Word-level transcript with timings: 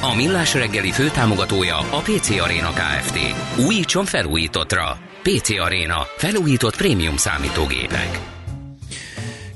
A 0.00 0.14
Millás 0.14 0.54
reggeli 0.54 0.90
főtámogatója 0.90 1.76
a 1.76 2.00
PC 2.02 2.30
Arena 2.30 2.70
Kft. 2.70 3.18
Újítson 3.66 4.04
felújítottra. 4.04 4.98
PC 5.22 5.50
Arena. 5.60 5.96
Felújított 6.16 6.76
prémium 6.76 7.16
számítógépek. 7.16 8.20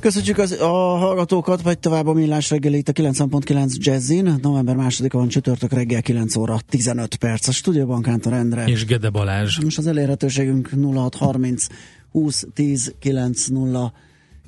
Köszönjük 0.00 0.38
az, 0.38 0.52
a 0.60 0.96
hallgatókat, 0.96 1.62
vagy 1.62 1.78
tovább 1.78 2.06
a 2.06 2.12
Millás 2.12 2.50
reggelit 2.50 2.88
a 2.88 2.92
9.9 2.92 3.74
Jazzin. 3.76 4.38
November 4.42 4.76
2 4.76 5.08
van 5.12 5.28
csütörtök 5.28 5.72
reggel 5.72 6.02
9 6.02 6.36
óra 6.36 6.58
15 6.68 7.14
perc. 7.14 7.48
A 7.48 7.52
stúdióban 7.52 8.02
Kántor 8.02 8.32
Endre. 8.32 8.64
És 8.64 8.84
Gede 8.84 9.10
Balázs. 9.10 9.58
Most 9.58 9.78
az 9.78 9.86
elérhetőségünk 9.86 10.70
0630 10.94 11.66
20 12.10 12.46
10 12.54 12.94
9 12.98 13.46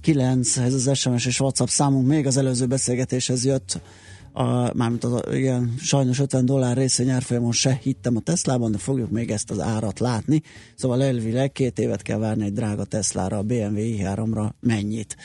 9, 0.00 0.56
ez 0.56 0.74
az 0.74 0.98
SMS 0.98 1.26
és 1.26 1.40
WhatsApp 1.40 1.68
számunk. 1.68 2.06
Még 2.06 2.26
az 2.26 2.36
előző 2.36 2.66
beszélgetéshez 2.66 3.44
jött 3.44 3.80
a, 4.36 4.74
mármint 4.74 5.04
az, 5.04 5.22
igen, 5.32 5.74
sajnos 5.78 6.18
50 6.18 6.44
dollár 6.44 6.76
részény 6.76 7.10
árfolyamon 7.10 7.52
se 7.52 7.78
hittem 7.82 8.16
a 8.16 8.20
Teslában, 8.20 8.72
de 8.72 8.78
fogjuk 8.78 9.10
még 9.10 9.30
ezt 9.30 9.50
az 9.50 9.60
árat 9.60 9.98
látni. 9.98 10.42
Szóval 10.74 11.02
elvileg 11.02 11.52
két 11.52 11.78
évet 11.78 12.02
kell 12.02 12.18
várni 12.18 12.44
egy 12.44 12.52
drága 12.52 12.84
Teslára, 12.84 13.38
a 13.38 13.42
BMW 13.42 13.76
i3-ra 13.76 14.50
mennyit. 14.60 15.16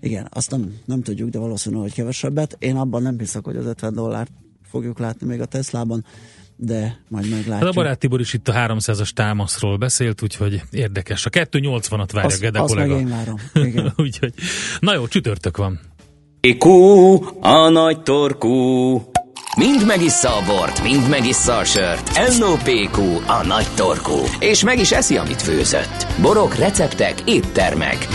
Igen, 0.00 0.28
azt 0.30 0.50
nem, 0.50 0.74
nem 0.84 1.02
tudjuk, 1.02 1.28
de 1.28 1.38
valószínű, 1.38 1.76
hogy 1.76 1.92
kevesebbet. 1.92 2.56
Én 2.58 2.76
abban 2.76 3.02
nem 3.02 3.18
hiszek, 3.18 3.44
hogy 3.44 3.56
az 3.56 3.66
50 3.66 3.94
dollárt 3.94 4.30
fogjuk 4.62 4.98
látni 4.98 5.26
még 5.26 5.40
a 5.40 5.44
Teslában, 5.46 6.04
de 6.56 7.00
majd 7.08 7.28
meglátjuk. 7.28 7.54
Hát 7.54 7.62
a 7.62 7.72
barát 7.72 7.98
Tibor 7.98 8.20
is 8.20 8.32
itt 8.32 8.48
a 8.48 8.52
300-as 8.52 9.10
támaszról 9.10 9.76
beszélt, 9.76 10.22
úgyhogy 10.22 10.62
érdekes. 10.70 11.26
A 11.26 11.30
280-at 11.30 12.08
várja 12.12 12.30
azt, 12.30 12.40
Gede 12.40 12.60
azt 12.60 12.72
kollega. 12.72 12.94
meg 12.94 13.02
én 13.02 13.08
várom. 13.08 13.36
Igen. 13.54 13.92
úgyhogy, 14.04 14.34
na 14.78 14.94
jó, 14.94 15.08
csütörtök 15.08 15.56
van. 15.56 15.80
Kú, 16.52 17.14
a 17.40 17.68
nagy 17.68 18.02
torkú. 18.02 18.94
Mind 19.56 19.86
megissza 19.86 20.28
a 20.28 20.44
bort, 20.46 20.82
mind 20.82 21.08
megissza 21.08 21.56
a 21.56 21.64
sört. 21.64 22.10
NOPQ, 22.38 23.00
a 23.26 23.46
nagy 23.46 23.66
torkú. 23.76 24.18
És 24.38 24.64
meg 24.64 24.78
is 24.78 24.92
eszi, 24.92 25.16
amit 25.16 25.42
főzött. 25.42 26.06
Borok, 26.20 26.54
receptek, 26.54 27.14
éttermek. 27.26 28.08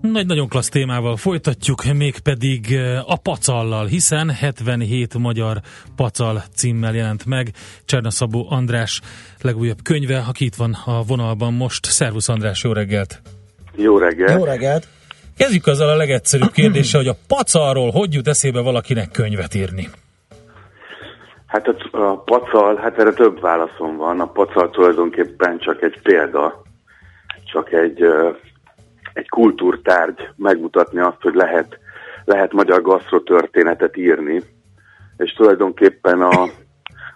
Nagy 0.00 0.26
nagyon 0.26 0.48
klassz 0.48 0.68
témával 0.68 1.16
folytatjuk, 1.16 1.84
mégpedig 1.84 2.78
a 3.06 3.16
pacallal, 3.16 3.86
hiszen 3.86 4.30
77 4.30 5.18
magyar 5.18 5.60
pacal 5.96 6.44
címmel 6.54 6.94
jelent 6.94 7.26
meg 7.26 7.52
Csernaszabó 7.84 8.46
András 8.50 9.00
legújabb 9.40 9.82
könyve, 9.82 10.18
aki 10.18 10.44
itt 10.44 10.54
van 10.54 10.72
a 10.84 11.02
vonalban 11.02 11.52
most. 11.54 11.86
Szervusz 11.86 12.28
András, 12.28 12.62
jó 12.62 12.72
reggelt! 12.72 13.37
Jó 13.80 13.98
reggelt! 13.98 14.38
Jó 14.38 14.44
reggelt! 14.44 14.86
Kezdjük 15.36 15.66
azzal 15.66 15.88
a 15.88 15.96
legegyszerűbb 15.96 16.50
kérdéssel, 16.50 17.00
hogy 17.00 17.08
a 17.08 17.16
pacalról 17.28 17.90
hogy 17.90 18.14
jut 18.14 18.28
eszébe 18.28 18.60
valakinek 18.60 19.10
könyvet 19.10 19.54
írni? 19.54 19.88
Hát 21.46 21.68
a, 21.68 21.98
a 21.98 22.16
pacal, 22.16 22.76
hát 22.76 22.98
erre 22.98 23.12
több 23.12 23.40
válaszom 23.40 23.96
van. 23.96 24.20
A 24.20 24.26
pacal 24.26 24.70
tulajdonképpen 24.70 25.58
csak 25.58 25.82
egy 25.82 26.00
példa, 26.02 26.62
csak 27.52 27.72
egy, 27.72 28.02
egy 29.12 29.28
kultúrtárgy 29.28 30.28
megmutatni 30.36 31.00
azt, 31.00 31.20
hogy 31.20 31.34
lehet, 31.34 31.78
lehet 32.24 32.52
magyar 32.52 32.82
gasztrotörténetet 32.82 33.96
írni, 33.96 34.42
és 35.16 35.32
tulajdonképpen 35.32 36.20
a, 36.20 36.48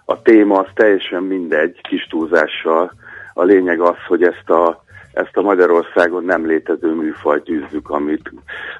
a 0.05 0.21
téma 0.21 0.59
az 0.59 0.67
teljesen 0.73 1.23
mindegy, 1.23 1.81
kis 1.81 2.07
túlzással. 2.09 2.93
A 3.33 3.43
lényeg 3.43 3.79
az, 3.79 3.97
hogy 4.07 4.23
ezt 4.23 4.49
a 4.49 4.82
ezt 5.13 5.37
a 5.37 5.41
Magyarországon 5.41 6.23
nem 6.23 6.45
létező 6.45 6.93
műfajt 6.93 7.49
űzzük, 7.49 7.89
amit 7.89 8.31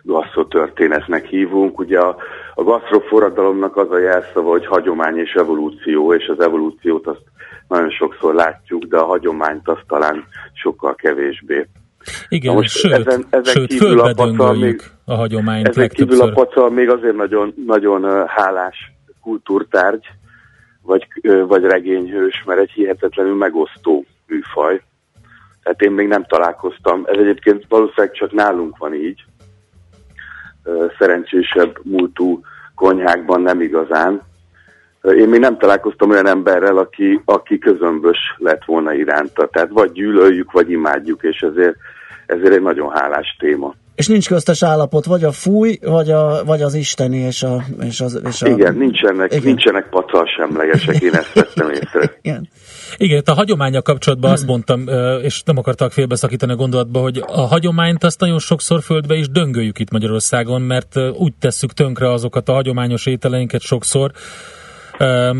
gasztrotörténetnek 0.02 1.26
hívunk. 1.26 1.80
Ugye 1.80 2.00
a, 2.00 2.16
a 2.54 2.64
gasztroforradalomnak 2.64 3.78
az 3.78 3.92
a 3.92 4.00
jelszava, 4.00 4.50
hogy 4.50 4.66
hagyomány 4.66 5.18
és 5.18 5.34
evolúció, 5.34 6.14
és 6.14 6.28
az 6.28 6.40
evolúciót 6.40 7.08
azt 7.08 7.24
nagyon 7.68 7.90
sokszor 7.90 8.34
látjuk, 8.34 8.84
de 8.84 8.98
a 8.98 9.06
hagyományt 9.06 9.68
azt 9.68 9.84
talán 9.88 10.26
sokkal 10.54 10.96
kevésbé. 10.96 11.68
Igen, 12.30 12.54
most 12.54 12.70
sőt, 12.70 12.92
ezen, 12.92 13.26
ezen 13.30 13.54
sőt 13.54 13.68
kívül 13.68 14.00
a 14.00 14.14
pacal 14.14 14.54
még, 14.54 14.82
a 15.06 15.14
hagyományt 15.14 15.68
Ezen 15.68 15.90
kívül 15.90 16.22
a 16.22 16.32
pacal 16.32 16.70
még 16.70 16.90
azért 16.90 17.16
nagyon, 17.16 17.54
nagyon 17.66 18.28
hálás 18.28 18.92
kultúrtárgy, 19.22 20.06
vagy, 20.82 21.08
vagy 21.48 21.64
regényhős, 21.64 22.44
mert 22.46 22.60
egy 22.60 22.72
hihetetlenül 22.72 23.36
megosztó 23.36 24.06
műfaj 24.28 24.82
tehát 25.64 25.82
én 25.82 25.92
még 25.92 26.08
nem 26.08 26.26
találkoztam. 26.26 27.04
Ez 27.06 27.18
egyébként 27.18 27.66
valószínűleg 27.70 28.12
csak 28.12 28.32
nálunk 28.32 28.78
van 28.78 28.94
így. 28.94 29.24
Szerencsésebb 31.00 31.80
múltú 31.84 32.42
konyhákban 32.76 33.42
nem 33.42 33.62
igazán. 33.62 34.22
Én 35.02 35.30
még 35.30 35.40
nem 35.40 35.58
találkoztam 35.58 36.10
olyan 36.10 36.28
emberrel, 36.28 36.78
aki, 36.78 37.22
aki 37.26 37.58
közömbös 37.58 38.18
lett 38.38 38.66
volna 38.66 38.94
iránta. 38.94 39.48
Tehát 39.48 39.70
vagy 39.70 39.92
gyűlöljük, 39.92 40.52
vagy 40.52 40.72
imádjuk, 40.72 41.24
és 41.24 41.40
ezért, 41.42 41.76
ezért 42.26 42.54
egy 42.54 42.62
nagyon 42.62 42.92
hálás 42.92 43.36
téma. 43.40 43.74
És 43.96 44.08
nincs 44.08 44.28
köztes 44.28 44.64
állapot, 44.64 45.06
vagy 45.06 45.24
a 45.24 45.32
fúj, 45.32 45.78
vagy, 45.82 46.12
a, 46.12 46.44
vagy 46.46 46.62
az 46.62 46.74
isteni, 46.74 47.18
és 47.18 47.44
a... 47.44 47.64
És 47.82 48.02
az, 48.02 48.22
és 48.28 48.42
a... 48.42 48.48
Igen, 48.48 48.76
nincsenek, 48.76 49.32
Igen. 49.32 49.44
nincsenek 49.44 49.90
pacal 49.90 50.26
semlegesek, 50.38 51.02
én 51.02 51.14
ezt 51.14 51.34
vettem 51.34 51.70
észre. 51.70 52.12
Igen. 52.22 52.50
Igen, 52.98 53.22
a 53.26 53.34
hagyománya 53.34 53.82
kapcsolatban 53.82 54.32
azt 54.32 54.46
mondtam, 54.46 54.86
és 55.22 55.42
nem 55.46 55.58
akartak 55.58 55.92
félbeszakítani 55.92 56.52
a 56.52 56.56
gondolatba, 56.56 57.00
hogy 57.00 57.24
a 57.28 57.42
hagyományt 57.42 58.04
azt 58.04 58.20
nagyon 58.20 58.40
sokszor 58.40 58.82
földbe 58.82 59.16
is 59.16 59.30
döngöljük 59.30 59.80
itt 59.80 59.92
Magyarországon, 59.92 60.62
mert 60.62 60.96
úgy 61.18 61.34
tesszük 61.40 61.74
tönkre 61.74 62.12
azokat 62.12 62.50
a 62.50 62.54
hagyományos 62.54 63.06
ételeinket 63.06 63.62
sokszor, 63.62 64.12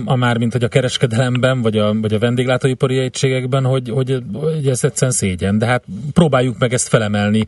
a 0.06 0.16
már, 0.16 0.38
mint 0.38 0.52
hogy 0.52 0.64
a 0.64 0.68
kereskedelemben, 0.68 1.62
vagy 1.62 1.78
a, 1.78 1.94
vagy 2.02 2.14
a 2.14 2.20
vendéglátóipari 2.20 2.98
egységekben, 2.98 3.64
hogy, 3.64 3.90
hogy, 3.90 4.24
hogy 4.34 4.68
ez 4.68 4.84
egyszerűen 4.84 5.12
szégyen. 5.12 5.58
De 5.58 5.66
hát 5.66 5.84
próbáljuk 6.14 6.58
meg 6.58 6.74
ezt 6.74 6.88
felemelni. 6.88 7.46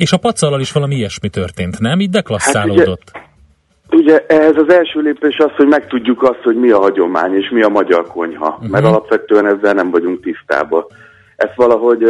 És 0.00 0.12
a 0.12 0.16
pacallal 0.16 0.60
is 0.60 0.72
valami 0.72 0.94
ilyesmi 0.94 1.28
történt, 1.28 1.78
nem? 1.78 2.00
Így 2.00 2.10
deklasszálódott. 2.10 3.10
Hát 3.12 3.28
ugye, 3.90 3.98
ugye 4.02 4.26
ez 4.26 4.56
az 4.56 4.72
első 4.72 5.00
lépés 5.00 5.36
az, 5.38 5.50
hogy 5.56 5.66
megtudjuk 5.66 6.22
azt, 6.22 6.42
hogy 6.42 6.56
mi 6.56 6.70
a 6.70 6.78
hagyomány 6.78 7.34
és 7.34 7.48
mi 7.50 7.62
a 7.62 7.68
magyar 7.68 8.06
konyha, 8.06 8.48
uh-huh. 8.48 8.68
mert 8.68 8.84
alapvetően 8.84 9.46
ezzel 9.46 9.74
nem 9.74 9.90
vagyunk 9.90 10.20
tisztában. 10.22 10.84
Ez 11.36 11.48
valahogy, 11.56 12.02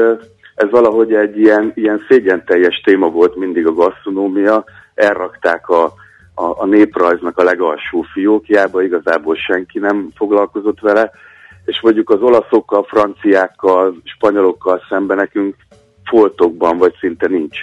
ez 0.55 0.71
valahogy 0.71 1.13
egy 1.13 1.39
ilyen, 1.39 1.73
ilyen 1.75 2.05
szégyen 2.09 2.45
teljes 2.47 2.81
téma 2.85 3.09
volt 3.09 3.37
mindig 3.37 3.67
a 3.67 3.73
gasztronómia, 3.73 4.65
elrakták 4.95 5.69
a, 5.69 5.85
a, 6.35 6.63
a 6.63 6.67
néprajznak 6.67 7.39
a 7.39 7.43
legalsó 7.43 8.05
fiókjába, 8.13 8.83
igazából 8.83 9.35
senki 9.35 9.79
nem 9.79 10.09
foglalkozott 10.15 10.81
vele, 10.81 11.11
és 11.65 11.81
mondjuk 11.83 12.11
az 12.11 12.21
olaszokkal, 12.21 12.83
franciákkal, 12.83 13.97
spanyolokkal 14.05 14.83
szemben 14.89 15.17
nekünk 15.17 15.55
foltokban, 16.05 16.79
vagy 16.79 16.95
szinte 17.01 17.29
nincs 17.29 17.59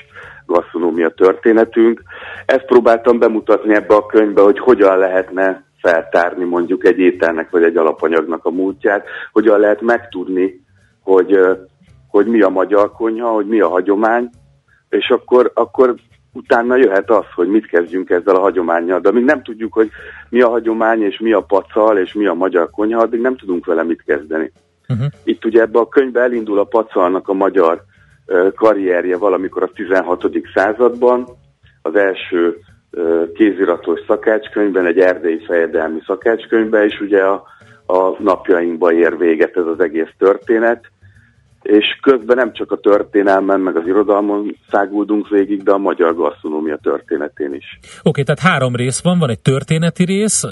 gasztronómia 0.47 1.09
történetünk. 1.09 2.01
Ezt 2.45 2.65
próbáltam 2.65 3.19
bemutatni 3.19 3.73
ebbe 3.73 3.95
a 3.95 4.05
könyvbe, 4.05 4.41
hogy 4.41 4.59
hogyan 4.59 4.97
lehetne 4.97 5.63
feltárni 5.81 6.43
mondjuk 6.43 6.85
egy 6.85 6.99
ételnek 6.99 7.49
vagy 7.49 7.63
egy 7.63 7.77
alapanyagnak 7.77 8.45
a 8.45 8.49
múltját, 8.49 9.05
hogyan 9.31 9.59
lehet 9.59 9.81
megtudni, 9.81 10.65
hogy, 11.01 11.39
hogy 12.07 12.25
mi 12.25 12.41
a 12.41 12.49
magyar 12.49 12.91
konyha, 12.91 13.29
hogy 13.29 13.47
mi 13.47 13.59
a 13.59 13.67
hagyomány, 13.67 14.29
és 14.89 15.09
akkor, 15.09 15.51
akkor 15.53 15.95
utána 16.33 16.75
jöhet 16.75 17.09
az, 17.09 17.25
hogy 17.35 17.47
mit 17.47 17.67
kezdjünk 17.67 18.09
ezzel 18.09 18.35
a 18.35 18.39
hagyományjal. 18.39 18.99
De 18.99 19.09
amíg 19.09 19.23
nem 19.23 19.43
tudjuk, 19.43 19.73
hogy 19.73 19.89
mi 20.29 20.41
a 20.41 20.49
hagyomány, 20.49 21.01
és 21.01 21.19
mi 21.19 21.33
a 21.33 21.41
pacal, 21.41 21.97
és 21.97 22.13
mi 22.13 22.25
a 22.25 22.33
magyar 22.33 22.69
konyha, 22.69 23.01
addig 23.01 23.21
nem 23.21 23.37
tudunk 23.37 23.65
vele 23.65 23.83
mit 23.83 24.03
kezdeni. 24.03 24.51
Uh-huh. 24.89 25.07
Itt 25.23 25.45
ugye 25.45 25.61
ebbe 25.61 25.79
a 25.79 25.87
könyvbe 25.87 26.21
elindul 26.21 26.59
a 26.59 26.63
pacalnak 26.63 27.27
a 27.27 27.33
magyar 27.33 27.83
karrierje 28.55 29.17
valamikor 29.17 29.63
a 29.63 29.71
16. 29.73 30.25
században, 30.53 31.27
az 31.81 31.95
első 31.95 32.57
kéziratos 33.33 33.99
szakácskönyvben, 34.07 34.85
egy 34.85 34.99
erdélyi 34.99 35.45
fejedelmi 35.45 35.99
szakácskönyvben, 36.05 36.83
és 36.83 36.99
ugye 36.99 37.23
a, 37.23 37.43
a 37.85 38.21
napjainkba 38.23 38.93
ér 38.93 39.17
véget 39.17 39.57
ez 39.57 39.65
az 39.65 39.79
egész 39.79 40.11
történet. 40.17 40.85
És 41.67 41.85
közben 42.01 42.35
nem 42.35 42.53
csak 42.53 42.71
a 42.71 42.79
történelmen, 42.79 43.59
meg 43.59 43.75
az 43.75 43.87
irodalmon 43.87 44.55
száguldunk 44.69 45.29
végig, 45.29 45.63
de 45.63 45.71
a 45.71 45.77
magyar 45.77 46.15
gasztronómia 46.15 46.77
történetén 46.81 47.53
is. 47.53 47.79
Oké, 47.81 48.09
okay, 48.09 48.23
tehát 48.23 48.39
három 48.39 48.75
rész 48.75 49.01
van, 49.01 49.19
van 49.19 49.29
egy 49.29 49.39
történeti 49.39 50.05
rész, 50.05 50.43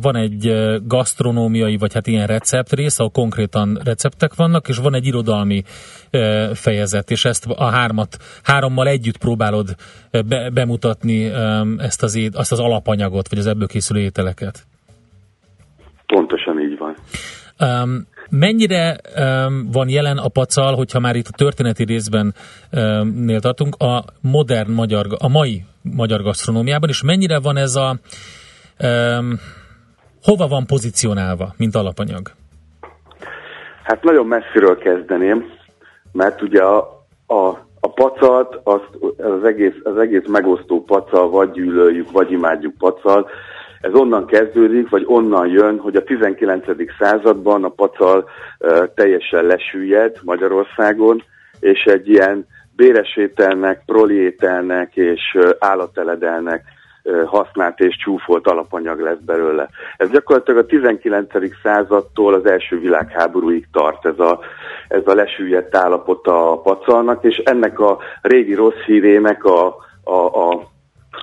van 0.00 0.16
egy 0.16 0.52
gasztronómiai, 0.86 1.76
vagy 1.76 1.92
hát 1.92 2.06
ilyen 2.06 2.26
recept 2.26 2.72
rész, 2.72 2.98
ahol 2.98 3.10
konkrétan 3.10 3.78
receptek 3.84 4.34
vannak, 4.34 4.68
és 4.68 4.78
van 4.78 4.94
egy 4.94 5.06
irodalmi 5.06 5.62
fejezet, 6.52 7.10
és 7.10 7.24
ezt 7.24 7.46
a 7.46 7.64
hármat, 7.64 8.16
hárommal 8.42 8.86
együtt 8.88 9.18
próbálod 9.18 9.68
be, 10.28 10.50
bemutatni 10.50 11.24
ezt 11.78 12.02
az, 12.02 12.28
azt 12.32 12.52
az 12.52 12.60
alapanyagot, 12.60 13.28
vagy 13.28 13.38
az 13.38 13.46
ebből 13.46 13.66
készülő 13.66 14.00
ételeket. 14.00 14.66
Pontosan 16.06 16.60
így 16.60 16.78
van. 16.78 16.94
Um, 17.60 18.08
mennyire 18.30 18.96
um, 19.16 19.68
van 19.72 19.88
jelen 19.88 20.18
a 20.18 20.28
pacal, 20.28 20.74
hogyha 20.74 21.00
már 21.00 21.16
itt 21.16 21.26
a 21.26 21.36
történeti 21.36 21.84
részben 21.84 22.34
um, 22.72 23.38
tartunk, 23.38 23.74
a 23.78 24.04
modern 24.20 24.72
magyar, 24.72 25.06
a 25.18 25.28
mai 25.28 25.64
magyar 25.82 26.22
gasztronómiában, 26.22 26.88
és 26.88 27.02
mennyire 27.02 27.40
van 27.40 27.56
ez 27.56 27.74
a 27.74 27.96
um, 28.82 29.38
hova 30.22 30.46
van 30.46 30.66
pozícionálva, 30.66 31.54
mint 31.56 31.74
alapanyag? 31.74 32.30
Hát 33.82 34.02
nagyon 34.02 34.26
messziről 34.26 34.78
kezdeném, 34.78 35.44
mert 36.12 36.42
ugye 36.42 36.62
a, 36.62 36.78
a, 37.26 37.48
a 37.80 37.92
pacalt, 37.94 38.60
azt, 38.62 38.88
az, 39.18 39.44
egész, 39.44 39.74
az 39.82 39.98
egész 39.98 40.26
megosztó 40.28 40.84
pacal, 40.84 41.30
vagy 41.30 41.50
gyűlöljük, 41.50 42.10
vagy 42.10 42.32
imádjuk 42.32 42.74
pacal, 42.78 43.28
ez 43.80 43.94
onnan 43.94 44.26
kezdődik, 44.26 44.88
vagy 44.88 45.04
onnan 45.06 45.48
jön, 45.48 45.78
hogy 45.78 45.96
a 45.96 46.04
19. 46.04 46.64
században 46.98 47.64
a 47.64 47.68
pacal 47.68 48.28
teljesen 48.94 49.44
lesüllyed 49.44 50.16
Magyarországon, 50.22 51.22
és 51.60 51.82
egy 51.84 52.08
ilyen 52.08 52.46
béresételnek, 52.76 53.82
proliételnek 53.86 54.96
és 54.96 55.38
állateledelnek 55.58 56.64
használt 57.26 57.80
és 57.80 57.96
csúfolt 57.96 58.46
alapanyag 58.46 59.00
lesz 59.00 59.20
belőle. 59.26 59.68
Ez 59.96 60.10
gyakorlatilag 60.10 60.64
a 60.64 60.66
19. 60.66 61.32
századtól 61.62 62.34
az 62.34 62.46
első 62.46 62.78
világháborúig 62.78 63.66
tart 63.72 64.06
ez 64.06 64.18
a, 64.18 64.40
ez 64.88 65.06
a 65.06 65.14
lesüllyedt 65.14 65.76
állapot 65.76 66.26
a 66.26 66.60
pacalnak, 66.62 67.24
és 67.24 67.36
ennek 67.36 67.78
a 67.80 67.98
régi 68.22 68.54
rossz 68.54 68.84
hírének 68.86 69.44
a, 69.44 69.76
a, 70.04 70.14
a 70.14 70.69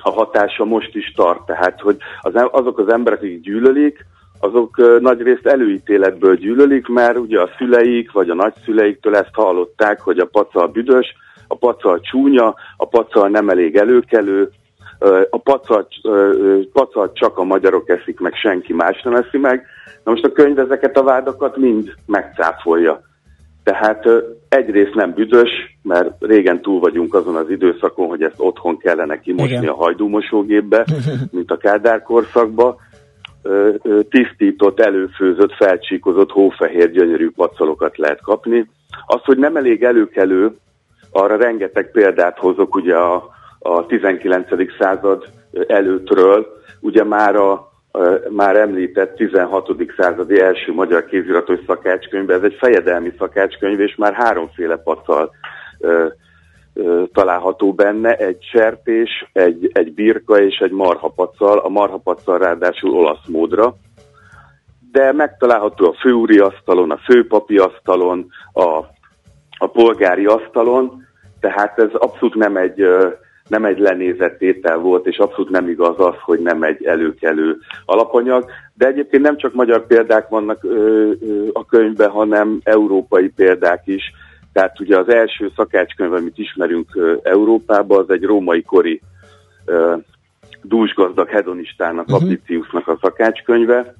a 0.02 0.10
hatása 0.10 0.64
most 0.64 0.94
is 0.94 1.12
tart. 1.16 1.46
Tehát, 1.46 1.80
hogy 1.80 1.96
az, 2.20 2.32
azok 2.50 2.78
az 2.78 2.88
emberek, 2.88 3.18
akik 3.18 3.40
gyűlölik, 3.40 4.06
azok 4.40 5.00
nagy 5.00 5.22
részt 5.22 5.46
előítéletből 5.46 6.34
gyűlölik, 6.34 6.86
mert 6.86 7.18
ugye 7.18 7.40
a 7.40 7.50
szüleik 7.58 8.12
vagy 8.12 8.30
a 8.30 8.34
nagyszüleiktől 8.34 9.16
ezt 9.16 9.34
hallották, 9.34 10.00
hogy 10.00 10.18
a 10.18 10.28
pacal 10.32 10.66
büdös, 10.66 11.14
a 11.48 11.56
pacal 11.56 12.00
csúnya, 12.00 12.54
a 12.76 12.88
pacal 12.88 13.28
nem 13.28 13.48
elég 13.48 13.76
előkelő, 13.76 14.50
a 15.30 15.38
pacal, 15.38 15.88
pacal 16.72 17.12
csak 17.12 17.38
a 17.38 17.44
magyarok 17.44 17.88
eszik 17.88 18.20
meg, 18.20 18.34
senki 18.34 18.72
más 18.72 19.02
nem 19.02 19.14
eszi 19.14 19.38
meg. 19.38 19.66
Na 20.04 20.10
most 20.10 20.24
a 20.24 20.32
könyv 20.32 20.58
ezeket 20.58 20.96
a 20.96 21.02
vádakat 21.02 21.56
mind 21.56 21.94
megcáfolja. 22.06 23.00
Tehát 23.62 24.08
egyrészt 24.48 24.94
nem 24.94 25.12
büdös, 25.14 25.50
mert 25.82 26.10
régen 26.18 26.60
túl 26.62 26.80
vagyunk 26.80 27.14
azon 27.14 27.36
az 27.36 27.50
időszakon, 27.50 28.08
hogy 28.08 28.22
ezt 28.22 28.34
otthon 28.36 28.78
kellene 28.78 29.20
kimosni 29.20 29.56
Igen. 29.56 29.68
a 29.68 29.74
hajdúmosógépbe, 29.74 30.86
mint 31.30 31.50
a 31.50 31.56
Kádár 31.56 32.02
korszakba. 32.02 32.76
Tisztított, 34.08 34.80
előfőzött, 34.80 35.52
felcsíkozott, 35.52 36.30
hófehér, 36.30 36.90
gyönyörű 36.90 37.30
pacalokat 37.30 37.98
lehet 37.98 38.20
kapni. 38.20 38.70
Az, 39.06 39.20
hogy 39.24 39.38
nem 39.38 39.56
elég 39.56 39.82
előkelő, 39.82 40.56
arra 41.10 41.36
rengeteg 41.36 41.90
példát 41.90 42.38
hozok 42.38 42.74
ugye 42.74 42.96
a, 42.96 43.28
a 43.58 43.86
19. 43.86 44.48
század 44.78 45.24
előttről. 45.66 46.46
Ugye 46.80 47.04
már 47.04 47.36
a 47.36 47.68
már 48.28 48.56
említett 48.56 49.14
16. 49.14 49.76
századi 49.96 50.40
első 50.40 50.72
magyar 50.72 51.04
kéziratos 51.04 51.58
szakácskönyv, 51.66 52.30
ez 52.30 52.42
egy 52.42 52.56
fejedelmi 52.60 53.12
szakácskönyv, 53.18 53.80
és 53.80 53.94
már 53.96 54.12
háromféle 54.12 54.76
pacal 54.76 55.30
található 57.12 57.72
benne, 57.72 58.16
egy 58.16 58.44
sertés, 58.52 59.30
egy, 59.32 59.70
egy 59.72 59.94
birka 59.94 60.40
és 60.40 60.58
egy 60.58 60.70
marhapacal, 60.70 61.58
a 61.58 61.68
marhapacal 61.68 62.38
ráadásul 62.38 62.90
olasz 62.90 63.26
módra, 63.26 63.74
de 64.92 65.12
megtalálható 65.12 65.86
a 65.86 65.96
főúri 66.00 66.38
asztalon, 66.38 66.90
a 66.90 66.98
főpapi 67.04 67.58
asztalon, 67.58 68.26
a, 68.52 68.84
a 69.58 69.66
polgári 69.66 70.26
asztalon, 70.26 71.06
tehát 71.40 71.78
ez 71.78 71.90
abszolút 71.92 72.34
nem 72.34 72.56
egy 72.56 72.86
nem 73.48 73.64
egy 73.64 73.78
lenézett 73.78 74.42
étel 74.42 74.78
volt, 74.78 75.06
és 75.06 75.18
abszolút 75.18 75.50
nem 75.50 75.68
igaz 75.68 76.00
az, 76.00 76.14
hogy 76.20 76.40
nem 76.40 76.62
egy 76.62 76.84
előkelő 76.84 77.56
alapanyag. 77.84 78.44
De 78.74 78.86
egyébként 78.86 79.22
nem 79.22 79.36
csak 79.36 79.54
magyar 79.54 79.86
példák 79.86 80.28
vannak 80.28 80.64
ö, 80.64 81.10
ö, 81.20 81.46
a 81.52 81.66
könyvben, 81.66 82.10
hanem 82.10 82.60
európai 82.62 83.28
példák 83.28 83.82
is. 83.84 84.02
Tehát 84.52 84.80
ugye 84.80 84.98
az 84.98 85.08
első 85.08 85.50
szakácskönyv, 85.56 86.12
amit 86.12 86.38
ismerünk 86.38 86.96
ö, 86.96 87.14
Európában, 87.22 87.98
az 87.98 88.10
egy 88.10 88.22
római 88.22 88.62
kori 88.62 89.00
ö, 89.64 89.96
dúsgazdag 90.62 91.28
hedonistának, 91.28 92.08
uh-huh. 92.08 92.22
Apiciusnak 92.22 92.88
a 92.88 92.98
szakácskönyve. 93.00 93.94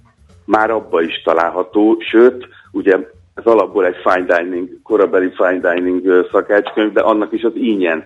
Már 0.45 0.71
abba 0.71 1.03
is 1.03 1.23
található, 1.25 1.97
sőt, 2.11 2.49
ugye 2.73 2.97
ez 3.35 3.45
alapból 3.45 3.87
egy 3.87 3.97
fine 4.03 4.39
dining, 4.39 4.83
korabeli 4.83 5.31
fine 5.37 5.75
dining 5.75 6.27
szakácskönyv, 6.33 6.93
de 6.93 7.01
annak 7.01 7.33
is 7.33 7.43
az 7.43 7.53
ínyenc 7.55 8.05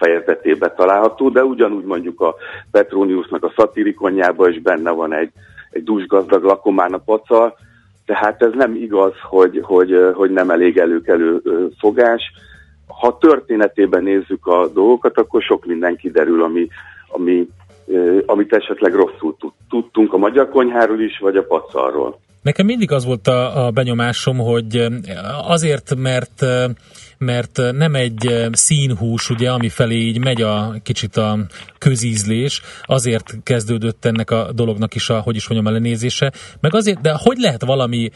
fejezetében 0.00 0.72
található, 0.76 1.28
de 1.28 1.44
ugyanúgy 1.44 1.84
mondjuk 1.84 2.20
a 2.20 2.34
Petroniusnak 2.70 3.44
a 3.44 3.52
szatirikonjában 3.56 4.50
is 4.50 4.60
benne 4.60 4.90
van 4.90 5.14
egy, 5.14 5.30
egy 5.70 5.84
dúsgazdag 5.84 6.42
lakomán 6.42 6.92
a 6.92 6.98
pacal, 6.98 7.56
tehát 8.06 8.42
ez 8.42 8.50
nem 8.52 8.74
igaz, 8.74 9.12
hogy, 9.28 9.60
hogy, 9.62 9.94
hogy 10.14 10.30
nem 10.30 10.50
elég 10.50 10.78
előkelő 10.78 11.40
fogás. 11.78 12.22
Ha 12.86 13.18
történetében 13.18 14.02
nézzük 14.02 14.46
a 14.46 14.68
dolgokat, 14.68 15.18
akkor 15.18 15.42
sok 15.42 15.66
minden 15.66 15.96
kiderül, 15.96 16.42
ami, 16.42 16.68
ami, 17.08 17.48
amit 18.26 18.52
esetleg 18.52 18.94
rosszul 18.94 19.36
tudtunk 19.68 20.12
a 20.12 20.16
magyar 20.16 20.48
konyháról 20.48 21.00
is, 21.00 21.18
vagy 21.18 21.36
a 21.36 21.44
pacalról. 21.44 22.18
Nekem 22.42 22.66
mindig 22.66 22.92
az 22.92 23.04
volt 23.04 23.26
a, 23.26 23.66
a 23.66 23.70
benyomásom, 23.70 24.36
hogy 24.38 24.86
azért, 25.46 25.94
mert 25.96 26.44
mert 27.24 27.60
nem 27.72 27.94
egy 27.94 28.48
színhús, 28.52 29.30
ugye, 29.30 29.50
ami 29.50 29.68
felé 29.68 29.96
így 29.96 30.18
megy 30.18 30.42
a 30.42 30.74
kicsit 30.82 31.16
a 31.16 31.38
közízlés, 31.78 32.62
azért 32.82 33.38
kezdődött 33.42 34.04
ennek 34.04 34.30
a 34.30 34.52
dolognak 34.52 34.94
is 34.94 35.08
a, 35.10 35.20
hogy 35.20 35.36
is 35.36 35.48
mondjam, 35.48 35.72
a 35.72 35.76
lenézése, 35.76 36.32
meg 36.60 36.74
azért, 36.74 37.00
de 37.00 37.12
hogy 37.18 37.38
lehet 37.38 37.64
valami 37.64 38.10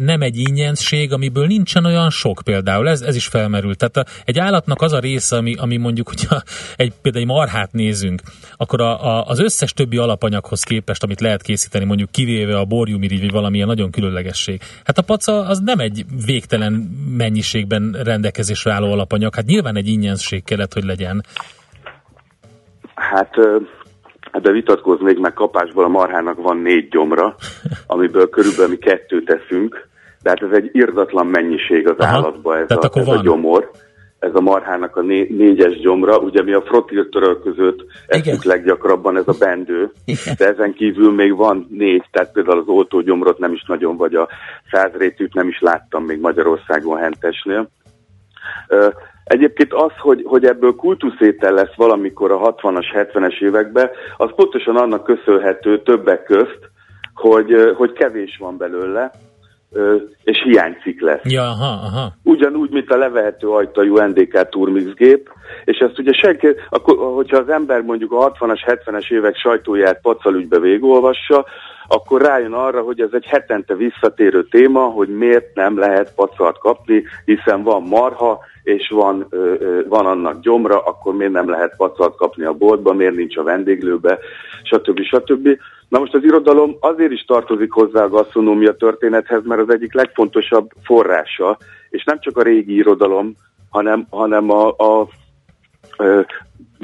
nem 0.00 0.22
egy 0.22 0.38
ingyenszég, 0.38 1.12
amiből 1.12 1.46
nincsen 1.46 1.84
olyan 1.84 2.10
sok 2.10 2.40
például, 2.44 2.88
ez, 2.88 3.00
ez 3.00 3.16
is 3.16 3.26
felmerült. 3.26 3.78
Tehát 3.78 3.96
a, 3.96 4.12
egy 4.24 4.38
állatnak 4.38 4.82
az 4.82 4.92
a 4.92 4.98
része, 4.98 5.36
ami, 5.36 5.54
ami 5.54 5.76
mondjuk, 5.76 6.08
hogyha 6.08 6.42
egy, 6.76 6.92
például 7.02 7.24
egy 7.24 7.30
marhát 7.30 7.72
nézünk, 7.72 8.22
akkor 8.56 8.80
a, 8.80 9.06
a, 9.06 9.26
az 9.26 9.38
összes 9.38 9.72
többi 9.72 9.96
alapanyaghoz 9.96 10.62
képest, 10.62 11.02
amit 11.02 11.20
lehet 11.20 11.42
készíteni, 11.42 11.84
mondjuk 11.84 12.10
kivéve 12.10 12.58
a 12.58 12.64
borjumirigy, 12.64 13.20
vagy 13.20 13.30
valamilyen 13.30 13.66
nagyon 13.66 13.90
különlegesség. 13.90 14.60
Hát 14.84 14.98
a 14.98 15.02
paca 15.02 15.46
az 15.46 15.58
nem 15.58 15.78
egy 15.78 16.04
végtelen 16.26 16.72
mennyiségben 17.16 17.92
rendelkezik 17.92 18.30
rendelkezésre 18.32 18.72
álló 18.72 18.92
alapanyag. 18.92 19.34
Hát 19.34 19.44
nyilván 19.44 19.76
egy 19.76 19.88
ingyenszég 19.88 20.44
kellett, 20.44 20.72
hogy 20.72 20.84
legyen. 20.84 21.22
Hát 22.94 23.34
de 24.42 24.50
vitatkoznék, 24.50 25.18
meg 25.18 25.32
kapásból 25.32 25.84
a 25.84 25.88
marhának 25.88 26.42
van 26.42 26.56
négy 26.56 26.88
gyomra, 26.88 27.34
amiből 27.86 28.28
körülbelül 28.28 28.68
mi 28.68 28.76
kettőt 28.76 29.24
teszünk, 29.24 29.88
de 30.22 30.28
hát 30.28 30.42
ez 30.42 30.56
egy 30.56 30.70
irdatlan 30.72 31.26
mennyiség 31.26 31.88
az 31.88 31.96
Aha, 31.98 32.12
állatba 32.12 32.58
ez, 32.58 32.70
a, 32.70 32.90
ez 32.92 33.08
a 33.08 33.20
gyomor 33.22 33.70
ez 34.18 34.34
a 34.34 34.40
marhának 34.40 34.96
a 34.96 35.02
né- 35.02 35.30
négyes 35.30 35.80
gyomra, 35.80 36.18
ugye 36.18 36.42
mi 36.42 36.52
a 36.52 36.62
frottiltöröl 36.62 37.40
között 37.42 37.84
eszünk 38.06 38.44
leggyakrabban 38.44 39.16
ez 39.16 39.28
a 39.28 39.34
bendő, 39.38 39.90
Igen. 40.04 40.34
de 40.38 40.46
ezen 40.46 40.72
kívül 40.72 41.12
még 41.12 41.36
van 41.36 41.66
négy, 41.70 42.04
tehát 42.10 42.32
például 42.32 42.58
az 42.58 42.68
oltógyomrot 42.68 43.38
nem 43.38 43.52
is 43.52 43.64
nagyon, 43.66 43.96
vagy 43.96 44.14
a 44.14 44.28
százrétűt 44.70 45.34
nem 45.34 45.48
is 45.48 45.60
láttam 45.60 46.04
még 46.04 46.20
Magyarországon 46.20 46.98
hentesnél. 46.98 47.68
Egyébként 49.24 49.72
az, 49.72 49.92
hogy, 49.98 50.22
hogy 50.24 50.44
ebből 50.44 50.74
kultuszétel 50.74 51.52
lesz 51.52 51.74
valamikor 51.76 52.32
a 52.32 52.54
60-as, 52.54 52.86
70-es 52.94 53.42
években, 53.42 53.90
az 54.16 54.30
pontosan 54.36 54.76
annak 54.76 55.04
köszönhető 55.04 55.82
többek 55.82 56.24
közt, 56.24 56.70
hogy, 57.14 57.74
hogy 57.76 57.92
kevés 57.92 58.36
van 58.40 58.56
belőle, 58.56 59.10
és 60.24 60.42
hiányzik 60.44 61.00
lesz. 61.00 61.24
Ja, 61.24 61.42
aha, 61.42 61.86
aha. 61.86 62.12
Ugyanúgy, 62.22 62.70
mint 62.70 62.90
a 62.90 62.96
levehető 62.96 63.48
ajtajú 63.48 63.96
NDK 64.00 64.48
Turmix 64.48 64.94
gép, 64.94 65.30
és 65.64 65.78
ezt 65.78 65.98
ugye 65.98 66.12
senki, 66.12 66.48
akkor, 66.68 67.14
hogyha 67.14 67.36
az 67.36 67.48
ember 67.48 67.80
mondjuk 67.80 68.12
a 68.12 68.32
60-as, 68.32 68.78
70-es 68.84 69.10
évek 69.12 69.36
sajtóját 69.36 70.00
pacalügybe 70.00 70.58
végigolvassa, 70.58 71.46
akkor 71.88 72.20
rájön 72.20 72.52
arra, 72.52 72.80
hogy 72.80 73.00
ez 73.00 73.10
egy 73.12 73.24
hetente 73.24 73.74
visszatérő 73.74 74.44
téma, 74.44 74.80
hogy 74.80 75.08
miért 75.08 75.54
nem 75.54 75.78
lehet 75.78 76.14
pacalt 76.14 76.58
kapni, 76.58 77.04
hiszen 77.24 77.62
van 77.62 77.82
marha, 77.82 78.38
és 78.62 78.88
van, 78.88 79.26
van 79.88 80.06
annak 80.06 80.40
gyomra, 80.40 80.78
akkor 80.82 81.14
miért 81.14 81.32
nem 81.32 81.50
lehet 81.50 81.76
pacalt 81.76 82.16
kapni 82.16 82.44
a 82.44 82.52
boltba, 82.52 82.92
miért 82.92 83.14
nincs 83.14 83.36
a 83.36 83.42
vendéglőbe, 83.42 84.18
stb. 84.62 85.00
stb. 85.00 85.48
Na 85.88 85.98
most 85.98 86.14
az 86.14 86.24
irodalom 86.24 86.76
azért 86.80 87.12
is 87.12 87.24
tartozik 87.24 87.72
hozzá 87.72 88.02
a 88.02 88.08
gasztronómia 88.08 88.74
történethez, 88.74 89.44
mert 89.44 89.60
az 89.60 89.70
egyik 89.70 89.94
legfontosabb 89.94 90.70
forrása, 90.84 91.58
és 91.90 92.04
nem 92.04 92.20
csak 92.20 92.36
a 92.36 92.42
régi 92.42 92.74
irodalom, 92.74 93.34
hanem, 93.70 94.06
hanem 94.10 94.50
a, 94.50 94.68
a, 94.68 95.08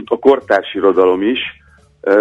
a 0.04 0.18
kortárs 0.18 0.74
irodalom 0.74 1.22
is. 1.22 1.38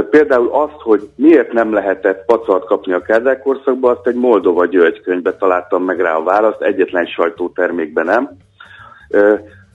Például 0.10 0.50
azt, 0.52 0.82
hogy 0.82 1.10
miért 1.16 1.52
nem 1.52 1.74
lehetett 1.74 2.26
pacalt 2.26 2.66
kapni 2.66 2.94
a 2.94 3.02
Kádár 3.02 3.40
korszakban, 3.40 3.96
azt 3.96 4.08
egy 4.08 4.16
Moldova 4.16 4.66
gyölgykönyvbe 4.66 5.36
találtam 5.36 5.84
meg 5.84 6.00
rá 6.00 6.16
a 6.16 6.24
választ, 6.24 6.62
egyetlen 6.62 7.06
sajtótermékben 7.06 8.06
nem. 8.06 8.30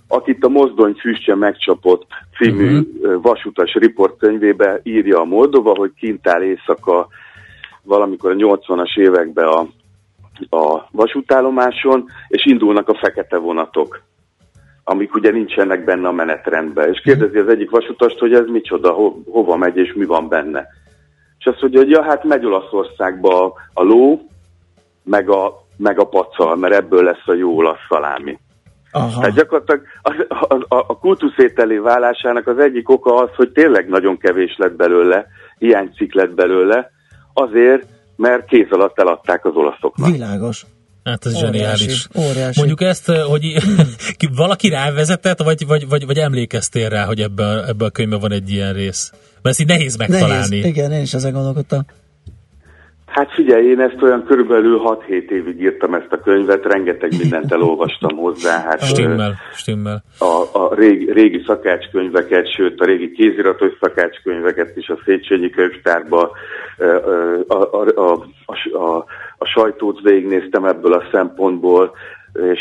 Akit 0.08 0.44
a 0.44 0.48
Mozdony 0.48 0.92
füstje 0.92 1.34
megcsapott 1.34 2.06
című 2.38 2.78
uh-huh. 2.78 3.22
vasutas 3.22 3.74
riportkönyvébe 3.74 4.80
írja 4.82 5.20
a 5.20 5.24
Moldova, 5.24 5.74
hogy 5.76 5.92
kint 5.96 6.28
áll 6.28 6.42
éjszaka 6.42 7.08
valamikor 7.82 8.30
a 8.30 8.34
80-as 8.34 8.98
években 8.98 9.46
a, 9.46 9.66
a 10.56 10.88
vasútállomáson, 10.90 12.04
és 12.28 12.46
indulnak 12.46 12.88
a 12.88 12.98
fekete 12.98 13.36
vonatok 13.36 14.02
amik 14.92 15.14
ugye 15.14 15.30
nincsenek 15.30 15.84
benne 15.84 16.08
a 16.08 16.12
menetrendben. 16.12 16.92
És 16.92 17.00
kérdezi 17.00 17.38
az 17.38 17.48
egyik 17.48 17.70
vasutast, 17.70 18.18
hogy 18.18 18.34
ez 18.34 18.46
micsoda, 18.46 18.90
ho, 18.90 19.12
hova 19.30 19.56
megy 19.56 19.76
és 19.76 19.92
mi 19.92 20.04
van 20.04 20.28
benne. 20.28 20.66
És 21.38 21.46
azt 21.46 21.60
mondja, 21.60 21.80
hogy 21.80 21.90
ja, 21.90 22.02
hát 22.02 22.24
megy 22.24 22.44
Olaszországba 22.44 23.52
a 23.72 23.82
ló, 23.82 24.20
meg 25.02 25.30
a, 25.30 25.64
meg 25.76 25.98
a 25.98 26.04
pacal, 26.04 26.56
mert 26.56 26.74
ebből 26.74 27.02
lesz 27.02 27.26
a 27.26 27.34
jó 27.34 27.56
olasz 27.56 27.86
szalámi. 27.88 28.38
Aha. 28.90 29.20
Tehát 29.20 29.36
gyakorlatilag 29.36 29.82
a, 30.02 30.24
a, 30.28 30.54
a, 30.54 30.84
a 30.86 30.98
kultuszételé 30.98 31.76
válásának 31.76 32.46
az 32.46 32.58
egyik 32.58 32.90
oka 32.90 33.14
az, 33.14 33.30
hogy 33.36 33.52
tényleg 33.52 33.88
nagyon 33.88 34.18
kevés 34.18 34.56
lett 34.58 34.76
belőle, 34.76 35.26
hiánycik 35.58 36.14
lett 36.14 36.34
belőle, 36.34 36.90
azért, 37.32 37.86
mert 38.16 38.46
kéz 38.46 38.66
alatt 38.70 38.98
eladták 38.98 39.44
az 39.44 39.54
olaszoknak. 39.54 40.10
Világos. 40.10 40.66
Hát 41.04 41.26
ez 41.26 41.34
óriási, 41.34 41.58
zseniális. 41.58 42.08
Óriási. 42.18 42.58
Mondjuk 42.58 42.80
ezt, 42.80 43.08
eh, 43.08 43.22
hogy 43.22 43.54
valaki 44.36 44.68
rávezetett, 44.68 45.42
vagy, 45.42 45.66
vagy, 45.66 45.88
vagy, 45.88 46.06
vagy 46.06 46.18
emlékeztél 46.18 46.88
rá, 46.88 47.04
hogy 47.04 47.20
ebben, 47.20 47.64
ebben 47.68 47.88
a 47.88 47.90
könyvben 47.90 48.20
van 48.20 48.32
egy 48.32 48.50
ilyen 48.50 48.72
rész? 48.72 49.10
Mert 49.10 49.58
ezt 49.58 49.60
így 49.60 49.66
nehéz 49.66 49.96
megtalálni. 49.96 50.58
Nehéz, 50.58 50.64
igen, 50.64 50.92
én 50.92 51.02
is 51.02 51.14
ezen 51.14 51.32
gondolkodtam. 51.32 51.84
Hát 53.12 53.32
figyelj, 53.32 53.66
én 53.66 53.80
ezt 53.80 54.02
olyan 54.02 54.24
körülbelül 54.24 54.80
6-7 54.84 55.30
évig 55.30 55.60
írtam 55.60 55.94
ezt 55.94 56.12
a 56.12 56.20
könyvet, 56.20 56.64
rengeteg 56.64 57.10
mindent 57.18 57.52
elolvastam 57.52 58.16
hozzá. 58.16 58.62
Hát, 58.62 58.84
stimmel, 58.92 59.34
stimmel. 59.54 60.04
A, 60.18 60.58
a 60.58 60.74
régi, 60.74 61.12
régi 61.12 61.42
szakácskönyveket, 61.46 62.52
sőt 62.54 62.80
a 62.80 62.84
régi 62.84 63.12
kéziratos 63.12 63.72
szakácskönyveket 63.80 64.76
is 64.76 64.88
a 64.88 64.98
Széchenyi 65.04 65.50
könyvtárba, 65.50 66.30
a, 67.48 67.54
a, 67.54 67.68
a, 67.72 67.86
a, 67.94 68.12
a, 68.72 68.96
a 68.96 69.06
sajtót 69.44 70.00
végignéztem 70.00 70.64
ebből 70.64 70.92
a 70.92 71.08
szempontból, 71.12 71.92
és 72.32 72.60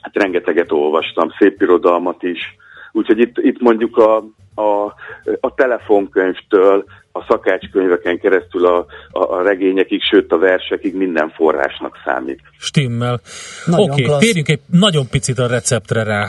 hát 0.00 0.14
rengeteget 0.14 0.72
olvastam, 0.72 1.28
szép 1.38 1.62
irodalmat 1.62 2.22
is. 2.22 2.56
Úgyhogy 2.92 3.18
itt, 3.18 3.36
itt 3.36 3.60
mondjuk 3.60 3.96
a, 3.96 4.16
a, 4.54 4.94
a 5.40 5.54
telefonkönyvtől 5.54 6.84
a 7.12 7.24
szakácskönyveken 7.28 8.18
keresztül 8.18 8.66
a, 8.66 8.86
a, 9.10 9.22
a 9.22 9.42
regényekig, 9.42 10.02
sőt 10.02 10.32
a 10.32 10.38
versekig 10.38 10.94
minden 10.96 11.30
forrásnak 11.30 11.96
számít. 12.04 12.40
Stimmel. 12.58 13.20
Oké, 13.76 14.04
okay, 14.04 14.18
térjünk 14.18 14.48
egy 14.48 14.60
nagyon 14.70 15.08
picit 15.10 15.38
a 15.38 15.46
receptre 15.46 16.02
rá. 16.02 16.26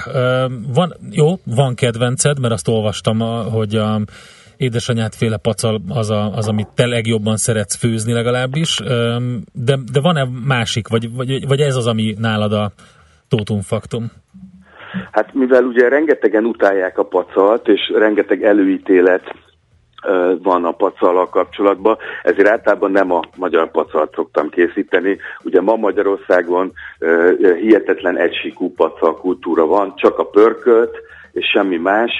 Van, 0.74 0.94
jó, 1.12 1.28
van 1.44 1.76
kedvenced, 1.76 2.40
mert 2.40 2.54
azt 2.54 2.68
olvastam, 2.68 3.20
hogy 3.52 3.76
a 3.76 4.00
édesanyád 4.60 5.14
féle 5.14 5.38
pacal 5.38 5.82
az, 5.90 6.10
a, 6.10 6.32
az, 6.36 6.48
amit 6.48 6.68
te 6.76 6.86
legjobban 6.86 7.38
szeretsz 7.38 7.76
főzni 7.76 8.14
legalábbis, 8.14 8.80
de, 9.54 9.76
de 9.92 10.00
van-e 10.02 10.28
másik, 10.46 10.88
vagy, 10.88 11.16
vagy, 11.16 11.48
vagy 11.48 11.60
ez 11.60 11.76
az, 11.76 11.88
ami 11.88 12.16
nálad 12.18 12.54
a 12.54 12.72
tótumfaktum? 13.30 14.12
Hát 15.12 15.34
mivel 15.34 15.64
ugye 15.64 15.90
rengetegen 15.90 16.46
utálják 16.46 16.98
a 16.98 17.04
pacalt, 17.04 17.68
és 17.68 17.92
rengeteg 17.96 18.44
előítélet 18.44 19.24
van 20.44 20.66
a 20.66 20.72
pacallal 20.72 21.30
kapcsolatban, 21.30 21.98
ezért 22.24 22.48
általában 22.48 22.92
nem 22.92 23.12
a 23.12 23.22
magyar 23.38 23.72
pacalt 23.72 24.14
szoktam 24.14 24.50
készíteni. 24.50 25.18
Ugye 25.44 25.62
ma 25.62 25.76
Magyarországon 25.76 26.72
hihetetlen 27.62 28.18
egysíkú 28.18 28.74
pacal 28.74 29.16
kultúra 29.16 29.66
van, 29.66 29.94
csak 29.96 30.20
a 30.20 30.26
pörkölt 30.26 30.98
és 31.32 31.46
semmi 31.54 31.78
más, 31.78 32.12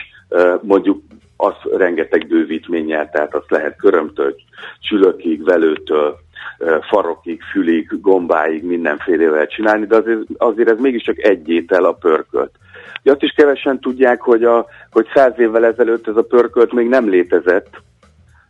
mondjuk 0.62 1.02
az 1.42 1.54
rengeteg 1.78 2.28
bővítménnyel, 2.28 3.10
tehát 3.10 3.36
azt 3.36 3.50
lehet 3.52 3.76
körömtől, 3.78 4.36
csülökig, 4.80 5.44
velőtől, 5.44 6.18
farokig, 6.90 7.42
fülig, 7.52 8.02
gombáig, 8.02 8.64
mindenfélevel 8.64 9.48
csinálni, 9.48 9.86
de 9.86 9.96
azért, 9.96 10.20
azért 10.38 10.70
ez 10.70 10.80
mégiscsak 10.80 11.24
egy 11.24 11.50
étel 11.50 11.84
a 11.84 11.92
pörkölt. 11.92 12.52
De 13.04 13.12
azt 13.12 13.24
is 13.24 13.34
kevesen 13.36 13.80
tudják, 13.80 14.22
hogy, 14.22 14.44
a, 14.44 14.66
hogy 14.92 15.08
száz 15.14 15.34
évvel 15.38 15.66
ezelőtt 15.66 16.08
ez 16.08 16.16
a 16.16 16.24
pörkölt 16.24 16.74
még 16.74 16.88
nem 16.88 17.10
létezett, 17.10 17.82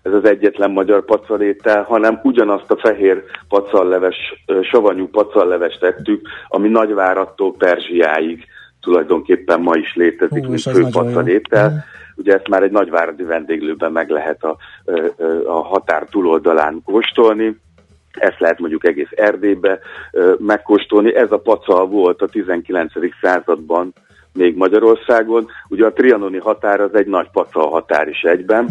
ez 0.02 0.14
az 0.14 0.26
egyetlen 0.26 0.72
magyar 0.72 1.06
pacalétel, 1.06 1.84
hanem 1.84 2.20
ugyanazt 2.24 2.72
a 2.72 2.78
fehér 2.78 3.24
pacalleves, 3.48 4.46
savanyú 4.62 5.08
pacalleves 5.08 5.78
tettük, 5.78 6.28
ami 6.48 6.70
Nagyvárattól 6.70 7.54
Perzsiáig 7.58 8.46
tulajdonképpen 8.82 9.62
ma 9.62 9.76
is 9.76 9.96
létezik, 9.96 10.44
Hú, 10.44 10.50
mint 10.50 10.62
főpacalétel. 10.62 11.86
Ugye 12.20 12.34
ezt 12.34 12.48
már 12.48 12.64
egy 12.64 12.72
nagyváradi 12.72 13.24
vendéglőben 13.24 13.92
meg 13.92 14.10
lehet 14.10 14.44
a, 14.44 14.58
a 15.46 15.64
határ 15.64 16.04
túloldalán 16.04 16.82
kóstolni 16.86 17.60
ezt 18.12 18.40
lehet 18.40 18.60
mondjuk 18.60 18.86
egész 18.86 19.10
Erdélybe 19.16 19.80
megkóstolni. 20.38 21.16
Ez 21.16 21.32
a 21.32 21.38
pacal 21.38 21.88
volt 21.88 22.22
a 22.22 22.28
19. 22.28 22.92
században 23.22 23.94
még 24.34 24.56
Magyarországon. 24.56 25.48
Ugye 25.68 25.86
a 25.86 25.94
trianoni 25.94 26.38
határ 26.38 26.82
az 26.82 26.96
egy 26.96 27.08
nagy 27.08 27.30
pacal 27.32 27.70
határ 27.70 28.08
is 28.08 28.22
egyben. 28.22 28.70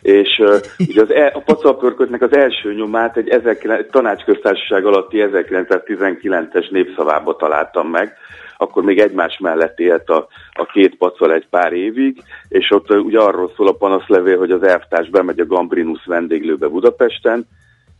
És 0.00 0.38
uh, 0.38 0.56
ugye 0.88 1.02
az 1.02 1.10
e, 1.10 1.32
a 1.34 1.40
pacalpörkötnek 1.40 2.22
az 2.22 2.36
első 2.36 2.74
nyomát 2.74 3.16
egy 3.16 3.24
19, 3.24 3.90
tanácsköztársaság 3.90 4.84
alatti 4.84 5.24
1919-es 5.32 6.70
népszavába 6.70 7.36
találtam 7.36 7.88
meg, 7.88 8.16
akkor 8.62 8.82
még 8.82 8.98
egymás 8.98 9.38
mellett 9.38 9.78
élt 9.78 10.08
a, 10.08 10.26
a 10.52 10.64
két 10.64 10.96
pacal 10.96 11.32
egy 11.32 11.46
pár 11.50 11.72
évig, 11.72 12.22
és 12.48 12.70
ott 12.70 12.90
ugye 12.90 13.18
arról 13.18 13.52
szól 13.56 13.68
a 13.68 13.72
panaszlevél, 13.72 14.38
hogy 14.38 14.50
az 14.50 14.62
elvtárs 14.62 15.08
bemegy 15.08 15.40
a 15.40 15.46
Gambrinus 15.46 16.04
vendéglőbe 16.04 16.68
Budapesten, 16.68 17.46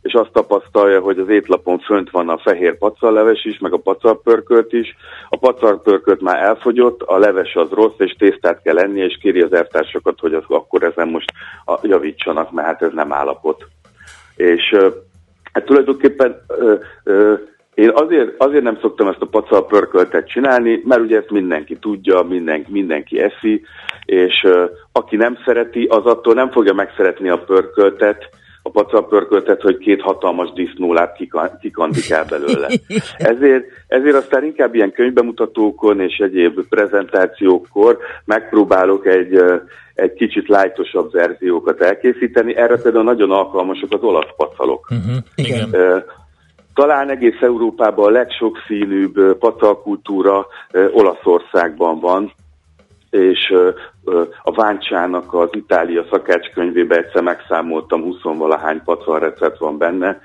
és 0.03 0.13
azt 0.13 0.31
tapasztalja, 0.31 0.99
hogy 0.99 1.19
az 1.19 1.29
étlapon 1.29 1.79
fönt 1.79 2.09
van 2.09 2.29
a 2.29 2.37
fehér 2.37 2.77
pacalleves 2.77 3.45
is, 3.45 3.59
meg 3.59 3.73
a 3.73 3.77
pacalpörkölt 3.77 4.73
is. 4.73 4.95
A 5.29 5.37
pacalpörkölt 5.37 6.21
már 6.21 6.43
elfogyott, 6.43 7.01
a 7.01 7.17
leves 7.17 7.55
az 7.55 7.69
rossz, 7.69 7.97
és 7.97 8.15
tésztát 8.17 8.61
kell 8.61 8.77
enni, 8.77 8.99
és 8.99 9.17
kéri 9.21 9.41
az 9.41 9.53
eltársakat, 9.53 10.19
hogy 10.19 10.33
az, 10.33 10.43
akkor 10.47 10.83
ezen 10.83 11.07
most 11.07 11.31
javítsanak, 11.81 12.51
mert 12.51 12.67
hát 12.67 12.81
ez 12.81 12.91
nem 12.93 13.13
állapot. 13.13 13.65
És 14.35 14.75
hát 15.53 15.65
tulajdonképpen 15.65 16.41
ö, 16.47 16.75
ö, 17.03 17.33
én 17.73 17.91
azért, 17.93 18.29
azért 18.37 18.63
nem 18.63 18.77
szoktam 18.81 19.07
ezt 19.07 19.21
a 19.21 19.25
pacalpörköltet 19.25 20.27
csinálni, 20.27 20.81
mert 20.85 21.01
ugye 21.01 21.17
ezt 21.17 21.31
mindenki 21.31 21.77
tudja, 21.77 22.21
mindenki, 22.21 22.71
mindenki 22.71 23.19
eszi, 23.19 23.61
és 24.05 24.43
ö, 24.43 24.65
aki 24.91 25.15
nem 25.15 25.37
szereti, 25.45 25.83
az 25.83 26.05
attól 26.05 26.33
nem 26.33 26.51
fogja 26.51 26.73
megszeretni 26.73 27.29
a 27.29 27.43
pörköltet, 27.43 28.29
a 28.65 28.69
pacalpörköltet, 28.69 29.61
hogy 29.61 29.77
két 29.77 30.01
hatalmas 30.01 30.51
disznóláb 30.53 31.09
kikandikál 31.59 32.25
belőle. 32.29 32.67
Ezért, 33.17 33.65
ezért 33.87 34.15
aztán 34.15 34.43
inkább 34.43 34.75
ilyen 34.75 34.91
könyvbemutatókon 34.91 35.99
és 35.99 36.17
egyéb 36.17 36.59
prezentációkkor 36.69 37.97
megpróbálok 38.25 39.05
egy, 39.05 39.43
egy 39.93 40.13
kicsit 40.13 40.47
lájtosabb 40.47 41.11
verziókat 41.11 41.81
elkészíteni. 41.81 42.55
Erre 42.55 42.77
például 42.77 43.03
nagyon 43.03 43.31
alkalmasok 43.31 43.93
az 43.93 44.01
olasz 44.01 44.35
pacalok. 44.37 44.87
Uh-huh. 44.91 45.15
Igen. 45.35 45.69
Talán 46.73 47.09
egész 47.09 47.41
Európában 47.41 48.05
a 48.05 48.09
legsokszínűbb 48.09 49.37
pacalkultúra 49.37 50.47
Olaszországban 50.91 51.99
van, 51.99 52.33
és 53.09 53.53
a 54.43 54.51
Váncsának 54.51 55.33
az 55.33 55.49
Itália 55.51 56.05
szakácskönyvében 56.11 56.97
egyszer 56.97 57.23
megszámoltam, 57.23 58.03
20-valahány 58.05 58.81
pacal 58.85 59.19
recept 59.19 59.57
van 59.57 59.77
benne. 59.77 60.21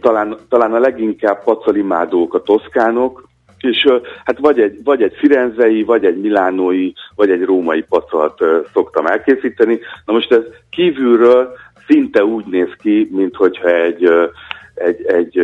Talán, 0.00 0.36
talán 0.48 0.74
a 0.74 0.78
leginkább 0.78 1.44
pacalimádók 1.44 2.34
a 2.34 2.42
toszkánok, 2.42 3.28
és 3.58 3.86
hát 4.24 4.38
vagy 4.38 4.60
egy, 4.60 4.80
vagy 4.84 5.02
egy 5.02 5.14
firenzei, 5.18 5.82
vagy 5.82 6.04
egy 6.04 6.20
milánói, 6.20 6.92
vagy 7.14 7.30
egy 7.30 7.44
római 7.44 7.82
pacalt 7.88 8.42
szoktam 8.72 9.06
elkészíteni. 9.06 9.78
Na 10.04 10.12
most 10.12 10.32
ez 10.32 10.42
kívülről 10.70 11.52
szinte 11.86 12.24
úgy 12.24 12.44
néz 12.46 12.70
ki, 12.78 13.08
mintha 13.10 13.68
egy, 13.68 14.10
egy, 14.78 15.06
egy 15.06 15.42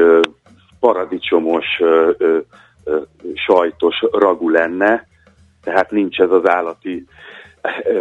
paradicsomos 0.81 1.67
sajtos 3.35 3.97
ragu 4.13 4.51
lenne, 4.51 5.07
tehát 5.63 5.91
nincs 5.91 6.19
ez 6.19 6.31
az 6.31 6.49
állati 6.49 7.07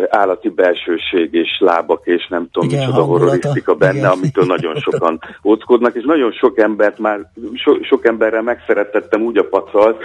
állati 0.09 0.49
belsőség 0.49 1.33
és 1.33 1.57
lábak 1.59 2.05
és 2.05 2.27
nem 2.27 2.47
tudom 2.51 2.69
Igen, 2.69 2.79
micsoda 2.79 3.03
horrorisztika 3.03 3.75
benne, 3.75 3.97
Igen. 3.97 4.09
amitől 4.09 4.45
nagyon 4.45 4.75
sokan 4.89 5.19
óckodnak, 5.43 5.95
és 5.95 6.03
nagyon 6.03 6.31
sok 6.31 6.59
embert 6.59 6.99
már, 6.99 7.19
so, 7.53 7.83
sok 7.83 8.05
emberrel 8.05 8.41
megszerettettem 8.41 9.21
úgy 9.21 9.37
a 9.37 9.47
pacalt, 9.47 10.03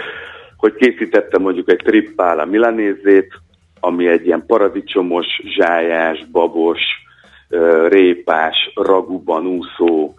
hogy 0.57 0.73
készítettem 0.73 1.41
mondjuk 1.41 1.69
egy 1.71 1.81
trippála 1.83 2.45
milanézét, 2.45 3.33
ami 3.79 4.07
egy 4.07 4.25
ilyen 4.25 4.43
paradicsomos, 4.45 5.25
zsájás, 5.57 6.25
babos, 6.31 6.79
répás, 7.87 8.71
raguban 8.75 9.45
úszó 9.45 10.13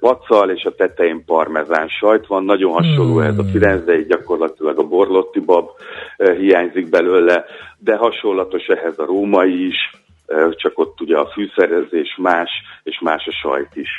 pacal, 0.00 0.50
és 0.50 0.64
a 0.64 0.74
tetején 0.74 1.24
parmezán 1.26 1.88
sajt 1.88 2.26
van. 2.26 2.44
Nagyon 2.44 2.72
hasonló 2.72 3.20
ez 3.20 3.38
a 3.38 3.42
hmm. 3.42 3.50
firenzei, 3.50 4.04
gyakorlatilag 4.04 4.78
a 4.78 4.82
borlotti 4.82 5.40
bab 5.40 5.68
hiányzik 6.38 6.88
belőle, 6.88 7.44
de 7.78 7.96
hasonlatos 7.96 8.66
ehhez 8.66 8.98
a 8.98 9.04
római 9.04 9.66
is, 9.66 9.76
csak 10.50 10.78
ott 10.78 11.00
ugye 11.00 11.16
a 11.16 11.30
fűszerezés 11.34 12.18
más, 12.22 12.50
és 12.82 13.00
más 13.02 13.26
a 13.26 13.32
sajt 13.32 13.70
is. 13.72 13.90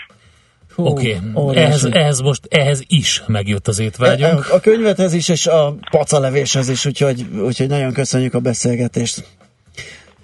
Oké, 0.76 1.18
okay. 1.34 1.56
ehhez, 1.58 1.86
ehhez 1.92 2.22
most 2.22 2.46
ehhez 2.50 2.84
is 2.88 3.24
megjött 3.28 3.68
az 3.68 3.80
étvágyunk. 3.80 4.50
A 4.52 4.60
könyvethez 4.60 5.14
is, 5.14 5.30
és 5.30 5.48
a 5.48 5.76
pacalevéshez 5.92 6.70
is, 6.70 6.86
úgyhogy, 6.86 7.26
úgyhogy 7.46 7.68
nagyon 7.68 7.94
köszönjük 7.94 8.34
a 8.34 8.40
beszélgetést. 8.40 9.24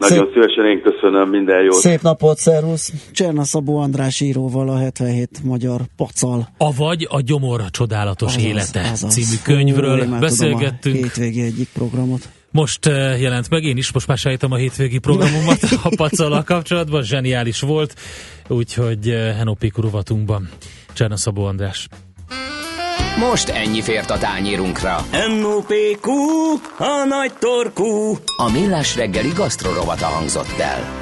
Nagyon 0.02 0.18
Szép... 0.18 0.34
szívesen 0.34 0.66
én 0.66 0.82
köszönöm, 0.82 1.30
minden 1.30 1.64
jót. 1.64 1.74
Szép 1.74 2.02
napot, 2.02 2.38
szervusz! 2.38 2.94
Cserna 3.12 3.44
Szabó 3.44 3.78
András 3.78 4.20
íróval 4.20 4.70
a 4.70 4.78
77 4.78 5.30
magyar 5.44 5.82
pacal. 5.96 6.48
Avagy 6.58 7.08
a 7.10 7.22
Gyomor 7.22 7.62
csodálatos 7.72 8.36
azaz, 8.36 8.44
élete 8.44 8.90
azaz. 8.92 9.14
című 9.14 9.40
könyvről 9.44 10.06
Hú, 10.06 10.20
beszélgettünk. 10.20 10.96
a 10.96 10.98
hétvégi 10.98 11.42
egyik 11.42 11.70
programot. 11.74 12.30
Most 12.52 12.86
uh, 12.86 13.22
jelent 13.22 13.50
meg, 13.50 13.64
én 13.64 13.78
is 13.78 13.92
most 13.92 14.08
már 14.08 14.18
sejtem 14.18 14.52
a 14.52 14.56
hétvégi 14.56 14.98
programomat 14.98 15.60
a 15.84 15.94
pacal 15.96 16.44
kapcsolatban, 16.44 17.04
zseniális 17.04 17.60
volt, 17.60 17.96
úgyhogy 18.48 19.08
uh, 19.08 19.36
Henopi 19.38 19.72
rovatunkban. 19.76 20.50
Cserna 20.94 21.18
Szabó 21.18 21.46
András. 21.46 21.88
Most 23.30 23.50
ennyi 23.50 23.82
fért 23.82 24.10
a 24.10 24.18
tányérunkra. 24.18 25.06
M.O.P.Q. 25.12 26.12
A 26.78 27.06
nagy 27.08 27.34
torkú. 27.40 28.18
A 28.38 28.52
millás 28.52 28.96
reggeli 28.96 29.32
gasztrorovata 29.36 30.06
hangzott 30.06 30.60
el. 30.60 31.02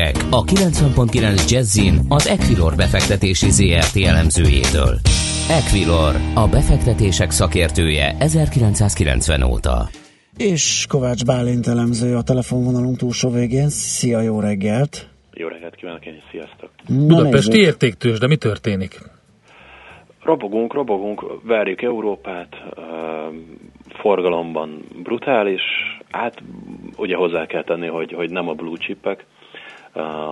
hírek 0.00 0.16
a 0.30 0.44
90.9 0.44 1.50
Jazzin 1.50 1.94
az 2.08 2.26
Equilor 2.26 2.74
befektetési 2.76 3.50
ZRT 3.50 3.96
elemzőjétől. 4.06 4.94
Equilor, 5.50 6.14
a 6.34 6.48
befektetések 6.48 7.30
szakértője 7.30 8.16
1990 8.18 9.42
óta. 9.42 9.88
És 10.36 10.86
Kovács 10.88 11.24
Bálint 11.24 11.66
elemző 11.66 12.16
a 12.16 12.22
telefonvonalunk 12.22 12.96
túlsó 12.96 13.30
végén. 13.30 13.68
Szia, 13.68 14.20
jó 14.20 14.40
reggelt! 14.40 15.08
Jó 15.32 15.48
reggelt 15.48 15.74
kívánok 15.74 16.06
én 16.06 16.22
sziasztok! 16.30 16.70
Budapesti 16.88 17.58
értéktős, 17.58 18.18
de 18.18 18.26
mi 18.26 18.36
történik? 18.36 18.98
Robogunk, 20.22 20.74
robogunk, 20.74 21.24
verjük 21.42 21.82
Európát, 21.82 22.48
forgalomban 24.02 24.84
brutális, 25.02 25.62
hát 26.10 26.42
ugye 26.96 27.16
hozzá 27.16 27.46
kell 27.46 27.64
tenni, 27.64 27.86
hogy, 27.86 28.12
hogy 28.12 28.30
nem 28.30 28.48
a 28.48 28.52
blue 28.52 28.76
chipek 28.78 29.24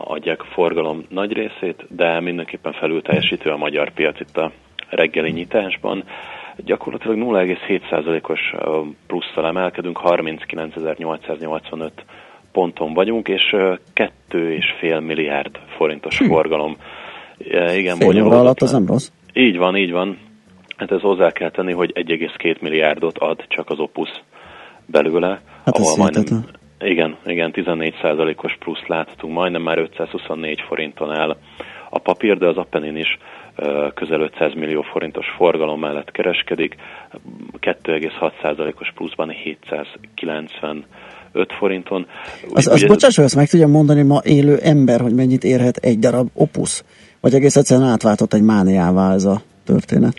adják 0.05 0.43
a 0.43 0.47
forgalom 0.53 1.05
nagy 1.09 1.33
részét, 1.33 1.87
de 1.89 2.21
mindenképpen 2.21 2.73
felül 2.73 3.03
teljesítő 3.03 3.51
a 3.51 3.57
magyar 3.57 3.91
piac 3.93 4.21
itt 4.21 4.37
a 4.37 4.53
reggeli 4.89 5.31
nyitásban. 5.31 6.05
Gyakorlatilag 6.65 7.17
0,7%-os 7.19 8.55
plusszal 9.07 9.47
emelkedünk, 9.47 10.01
39.885 10.05 11.91
ponton 12.53 12.95
vagyunk, 12.95 13.29
és 13.29 13.43
2,5 13.95 15.07
milliárd 15.07 15.59
forintos 15.77 16.19
hm. 16.19 16.25
forgalom. 16.25 16.77
Igen, 17.75 17.97
Fél 17.97 18.25
óra 18.25 18.39
alatt 18.39 18.61
az 18.61 18.73
nem 18.73 18.87
rossz. 18.87 19.11
Így 19.33 19.57
van, 19.57 19.77
így 19.77 19.91
van. 19.91 20.19
Hát 20.77 20.93
ez 20.93 21.01
hozzá 21.01 21.31
kell 21.31 21.51
tenni, 21.51 21.73
hogy 21.73 21.93
1,2 21.95 22.61
milliárdot 22.61 23.19
ad 23.19 23.45
csak 23.49 23.71
az 23.71 23.79
Opus 23.79 24.11
belőle, 24.87 25.41
hát 25.65 25.77
ahol 25.77 25.97
majdnem, 25.97 26.45
igen, 26.81 27.17
igen, 27.27 27.51
14%-os 27.55 28.57
plusz 28.59 28.87
láthatunk, 28.87 29.35
majdnem 29.35 29.63
már 29.63 29.79
524 29.79 30.61
forinton 30.69 31.11
áll 31.11 31.37
a 31.91 31.99
papír, 31.99 32.39
de 32.39 32.47
az 32.47 32.57
Appenin 32.57 32.97
is 32.97 33.19
közel 33.95 34.21
500 34.21 34.55
millió 34.55 34.83
forintos 34.83 35.27
forgalom 35.37 35.81
mellett 35.81 36.11
kereskedik, 36.11 36.77
2,6%-os 37.61 38.93
pluszban 38.95 39.29
795 39.29 40.85
forinton. 41.59 42.07
Az, 42.55 42.67
az 42.67 42.85
bocsáss, 42.85 43.17
hogy 43.17 43.25
azt 43.25 43.37
meg 43.37 43.49
tudjam 43.49 43.71
mondani 43.71 44.03
ma 44.03 44.21
élő 44.25 44.57
ember, 44.57 45.01
hogy 45.01 45.15
mennyit 45.15 45.45
érhet 45.45 45.77
egy 45.77 45.99
darab 45.99 46.29
opus? 46.35 46.83
Vagy 47.21 47.35
egész 47.35 47.57
egyszerűen 47.57 47.89
átváltott 47.89 48.33
egy 48.33 48.43
mániává 48.43 49.13
ez 49.13 49.25
a 49.25 49.41
történet? 49.65 50.15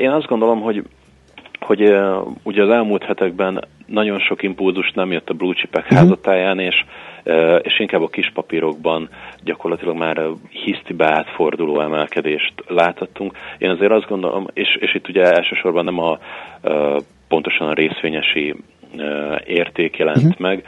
Én 0.00 0.10
azt 0.10 0.26
gondolom, 0.26 0.60
hogy 0.60 0.84
hogy 1.60 1.80
ugye 2.42 2.62
az 2.62 2.68
elmúlt 2.68 3.04
hetekben 3.04 3.64
nagyon 3.86 4.18
sok 4.18 4.42
impulzus 4.42 4.92
nem 4.92 5.12
jött 5.12 5.30
a 5.30 5.34
blue 5.34 5.54
chipek 5.54 5.82
uh-huh. 5.82 5.98
házatáján, 5.98 6.58
és, 6.58 6.84
és 7.60 7.80
inkább 7.80 8.02
a 8.02 8.08
kis 8.08 8.30
papírokban 8.34 9.08
gyakorlatilag 9.44 9.96
már 9.96 10.22
hisztibe 10.50 11.06
átforduló 11.06 11.80
emelkedést 11.80 12.52
láthattunk. 12.68 13.36
Én 13.58 13.70
azért 13.70 13.92
azt 13.92 14.08
gondolom, 14.08 14.46
és, 14.52 14.76
és 14.80 14.94
itt 14.94 15.08
ugye 15.08 15.22
elsősorban 15.22 15.84
nem 15.84 15.98
a 15.98 16.18
pontosan 17.28 17.68
a 17.68 17.74
részvényesi 17.74 18.54
érték 19.46 19.96
jelent 19.96 20.16
uh-huh. 20.16 20.38
meg, 20.38 20.64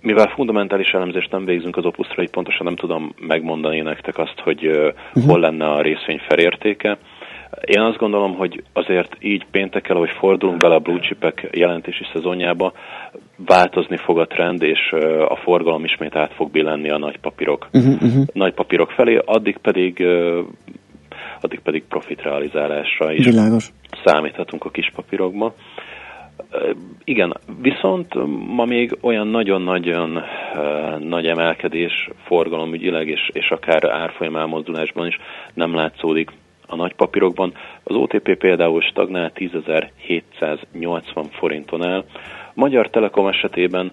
mivel 0.00 0.26
fundamentális 0.26 0.90
elemzést 0.92 1.30
nem 1.30 1.44
végzünk 1.44 1.76
az 1.76 1.84
opuszra, 1.84 2.22
így 2.22 2.30
pontosan 2.30 2.66
nem 2.66 2.76
tudom 2.76 3.14
megmondani 3.26 3.80
nektek 3.80 4.18
azt, 4.18 4.40
hogy 4.40 4.66
uh, 4.66 4.74
uh-huh. 4.74 5.30
hol 5.30 5.40
lenne 5.40 5.70
a 5.70 5.80
részvény 5.80 6.20
felértéke. 6.28 6.98
Én 7.60 7.80
azt 7.80 7.98
gondolom, 7.98 8.34
hogy 8.34 8.62
azért 8.72 9.16
így 9.20 9.46
péntekkel, 9.50 9.96
hogy 9.96 10.10
fordulunk 10.10 10.58
bele 10.58 10.74
a 10.74 10.78
blue 10.78 11.00
chipek 11.00 11.48
jelentési 11.52 12.04
szezonjába, 12.12 12.72
változni 13.36 13.96
fog 13.96 14.18
a 14.18 14.26
trend, 14.26 14.62
és 14.62 14.92
a 15.28 15.36
forgalom 15.36 15.84
ismét 15.84 16.16
át 16.16 16.32
fog 16.32 16.50
billenni 16.50 16.90
a 16.90 16.98
nagy 16.98 17.18
papírok, 17.18 17.68
uh-huh, 17.72 18.02
uh-huh. 18.02 18.24
nagy 18.32 18.54
papírok 18.54 18.90
felé, 18.90 19.18
addig 19.24 19.56
pedig 19.56 20.06
addig 21.40 21.60
pedig 21.60 21.84
profitrealizálásra 21.88 23.12
is 23.12 23.24
Világos. 23.24 23.72
számíthatunk 24.04 24.64
a 24.64 24.70
kis 24.70 24.90
papírokba. 24.94 25.54
Igen, 27.04 27.36
viszont 27.62 28.14
ma 28.54 28.64
még 28.64 28.98
olyan 29.00 29.26
nagyon-nagyon 29.26 30.22
nagy 30.98 31.26
emelkedés 31.26 32.08
forgalomügyileg 32.24 33.08
és, 33.08 33.30
és 33.32 33.50
akár 33.50 33.90
árfolyam 33.90 34.36
elmozdulásban 34.36 35.06
is 35.06 35.18
nem 35.54 35.74
látszódik 35.74 36.30
a 36.72 36.76
nagy 36.76 36.94
papírokban. 36.94 37.52
Az 37.82 37.96
OTP 37.96 38.34
például 38.34 38.80
stagnál 38.80 39.32
10.780 39.34 41.24
forinton 41.30 41.82
áll. 41.82 42.04
Magyar 42.54 42.90
Telekom 42.90 43.26
esetében 43.26 43.92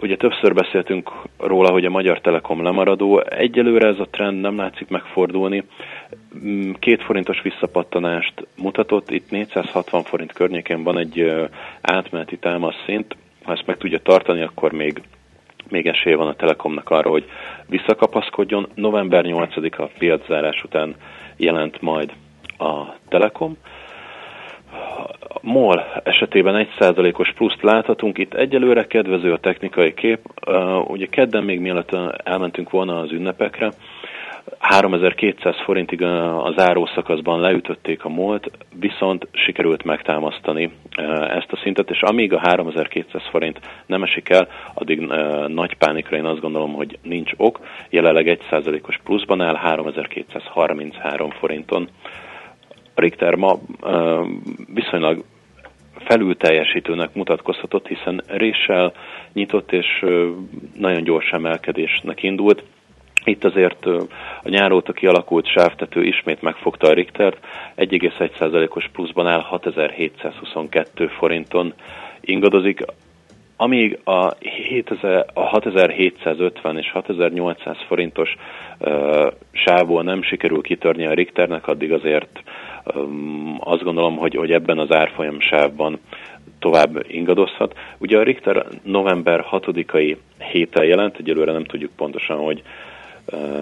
ugye 0.00 0.16
többször 0.16 0.54
beszéltünk 0.54 1.12
róla, 1.38 1.70
hogy 1.70 1.84
a 1.84 1.90
Magyar 1.90 2.20
Telekom 2.20 2.62
lemaradó. 2.62 3.20
Egyelőre 3.20 3.86
ez 3.86 3.98
a 3.98 4.08
trend 4.10 4.40
nem 4.40 4.56
látszik 4.56 4.88
megfordulni. 4.88 5.64
Mm, 6.44 6.70
két 6.78 7.02
forintos 7.02 7.42
visszapattanást 7.42 8.46
mutatott, 8.56 9.10
itt 9.10 9.30
460 9.30 10.02
forint 10.02 10.32
környékén 10.32 10.82
van 10.82 10.98
egy 10.98 11.32
átmeneti 11.80 12.36
támasz 12.36 12.82
szint. 12.86 13.16
Ha 13.42 13.52
ezt 13.52 13.66
meg 13.66 13.76
tudja 13.76 13.98
tartani, 13.98 14.42
akkor 14.42 14.72
még 14.72 15.02
még 15.68 15.86
esélye 15.86 16.16
van 16.16 16.28
a 16.28 16.34
Telekomnak 16.34 16.90
arra, 16.90 17.10
hogy 17.10 17.24
visszakapaszkodjon. 17.66 18.68
November 18.74 19.24
8-a 19.28 19.90
piaczárás 19.98 20.62
után 20.64 20.94
jelent 21.40 21.80
majd 21.80 22.12
a 22.58 22.84
Telekom. 23.08 23.56
MOL 25.40 25.84
esetében 26.04 26.66
1%-os 26.78 27.32
pluszt 27.32 27.62
láthatunk, 27.62 28.18
itt 28.18 28.34
egyelőre 28.34 28.86
kedvező 28.86 29.32
a 29.32 29.38
technikai 29.38 29.94
kép. 29.94 30.20
Ugye 30.86 31.06
kedden 31.06 31.44
még 31.44 31.60
mielőtt 31.60 31.96
elmentünk 32.24 32.70
volna 32.70 32.98
az 32.98 33.12
ünnepekre, 33.12 33.72
3200 34.70 35.56
forintig 35.64 36.02
a 36.02 36.52
záró 36.56 36.88
szakaszban 36.94 37.40
leütötték 37.40 38.04
a 38.04 38.08
MOL-t, 38.08 38.50
viszont 38.80 39.28
sikerült 39.32 39.84
megtámasztani 39.84 40.70
ezt 41.28 41.52
a 41.52 41.56
szintet, 41.62 41.90
és 41.90 42.02
amíg 42.02 42.32
a 42.32 42.38
3200 42.38 43.22
forint 43.30 43.60
nem 43.86 44.02
esik 44.02 44.28
el, 44.28 44.48
addig 44.74 45.00
nagy 45.46 45.74
pánikra 45.74 46.16
én 46.16 46.24
azt 46.24 46.40
gondolom, 46.40 46.72
hogy 46.72 46.98
nincs 47.02 47.32
ok. 47.36 47.60
Jelenleg 47.88 48.40
1%-os 48.50 48.98
pluszban 49.04 49.40
áll 49.40 49.54
3233 49.56 51.30
forinton. 51.30 51.88
A 52.94 53.00
Richter 53.00 53.34
ma 53.34 53.58
viszonylag 54.74 55.24
felül 56.04 56.36
teljesítőnek 56.36 57.14
mutatkozhatott, 57.14 57.86
hiszen 57.86 58.22
réssel 58.26 58.92
nyitott 59.32 59.72
és 59.72 60.04
nagyon 60.78 61.02
gyors 61.02 61.30
emelkedésnek 61.30 62.22
indult. 62.22 62.62
Itt 63.24 63.44
azért 63.44 63.86
a 64.42 64.48
nyár 64.48 64.72
óta 64.72 64.92
kialakult 64.92 65.46
sávtető 65.46 66.04
ismét 66.04 66.42
megfogta 66.42 66.88
a 66.88 66.92
Richtert, 66.92 67.46
1,1%-os 67.76 68.88
pluszban 68.92 69.26
áll 69.26 69.40
6722 69.40 71.06
forinton 71.06 71.74
ingadozik, 72.20 72.80
amíg 73.56 73.98
a, 74.04 74.30
7000, 74.68 75.26
a 75.34 75.40
6750 75.40 76.78
és 76.78 76.90
6800 76.90 77.76
forintos 77.86 78.36
uh, 78.78 79.26
sávból 79.52 80.02
nem 80.02 80.22
sikerül 80.22 80.62
kitörni 80.62 81.06
a 81.06 81.14
Richternek, 81.14 81.66
addig 81.66 81.92
azért 81.92 82.42
um, 82.94 83.56
azt 83.60 83.82
gondolom, 83.82 84.16
hogy, 84.16 84.34
hogy 84.34 84.52
ebben 84.52 84.78
az 84.78 84.92
árfolyam 84.92 85.40
sávban 85.40 85.98
tovább 86.58 87.04
ingadozhat. 87.08 87.78
Ugye 87.98 88.18
a 88.18 88.22
Richter 88.22 88.66
november 88.82 89.46
6-ai 89.50 90.16
héten 90.38 90.84
jelent, 90.84 91.16
egyelőre 91.16 91.52
nem 91.52 91.64
tudjuk 91.64 91.90
pontosan, 91.96 92.38
hogy 92.38 92.62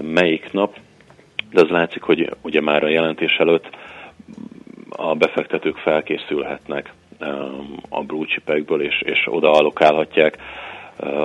melyik 0.03 0.53
nap, 0.53 0.77
de 1.53 1.61
az 1.61 1.69
látszik, 1.69 2.03
hogy 2.03 2.37
ugye 2.43 2.61
már 2.61 2.85
a 2.85 2.89
jelentés 2.89 3.37
előtt 3.39 3.69
a 4.91 5.15
befektetők 5.15 5.77
felkészülhetnek 5.77 6.93
a 7.89 8.03
blue 8.03 8.27
chipekből, 8.27 8.83
és, 8.83 9.03
és 9.05 9.27
oda 9.31 9.51
alokálhatják 9.51 10.39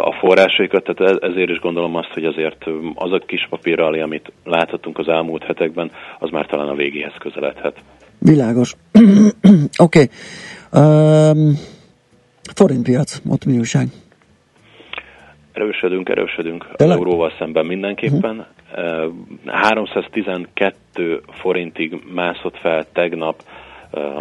a 0.02 0.12
forrásaikat, 0.20 0.84
tehát 0.84 1.24
ezért 1.24 1.50
is 1.50 1.60
gondolom 1.60 1.96
azt, 1.96 2.14
hogy 2.14 2.26
azért 2.26 2.66
az 2.96 3.12
a 3.12 3.24
kis 3.26 3.48
papírrali, 3.50 4.00
amit 4.00 4.32
láthatunk 4.44 4.98
az 4.98 5.08
elmúlt 5.08 5.44
hetekben, 5.44 5.92
az 6.20 6.30
már 6.30 6.46
talán 6.46 6.68
a 6.68 6.76
végéhez 6.76 7.14
közeledhet. 7.20 7.84
Világos. 8.20 8.76
Oké. 9.78 9.78
okay. 9.78 10.10
Um, 10.72 11.58
forintpiac, 12.56 13.22
ott 13.30 13.46
mi 13.46 13.58
újság? 13.58 13.88
Erősödünk, 15.54 16.10
erősödünk 16.10 16.68
az 16.78 16.90
euróval 16.90 17.32
szemben 17.38 17.66
mindenképpen. 17.66 18.48
Uh-huh. 18.72 19.14
Mhm. 19.44 19.50
312 19.50 21.22
forintig 21.28 22.02
mászott 22.14 22.58
fel 22.58 22.86
tegnap 22.92 23.44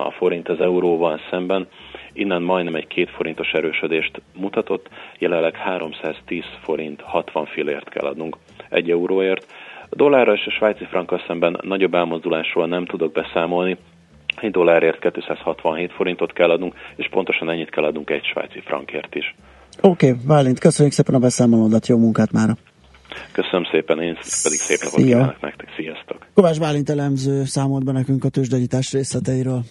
a 0.04 0.10
forint 0.10 0.48
az 0.48 0.60
euróval 0.60 1.20
szemben. 1.30 1.68
Innen 2.12 2.42
majdnem 2.42 2.74
egy 2.74 2.86
két 2.86 3.10
forintos 3.10 3.52
erősödést 3.52 4.20
mutatott, 4.34 4.88
jelenleg 5.18 5.56
310 5.56 6.44
forint 6.62 7.00
60 7.00 7.46
fillért 7.46 7.88
kell 7.88 8.06
adnunk 8.06 8.36
egy 8.68 8.90
euróért. 8.90 9.52
A 9.88 9.94
dollárra 9.94 10.32
és 10.32 10.46
a 10.46 10.50
svájci 10.50 10.84
frankkal 10.84 11.22
szemben 11.26 11.58
nagyobb 11.62 11.94
elmozdulásról 11.94 12.66
nem 12.66 12.84
tudok 12.84 13.12
beszámolni, 13.12 13.76
egy 14.40 14.50
dollárért 14.50 14.98
267 14.98 15.92
forintot 15.92 16.32
kell 16.32 16.50
adnunk, 16.50 16.74
és 16.96 17.08
pontosan 17.08 17.50
ennyit 17.50 17.70
kell 17.70 17.84
adnunk 17.84 18.10
egy 18.10 18.24
svájci 18.24 18.60
frankért 18.60 19.14
is. 19.14 19.34
Oké, 19.80 20.10
okay, 20.10 20.20
Válint, 20.26 20.58
köszönjük 20.58 20.94
szépen 20.94 21.14
a 21.14 21.18
beszámolódat, 21.18 21.86
jó 21.86 21.98
munkát 21.98 22.32
már. 22.32 22.56
Köszönöm 23.32 23.64
szépen, 23.70 24.02
én 24.02 24.14
pedig 24.42 24.58
szép 24.58 24.82
napot 24.82 25.04
kívánok 25.04 25.40
nektek, 25.40 25.68
sziasztok! 25.76 26.26
Kovács 26.34 26.58
Bálint 26.58 26.90
elemző 26.90 27.44
számolt 27.44 27.84
be 27.84 27.92
nekünk 27.92 28.24
a 28.24 28.28
tőzsdegyítás 28.28 28.92
részleteiről. 28.92 29.62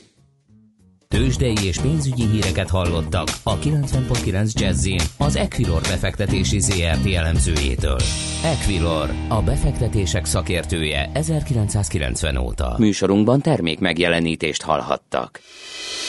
Tőzsdei 1.07 1.65
és 1.65 1.77
pénzügyi 1.77 2.25
híreket 2.25 2.69
hallottak 2.69 3.27
a 3.43 3.57
90.9 3.57 4.51
jazz 4.53 4.87
az 5.17 5.35
Equilor 5.35 5.81
befektetési 5.81 6.59
ZRT 6.59 7.13
elemzőjétől. 7.13 7.97
Equilor, 8.43 9.09
a 9.27 9.41
befektetések 9.41 10.25
szakértője 10.25 11.09
1990 11.13 12.37
óta. 12.37 12.75
Műsorunkban 12.77 13.41
termék 13.41 13.79
megjelenítést 13.79 14.61
hallhattak. 14.61 15.39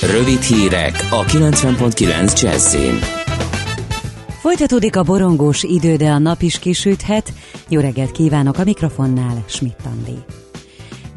Rövid 0.01 0.41
hírek 0.41 0.95
a 1.11 1.25
90.9 1.25 2.43
jazz 2.43 2.77
Folytatódik 4.43 4.97
a 4.97 5.03
borongós 5.03 5.63
idő, 5.63 5.97
de 5.97 6.11
a 6.11 6.19
nap 6.19 6.43
is 6.43 6.59
kisüthet. 6.59 7.33
Jó 7.69 7.81
reggelt 7.81 8.13
kívánok 8.13 8.59
a 8.59 8.65
mikrofonnál, 8.65 9.45
Schmidt-Andi. 9.47 10.19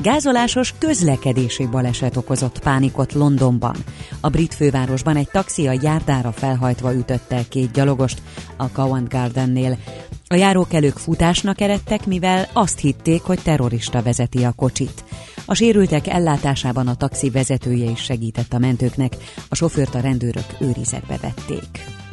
Gázolásos 0.02 0.74
közlekedési 0.78 1.66
baleset 1.66 2.18
okozott 2.18 2.60
pánikot 2.60 3.14
Londonban. 3.14 3.76
A 4.22 4.30
brit 4.30 4.54
fővárosban 4.54 5.16
egy 5.16 5.30
taxi 5.32 5.68
a 5.68 5.80
járdára 5.82 6.32
felhajtva 6.32 6.94
ütötte 6.94 7.42
két 7.50 7.72
gyalogost 7.72 8.22
a 8.58 8.70
Covent 8.70 9.10
Gardennél. 9.10 9.78
A 10.28 10.36
járókelők 10.36 10.98
futásnak 10.98 11.62
eredtek, 11.62 12.06
mivel 12.06 12.50
azt 12.54 12.80
hitték, 12.80 13.22
hogy 13.22 13.40
terrorista 13.44 14.02
vezeti 14.02 14.44
a 14.44 14.52
kocsit. 14.52 15.04
A 15.46 15.54
sérültek 15.54 16.08
ellátásában 16.08 16.88
a 16.88 16.96
taxi 16.96 17.30
vezetője 17.30 17.90
is 17.90 18.04
segített 18.04 18.54
a 18.54 18.60
mentőknek, 18.60 19.18
a 19.50 19.56
sofőrt 19.56 19.96
a 19.96 20.00
rendőrök 20.00 20.48
őrizetbe 20.60 21.18
vették. 21.22 22.04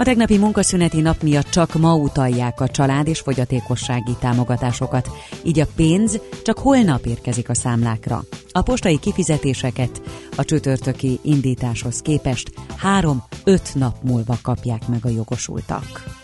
A 0.00 0.02
tegnapi 0.02 0.38
munkaszüneti 0.38 1.00
nap 1.00 1.22
miatt 1.22 1.50
csak 1.50 1.74
ma 1.74 1.94
utalják 1.94 2.60
a 2.60 2.68
család 2.68 3.08
és 3.08 3.20
fogyatékossági 3.20 4.16
támogatásokat, 4.20 5.10
így 5.44 5.60
a 5.60 5.66
pénz 5.76 6.20
csak 6.42 6.58
holnap 6.58 7.06
érkezik 7.06 7.48
a 7.48 7.54
számlákra. 7.54 8.22
A 8.52 8.62
postai 8.62 8.98
kifizetéseket 8.98 10.02
a 10.36 10.44
csütörtöki 10.44 11.18
indításhoz 11.22 12.00
képest 12.00 12.50
három-öt 12.76 13.74
nap 13.74 13.96
múlva 14.02 14.38
kapják 14.42 14.88
meg 14.88 15.00
a 15.04 15.08
jogosultak. 15.08 16.19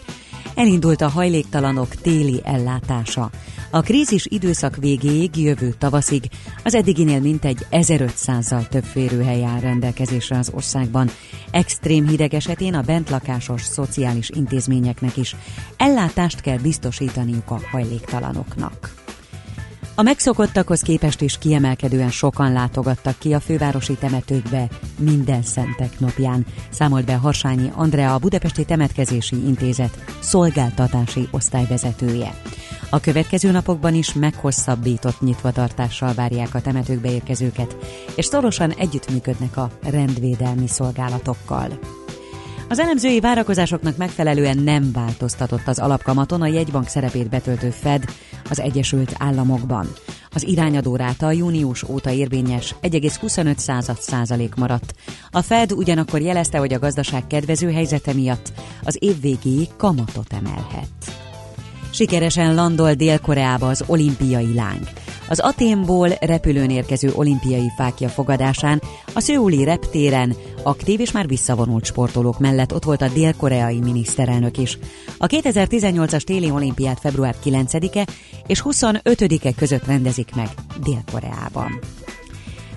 Elindult 0.57 1.01
a 1.01 1.09
hajléktalanok 1.09 1.95
téli 1.95 2.41
ellátása. 2.45 3.31
A 3.71 3.81
krízis 3.81 4.27
időszak 4.27 4.77
végéig, 4.77 5.37
jövő 5.37 5.75
tavaszig 5.79 6.23
az 6.65 6.75
eddiginél 6.75 7.21
mintegy 7.21 7.67
1500-zal 7.71 8.69
több 8.69 8.85
férőhely 8.85 9.45
áll 9.45 9.61
rendelkezésre 9.61 10.39
az 10.39 10.51
országban. 10.55 11.11
Extrém 11.51 12.07
hideg 12.09 12.35
esetén 12.35 12.75
a 12.75 12.83
bentlakásos 12.83 13.63
szociális 13.63 14.31
intézményeknek 14.31 15.17
is 15.17 15.37
ellátást 15.77 16.41
kell 16.41 16.59
biztosítaniuk 16.59 17.51
a 17.51 17.61
hajléktalanoknak. 17.71 19.06
A 19.99 20.03
megszokottakhoz 20.03 20.81
képest 20.81 21.21
is 21.21 21.39
kiemelkedően 21.39 22.11
sokan 22.11 22.53
látogattak 22.53 23.19
ki 23.19 23.35
a 23.35 23.41
fővárosi 23.41 23.95
temetőkbe 23.95 24.69
minden 24.99 25.43
szentek 25.43 26.01
napján, 26.01 26.47
számolt 26.71 27.05
be 27.05 27.15
Harsányi 27.15 27.71
Andrea, 27.75 28.15
a 28.15 28.19
Budapesti 28.19 28.65
Temetkezési 28.65 29.37
Intézet 29.47 30.05
szolgáltatási 30.21 31.29
osztályvezetője. 31.31 32.35
A 32.91 33.01
következő 33.01 33.51
napokban 33.51 33.95
is 33.95 34.13
meghosszabbított 34.13 35.21
nyitvatartással 35.21 36.15
várják 36.15 36.55
a 36.55 36.61
temetőkbe 36.61 37.11
érkezőket, 37.11 37.77
és 38.15 38.25
szorosan 38.25 38.71
együttműködnek 38.71 39.57
a 39.57 39.71
rendvédelmi 39.83 40.69
szolgálatokkal. 40.69 41.79
Az 42.69 42.79
elemzői 42.79 43.21
várakozásoknak 43.21 43.97
megfelelően 43.97 44.59
nem 44.59 44.93
változtatott 44.93 45.69
az 45.69 45.79
alapkamaton 45.79 46.43
a 46.43 46.47
jegybank 46.47 46.89
szerepét 46.89 47.29
betöltő 47.29 47.71
Fed 47.71 48.05
az 48.51 48.61
Egyesült 48.61 49.15
Államokban. 49.19 49.87
Az 50.31 50.47
irányadó 50.47 50.97
ráta 50.97 51.31
június 51.31 51.83
óta 51.83 52.11
érvényes 52.11 52.75
1,25 52.83 53.97
százalék 53.99 54.55
maradt. 54.55 54.95
A 55.31 55.43
Fed 55.43 55.73
ugyanakkor 55.73 56.21
jelezte, 56.21 56.59
hogy 56.59 56.73
a 56.73 56.79
gazdaság 56.79 57.27
kedvező 57.27 57.73
helyzete 57.73 58.13
miatt 58.13 58.53
az 58.83 58.97
év 59.01 59.21
végéig 59.21 59.69
kamatot 59.77 60.33
emelhet. 60.33 61.26
Sikeresen 61.97 62.55
landol 62.55 62.95
Dél-Koreába 62.95 63.69
az 63.69 63.85
olimpiai 63.87 64.55
láng. 64.55 64.89
Az 65.29 65.39
Aténból 65.39 66.09
repülőn 66.21 66.71
érkező 66.71 67.13
olimpiai 67.15 67.71
fákja 67.77 68.09
fogadásán 68.09 68.83
a 69.15 69.21
szőuli 69.21 69.65
reptéren 69.65 70.37
aktív 70.63 71.01
és 71.01 71.13
már 71.13 71.27
visszavonult 71.27 71.85
sportolók 71.85 72.39
mellett 72.39 72.75
ott 72.75 72.85
volt 72.85 73.03
a 73.03 73.09
dél-koreai 73.09 73.81
miniszterelnök 73.81 74.59
is. 74.59 74.79
A 75.19 75.27
2018-as 75.27 76.23
téli 76.23 76.51
olimpiát 76.51 77.01
február 77.01 77.35
9-e 77.45 78.07
és 78.47 78.63
25-e 78.65 79.53
között 79.53 79.87
rendezik 79.87 80.35
meg 80.35 80.49
Dél-Koreában. 80.83 81.81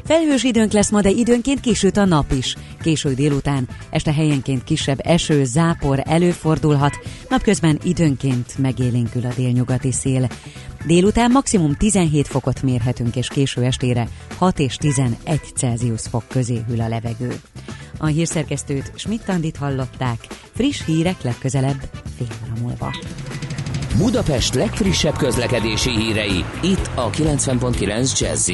Felhős 0.10 0.43
időnk 0.43 0.72
lesz 0.72 0.89
ma, 0.89 1.02
de 1.02 1.10
időnként 1.10 1.60
kisüt 1.60 1.98
a 1.98 2.06
nap 2.06 2.32
is. 2.32 2.56
Késő 2.82 3.13
délután 3.13 3.67
este 3.89 4.13
helyenként 4.13 4.63
kisebb 4.63 5.00
eső, 5.04 5.43
zápor 5.43 6.04
előfordulhat, 6.06 7.00
napközben 7.30 7.80
időnként 7.84 8.58
megélénkül 8.58 9.26
a 9.26 9.34
délnyugati 9.36 9.91
szél. 9.91 10.30
Délután 10.86 11.32
maximum 11.32 11.76
17 11.76 12.28
fokot 12.28 12.62
mérhetünk, 12.62 13.15
és 13.15 13.28
késő 13.28 13.63
estére 13.63 14.08
6 14.38 14.60
és 14.60 14.76
11 14.76 15.39
Celsius 15.56 16.02
fok 16.02 16.24
közé 16.28 16.62
hűl 16.67 16.82
a 16.82 16.88
levegő. 16.88 17.39
A 17.98 18.06
hírszerkesztőt 18.06 18.91
Schmidt-Tandit 18.95 19.58
hallották, 19.58 20.28
friss 20.54 20.86
hírek 20.86 21.22
legközelebb 21.22 21.89
fél 22.17 22.28
óra 22.43 22.62
múlva. 22.62 22.93
Budapest 23.98 24.54
legfrissebb 24.54 25.17
közlekedési 25.17 25.89
hírei, 25.89 26.45
itt 26.62 26.89
a 26.95 27.10
90.9 27.10 28.19
jazz 28.19 28.50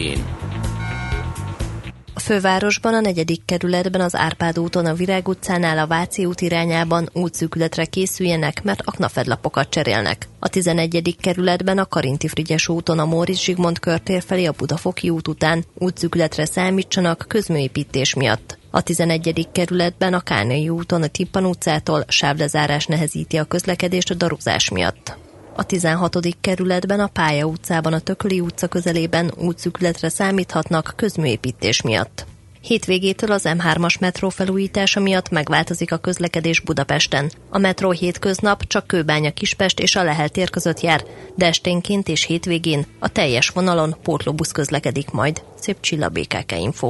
fővárosban, 2.26 2.94
a 2.94 3.00
negyedik 3.00 3.42
kerületben, 3.46 4.02
az 4.02 4.16
Árpád 4.16 4.60
úton, 4.60 4.86
a 4.86 4.94
Virág 4.94 5.28
utcánál, 5.28 5.78
a 5.78 5.88
Váci 5.88 6.26
út 6.26 6.42
irányában 6.42 7.10
útszűkületre 7.14 7.86
készüljenek, 7.86 8.64
mert 8.64 8.82
aknafedlapokat 8.86 9.70
cserélnek. 9.70 10.28
A 10.40 10.48
11. 10.48 11.16
kerületben, 11.20 11.78
a 11.78 11.86
Karinti 11.86 12.28
Frigyes 12.28 12.68
úton, 12.68 13.00
a 13.00 13.06
Móricz 13.06 13.40
Zsigmond 13.40 13.80
körtér 13.80 14.24
felé, 14.24 14.46
a 14.46 14.54
Budafoki 14.58 15.10
út 15.10 15.28
után 15.28 15.64
útszűkületre 15.74 16.46
számítsanak 16.46 17.26
közműépítés 17.28 18.14
miatt. 18.14 18.58
A 18.72 18.82
11. 18.82 19.48
kerületben 19.52 20.14
a 20.14 20.20
Kárnai 20.20 20.70
úton 20.70 21.02
a 21.02 21.08
Tippan 21.08 21.46
utcától 21.46 22.06
sávlezárás 22.08 22.86
nehezíti 22.86 23.38
a 23.38 23.44
közlekedést 23.44 24.10
a 24.10 24.14
darúzás 24.14 24.70
miatt. 24.70 25.25
A 25.58 25.64
16. 25.64 26.18
kerületben 26.42 27.00
a 27.00 27.08
Pálya 27.08 27.46
utcában 27.46 27.94
a 27.94 28.00
Tököli 28.00 28.40
utca 28.40 28.68
közelében 28.68 29.32
útszükletre 29.38 30.10
számíthatnak 30.10 30.94
közműépítés 30.96 31.82
miatt. 31.82 32.26
Hétvégétől 32.62 33.32
az 33.32 33.44
M3-as 33.46 34.00
metró 34.00 34.30
felújítása 34.30 35.00
miatt 35.00 35.30
megváltozik 35.30 35.92
a 35.92 35.98
közlekedés 35.98 36.60
Budapesten. 36.60 37.32
A 37.50 37.58
metró 37.58 37.92
hétköznap 37.92 38.68
csak 38.68 38.88
Kőbánya 38.88 39.32
Kispest 39.32 39.80
és 39.80 39.96
a 39.96 40.04
Lehel 40.04 40.30
tér 40.30 40.50
között 40.50 40.80
jár, 40.80 41.04
de 41.36 41.46
esténként 41.46 42.08
és 42.08 42.24
hétvégén 42.24 42.86
a 43.00 43.10
teljes 43.10 43.50
vonalon 43.50 43.96
pótlóbusz 44.04 44.52
közlekedik 44.52 45.12
majd. 45.12 45.42
Szép 45.60 45.78
Csilla 45.80 46.12
Info. 46.50 46.90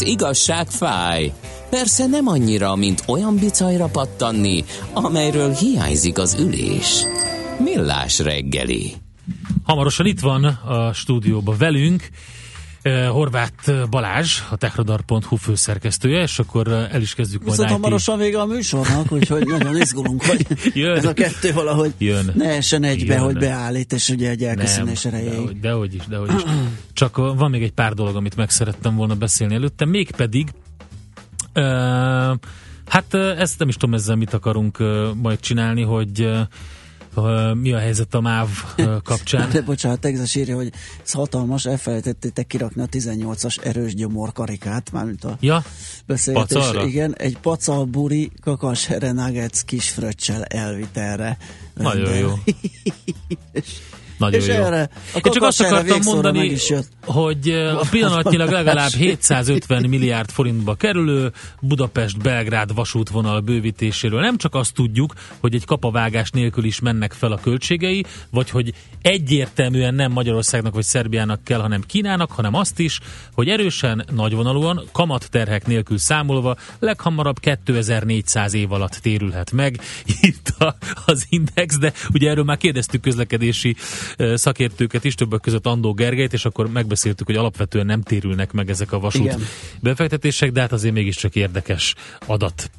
Az 0.00 0.06
igazság 0.06 0.70
fáj. 0.70 1.32
Persze 1.70 2.06
nem 2.06 2.26
annyira, 2.26 2.76
mint 2.76 3.02
olyan 3.06 3.36
bicajra 3.36 3.86
pattanni, 3.86 4.64
amelyről 4.92 5.52
hiányzik 5.52 6.18
az 6.18 6.36
ülés. 6.40 7.04
Millás 7.58 8.18
reggeli. 8.18 8.94
Hamarosan 9.62 10.06
itt 10.06 10.20
van 10.20 10.44
a 10.44 10.92
stúdióban 10.92 11.56
velünk 11.58 12.08
Horváth 13.10 13.88
Balázs, 13.90 14.40
a 14.50 14.56
techradar.hu 14.56 15.36
főszerkesztője, 15.36 16.22
és 16.22 16.38
akkor 16.38 16.68
el 16.68 17.00
is 17.00 17.14
kezdjük 17.14 17.40
majd 17.44 17.52
Viszont 17.52 17.70
IT. 17.70 17.76
hamarosan 17.76 18.18
vége 18.18 18.40
a 18.40 18.46
műsornak, 18.46 19.12
úgyhogy 19.12 19.46
nagyon 19.46 19.76
izgulunk, 19.76 20.24
hogy 20.24 20.46
Jön. 20.74 20.96
ez 20.96 21.04
a 21.04 21.12
kettő 21.12 21.52
valahogy 21.52 21.92
Jön. 21.98 22.32
ne 22.34 22.48
essen 22.48 22.82
egybe, 22.82 23.14
Jön. 23.14 23.22
hogy 23.22 23.38
beállít, 23.38 23.92
és 23.92 24.08
ugye 24.08 24.30
egy 24.30 24.42
elköszönés 24.44 25.04
erejéig. 25.04 25.32
dehogy, 25.34 25.60
dehogy 25.60 25.94
is, 25.94 26.06
dehogy 26.06 26.30
is. 26.36 26.42
Csak 26.92 27.16
van 27.16 27.50
még 27.50 27.62
egy 27.62 27.72
pár 27.72 27.92
dolog, 27.92 28.16
amit 28.16 28.36
meg 28.36 28.50
szerettem 28.50 28.96
volna 28.96 29.14
beszélni 29.14 29.54
előtte, 29.54 29.84
mégpedig 29.84 30.48
uh, 31.54 31.62
hát 32.86 33.14
ezt 33.14 33.58
nem 33.58 33.68
is 33.68 33.74
tudom 33.76 33.94
ezzel 33.94 34.16
mit 34.16 34.32
akarunk 34.34 34.78
uh, 34.80 35.14
majd 35.14 35.40
csinálni, 35.40 35.82
hogy 35.82 36.20
uh, 36.20 36.40
mi 37.54 37.72
a 37.72 37.78
helyzet 37.78 38.14
a 38.14 38.20
MÁV 38.20 38.48
kapcsán. 39.02 39.50
De 39.52 39.62
bocsánat, 39.62 40.00
Texas 40.00 40.34
írja, 40.34 40.56
hogy 40.56 40.72
ez 41.04 41.12
hatalmas, 41.12 41.64
elfelejtettétek 41.64 42.46
kirakni 42.46 42.82
a 42.82 42.86
18-as 42.86 43.64
erős 43.64 43.94
gyomor 43.94 44.32
karikát, 44.32 44.92
mármint 44.92 45.24
a 45.24 45.36
Ja, 45.40 45.62
beszélgetés. 46.06 46.56
Pacalra? 46.56 46.86
Igen, 46.86 47.14
egy 47.16 47.38
pacal 47.38 47.84
buri 47.84 48.30
kakas 48.40 48.86
nuggets 48.86 49.64
kis 49.64 49.88
fröccsel 49.88 50.44
elvitelre. 50.44 51.36
nagyon 51.74 52.16
jó. 52.16 52.32
Nagyon 54.18 54.40
és 54.40 54.46
jó. 54.46 54.54
erre, 54.54 54.90
a 55.14 55.20
Én 55.24 55.32
csak 55.32 55.42
azt 55.42 55.60
akartam 55.60 56.00
mondani, 56.04 56.56
hogy 57.04 57.48
uh, 57.48 57.88
pillanatnyilag 57.90 58.50
legalább 58.50 58.90
750 58.90 59.88
milliárd 59.88 60.30
forintba 60.30 60.74
kerülő 60.74 61.32
Budapest-Belgrád 61.60 62.74
vasútvonal 62.74 63.40
bővítéséről. 63.40 64.20
Nem 64.20 64.36
csak 64.36 64.54
azt 64.54 64.74
tudjuk, 64.74 65.14
hogy 65.40 65.54
egy 65.54 65.64
kapavágás 65.64 66.30
nélkül 66.30 66.64
is 66.64 66.80
mennek 66.80 67.12
fel 67.12 67.32
a 67.32 67.38
költségei, 67.42 68.04
vagy 68.30 68.50
hogy 68.50 68.72
egyértelműen 69.02 69.94
nem 69.94 70.12
Magyarországnak 70.12 70.74
vagy 70.74 70.84
Szerbiának 70.84 71.44
kell, 71.44 71.60
hanem 71.60 71.82
Kínának, 71.86 72.32
hanem 72.32 72.54
azt 72.54 72.78
is, 72.78 73.00
hogy 73.32 73.48
erősen, 73.48 74.04
nagyvonalúan, 74.14 74.82
kamatterhek 74.92 75.66
nélkül 75.66 75.98
számolva 75.98 76.56
leghamarabb 76.78 77.40
2400 77.40 78.54
év 78.54 78.72
alatt 78.72 78.98
térülhet 79.02 79.52
meg 79.52 79.80
itt 80.20 80.54
a, 80.58 80.74
az 81.06 81.26
index, 81.28 81.78
de 81.78 81.92
ugye 82.12 82.30
erről 82.30 82.44
már 82.44 82.56
kérdeztük 82.56 83.00
közlekedési 83.00 83.76
szakértőket 84.34 85.04
is, 85.04 85.14
többek 85.14 85.40
között 85.40 85.66
Andó 85.66 85.92
Gergelyt, 85.92 86.32
és 86.32 86.44
akkor 86.44 86.70
megbeszéltük, 86.70 87.26
hogy 87.26 87.36
alapvetően 87.36 87.86
nem 87.86 88.02
térülnek 88.02 88.52
meg 88.52 88.70
ezek 88.70 88.92
a 88.92 88.98
vasút 88.98 89.24
Igen. 89.24 89.40
befektetések, 89.80 90.52
de 90.52 90.60
hát 90.60 90.72
azért 90.72 90.94
mégiscsak 90.94 91.34
érdekes 91.34 91.94
adat. 92.26 92.70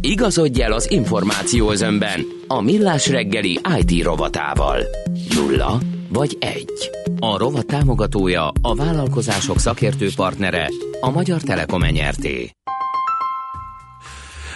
Igazodj 0.00 0.62
el 0.62 0.72
az 0.72 0.90
információ 0.90 1.70
özönben 1.70 2.26
a 2.46 2.60
Millás 2.60 3.08
reggeli 3.08 3.60
IT 3.78 4.04
rovatával. 4.04 4.82
Nulla 5.34 5.78
vagy 6.08 6.36
egy. 6.40 6.90
A 7.18 7.38
rovat 7.38 7.66
támogatója, 7.66 8.50
a 8.62 8.74
vállalkozások 8.74 9.58
szakértő 9.58 10.08
partnere, 10.16 10.70
a 11.00 11.10
Magyar 11.10 11.40
Telekom 11.40 11.82
enyerté. 11.82 12.50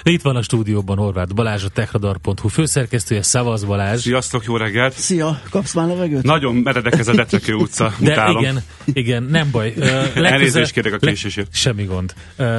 Itt 0.04 0.22
van 0.22 0.36
a 0.36 0.42
stúdióban 0.42 0.96
Horváth 0.98 1.34
Balázs, 1.34 1.64
a 1.64 1.68
techradar.hu 1.68 2.48
főszerkesztője, 2.48 3.22
Szavasz 3.22 3.62
Balázs. 3.62 4.00
Sziasztok, 4.00 4.44
jó 4.44 4.56
reggelt! 4.56 4.92
Szia, 4.92 5.40
kapsz 5.50 5.74
már 5.74 5.86
levegőt? 5.86 6.22
Nagyon 6.22 6.54
meredek 6.54 6.98
ez 6.98 7.08
a 7.08 7.14
Decekő 7.14 7.54
utca, 7.54 7.92
De 7.98 8.10
utálom. 8.12 8.42
igen, 8.42 8.62
igen, 8.84 9.22
nem 9.22 9.48
baj. 9.50 9.74
Legközel- 9.76 10.24
Elnézést 10.24 10.72
kérek 10.72 10.92
a 10.92 10.98
késésért. 10.98 11.46
Le, 11.52 11.58
semmi 11.58 11.84
gond. 11.84 12.14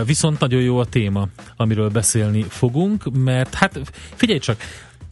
Viszont 0.05 0.39
nagyon 0.39 0.61
jó 0.61 0.77
a 0.77 0.85
téma, 0.85 1.27
amiről 1.55 1.89
beszélni 1.89 2.45
fogunk, 2.49 3.03
mert 3.23 3.53
hát 3.53 3.79
figyelj 4.15 4.39
csak, 4.39 4.57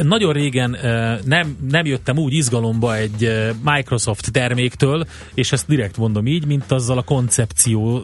nagyon 0.03 0.33
régen 0.33 0.77
nem, 1.25 1.57
nem 1.69 1.85
jöttem 1.85 2.17
úgy 2.17 2.33
izgalomba 2.33 2.95
egy 2.95 3.31
Microsoft 3.63 4.31
terméktől, 4.31 5.05
és 5.33 5.51
ezt 5.51 5.67
direkt 5.67 5.97
mondom 5.97 6.27
így, 6.27 6.45
mint 6.45 6.71
azzal 6.71 6.97
a 6.97 7.01
koncepció, 7.03 8.03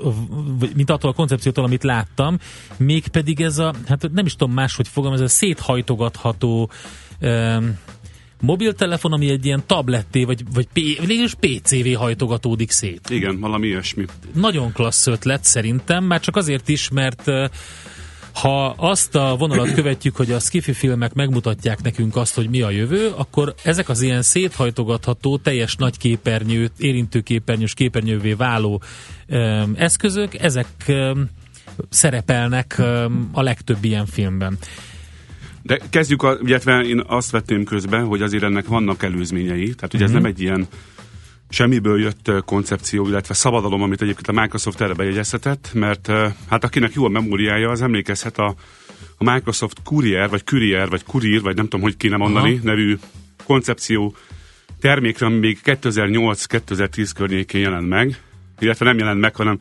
mint 0.76 0.90
attól 0.90 1.10
a 1.10 1.14
koncepciótól, 1.14 1.64
amit 1.64 1.84
láttam, 1.84 2.38
mégpedig 2.78 3.42
ez 3.42 3.58
a, 3.58 3.74
hát 3.88 4.12
nem 4.14 4.26
is 4.26 4.36
tudom 4.36 4.54
máshogy 4.54 4.88
fogom, 4.88 5.14
ez 5.14 5.22
a 5.22 5.28
széthajtogatható 5.28 6.70
mobiltelefon, 8.42 9.12
ami 9.12 9.30
egy 9.30 9.46
ilyen 9.46 9.64
tabletté, 9.66 10.24
vagy, 10.24 10.44
vagy 10.54 10.68
P- 10.74 11.06
végülis 11.06 11.34
PC-vé 11.34 11.94
hajtogatódik 11.94 12.72
szét. 12.72 13.10
Igen, 13.10 13.40
valami 13.40 13.68
ilyesmi. 13.68 14.06
Nagyon 14.34 14.72
klassz 14.72 15.08
ötlet 15.08 15.44
szerintem, 15.44 16.04
már 16.04 16.20
csak 16.20 16.36
azért 16.36 16.70
is, 16.70 16.90
mert 16.90 17.32
ha 18.42 18.70
azt 18.78 19.16
a 19.16 19.36
vonalat 19.40 19.74
követjük, 19.74 20.16
hogy 20.16 20.32
a 20.32 20.40
skifi 20.40 20.74
filmek 20.74 21.14
megmutatják 21.14 21.82
nekünk 21.82 22.16
azt, 22.16 22.36
hogy 22.36 22.50
mi 22.50 22.62
a 22.62 22.70
jövő, 22.70 23.12
akkor 23.16 23.54
ezek 23.64 23.90
az 23.90 24.02
ilyen 24.02 24.22
széthajtogatható, 24.22 25.38
teljes 25.38 25.76
nagy 25.76 25.98
képernyő, 25.98 26.70
érintőképernyős 26.78 27.74
képernyővé 27.74 28.34
váló 28.34 28.82
öm, 29.28 29.74
eszközök, 29.78 30.34
ezek 30.34 30.68
öm, 30.88 31.30
szerepelnek 31.90 32.76
öm, 32.78 33.30
a 33.32 33.42
legtöbb 33.42 33.84
ilyen 33.84 34.06
filmben. 34.06 34.58
De 35.62 35.80
kezdjük, 35.90 36.24
a, 36.24 36.38
illetve 36.44 36.82
én 36.82 37.04
azt 37.08 37.32
vettem 37.32 37.64
közben, 37.64 38.06
hogy 38.06 38.22
azért 38.22 38.44
ennek 38.44 38.68
vannak 38.68 39.04
előzményei, 39.04 39.74
tehát 39.74 39.94
ugye 39.94 40.04
ez 40.04 40.12
nem 40.12 40.26
egy 40.26 40.42
ilyen 40.42 40.68
semmiből 41.50 42.00
jött 42.02 42.32
koncepció, 42.46 43.08
illetve 43.08 43.34
szabadalom, 43.34 43.82
amit 43.82 44.02
egyébként 44.02 44.38
a 44.38 44.42
Microsoft 44.42 44.82
erre 44.82 44.94
bejegyeztetett, 44.94 45.70
mert 45.74 46.12
hát 46.50 46.64
akinek 46.64 46.94
jó 46.94 47.06
a 47.06 47.10
memóriája, 47.10 47.70
az 47.70 47.82
emlékezhet 47.82 48.38
a, 48.38 48.56
a 49.18 49.32
Microsoft 49.32 49.78
Courier, 49.84 50.30
vagy 50.30 50.44
Courier, 50.44 50.90
vagy 50.90 51.04
Courier, 51.04 51.42
vagy 51.42 51.56
nem 51.56 51.64
tudom, 51.66 51.82
hogy 51.82 51.98
kéne 51.98 52.18
mondani, 52.18 52.54
Aha. 52.54 52.64
nevű 52.64 52.98
koncepció 53.46 54.16
termékre, 54.80 55.26
ami 55.26 55.38
még 55.38 55.60
2008-2010 55.64 57.10
környékén 57.16 57.62
jelent 57.62 57.88
meg, 57.88 58.22
illetve 58.60 58.86
nem 58.86 58.98
jelent 58.98 59.20
meg, 59.20 59.36
hanem 59.36 59.58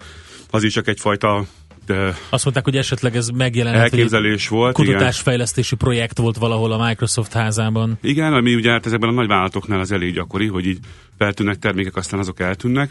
az 0.51 0.63
is 0.63 0.73
csak 0.73 0.89
egyfajta 0.89 1.45
ö, 1.87 2.09
Azt 2.29 2.45
mondták, 2.45 2.65
hogy 2.65 2.77
esetleg 2.77 3.17
ez 3.17 3.29
egy 3.39 3.59
elképzelés 3.59 4.49
volt. 4.49 4.79
igen. 4.79 4.93
kutatásfejlesztési 4.93 5.77
projekt 5.77 6.19
volt 6.19 6.37
valahol 6.37 6.73
a 6.73 6.87
Microsoft 6.87 7.33
házában. 7.33 7.99
Igen, 8.03 8.33
ami 8.33 8.55
ugye 8.55 8.71
hát 8.71 8.87
ezekben 8.87 9.09
a 9.09 9.13
nagyvállalatoknál 9.13 9.81
az 9.81 9.93
elég 9.93 10.15
gyakori, 10.15 10.47
hogy 10.47 10.67
így 10.67 10.79
feltűnnek 11.19 11.59
termékek, 11.59 11.97
aztán 11.97 12.21
azok 12.21 12.41
eltűnnek. 12.41 12.91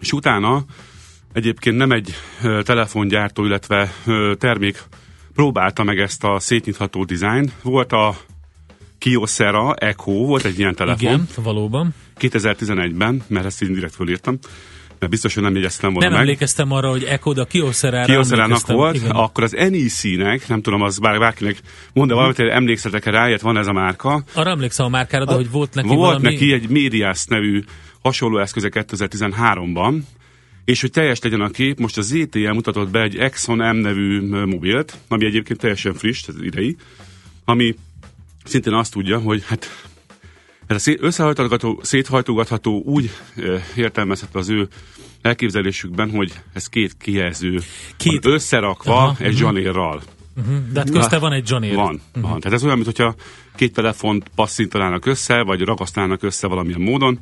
És 0.00 0.12
utána 0.12 0.64
egyébként 1.32 1.76
nem 1.76 1.90
egy 1.90 2.14
telefongyártó, 2.62 3.44
illetve 3.44 3.92
termék 4.38 4.82
próbálta 5.34 5.82
meg 5.82 5.98
ezt 5.98 6.24
a 6.24 6.38
szétnyitható 6.40 7.04
dizájn. 7.04 7.52
Volt 7.62 7.92
a 7.92 8.16
Kyocera 8.98 9.74
Echo, 9.74 10.12
volt 10.12 10.44
egy 10.44 10.58
ilyen 10.58 10.74
telefon. 10.74 11.12
Igen, 11.12 11.28
valóban. 11.36 11.94
2011-ben, 12.20 13.22
mert 13.26 13.46
ezt 13.46 13.62
így 13.62 13.70
direkt 13.70 13.94
fölírtam, 13.94 14.38
biztos, 15.08 15.34
hogy 15.34 15.42
nem 15.42 15.54
jegyeztem 15.54 15.92
volna 15.92 16.08
Nem 16.08 16.18
meg. 16.18 16.26
emlékeztem 16.26 16.72
arra, 16.72 16.90
hogy 16.90 17.04
Echo, 17.04 17.32
de 17.32 17.40
a 17.40 17.44
Kioszerára 17.44 18.04
Kioszerának 18.04 18.66
volt, 18.66 18.94
Igen. 18.94 19.10
akkor 19.10 19.44
az 19.44 19.52
NEC-nek, 19.52 20.48
nem 20.48 20.62
tudom, 20.62 20.82
az 20.82 20.98
bár 20.98 21.18
bárkinek 21.18 21.60
mond, 21.92 22.10
valamit 22.10 22.38
emlékszetek 22.38 23.04
rá, 23.04 23.28
ilyet 23.28 23.40
van 23.40 23.56
ez 23.56 23.66
a 23.66 23.72
márka, 23.72 24.24
Arra 24.32 24.50
emlékszem 24.50 24.86
a 24.86 24.88
márkára, 24.88 25.24
de 25.24 25.34
hogy 25.34 25.50
volt 25.50 25.74
neki 25.74 25.86
volt 25.86 25.98
valami... 26.00 26.22
neki 26.22 26.52
egy 26.52 26.68
Medias 26.68 27.24
nevű 27.24 27.62
hasonló 28.02 28.38
eszköze 28.38 28.68
2013-ban, 28.72 29.98
és 30.64 30.80
hogy 30.80 30.90
teljes 30.90 31.20
legyen 31.20 31.40
a 31.40 31.48
kép, 31.48 31.78
most 31.78 31.98
a 31.98 32.02
ZTE 32.02 32.52
mutatott 32.52 32.90
be 32.90 33.02
egy 33.02 33.16
Exxon 33.16 33.76
M 33.76 33.76
nevű 33.76 34.20
mobilt, 34.44 34.96
ami 35.08 35.24
egyébként 35.24 35.60
teljesen 35.60 35.94
friss, 35.94 36.28
ez 36.28 36.34
idei, 36.42 36.76
ami 37.44 37.74
szintén 38.44 38.72
azt 38.72 38.92
tudja, 38.92 39.18
hogy 39.18 39.42
hát 39.46 39.86
ez 40.66 40.86
a 40.86 40.96
összehajtogatható, 41.00 41.80
széthajtogatható 41.82 42.82
úgy 42.84 43.10
értelmezhető 43.76 44.38
az 44.38 44.48
ő 44.48 44.68
elképzelésükben, 45.22 46.10
hogy 46.10 46.32
ez 46.52 46.66
két 46.66 46.96
kijelző 46.98 47.60
Két- 47.96 48.24
van 48.24 48.32
összerakva 48.32 48.96
Aha, 48.96 49.16
egy 49.18 49.36
zsanérral. 49.36 50.02
De 50.72 50.78
hát 50.78 50.90
közte 50.90 51.18
van 51.18 51.32
egy 51.32 51.52
Air. 51.52 51.74
Van, 51.74 52.00
van. 52.12 52.40
Tehát 52.40 52.52
ez 52.52 52.64
olyan, 52.64 52.78
mintha 52.78 53.14
két 53.54 53.72
telefont 53.72 54.28
passzintalának 54.34 55.06
össze, 55.06 55.42
vagy 55.42 55.60
ragasztanának 55.60 56.22
össze 56.22 56.46
valamilyen 56.46 56.80
módon, 56.80 57.18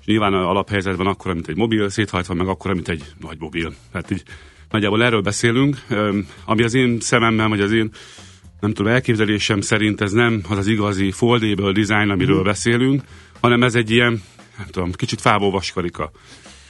és 0.00 0.06
nyilván 0.06 0.32
a 0.32 0.48
alaphelyzetben 0.48 1.06
akkor, 1.06 1.32
mint 1.32 1.48
egy 1.48 1.56
mobil, 1.56 1.88
széthajtva 1.88 2.34
meg 2.34 2.48
akkor, 2.48 2.74
mint 2.74 2.88
egy 2.88 3.04
nagy 3.20 3.36
mobil. 3.38 3.74
Tehát 3.92 4.10
így 4.10 4.22
nagyjából 4.70 5.04
erről 5.04 5.20
beszélünk, 5.20 5.76
ami 6.44 6.62
az 6.62 6.74
én 6.74 7.00
szememben, 7.00 7.48
vagy 7.48 7.60
az 7.60 7.72
én 7.72 7.90
nem 8.60 8.72
tudom, 8.72 8.92
elképzelésem 8.92 9.60
szerint 9.60 10.00
ez 10.00 10.12
nem 10.12 10.42
az 10.48 10.58
az 10.58 10.66
igazi 10.66 11.10
foldable 11.10 11.72
design, 11.72 12.10
amiről 12.10 12.36
Mhm. 12.36 12.44
beszélünk, 12.44 13.02
hanem 13.40 13.62
ez 13.62 13.74
egy 13.74 13.90
ilyen, 13.90 14.22
nem 14.58 14.66
tudom, 14.70 14.92
kicsit 14.92 15.20
fából 15.20 15.50
vaskarika. 15.50 16.10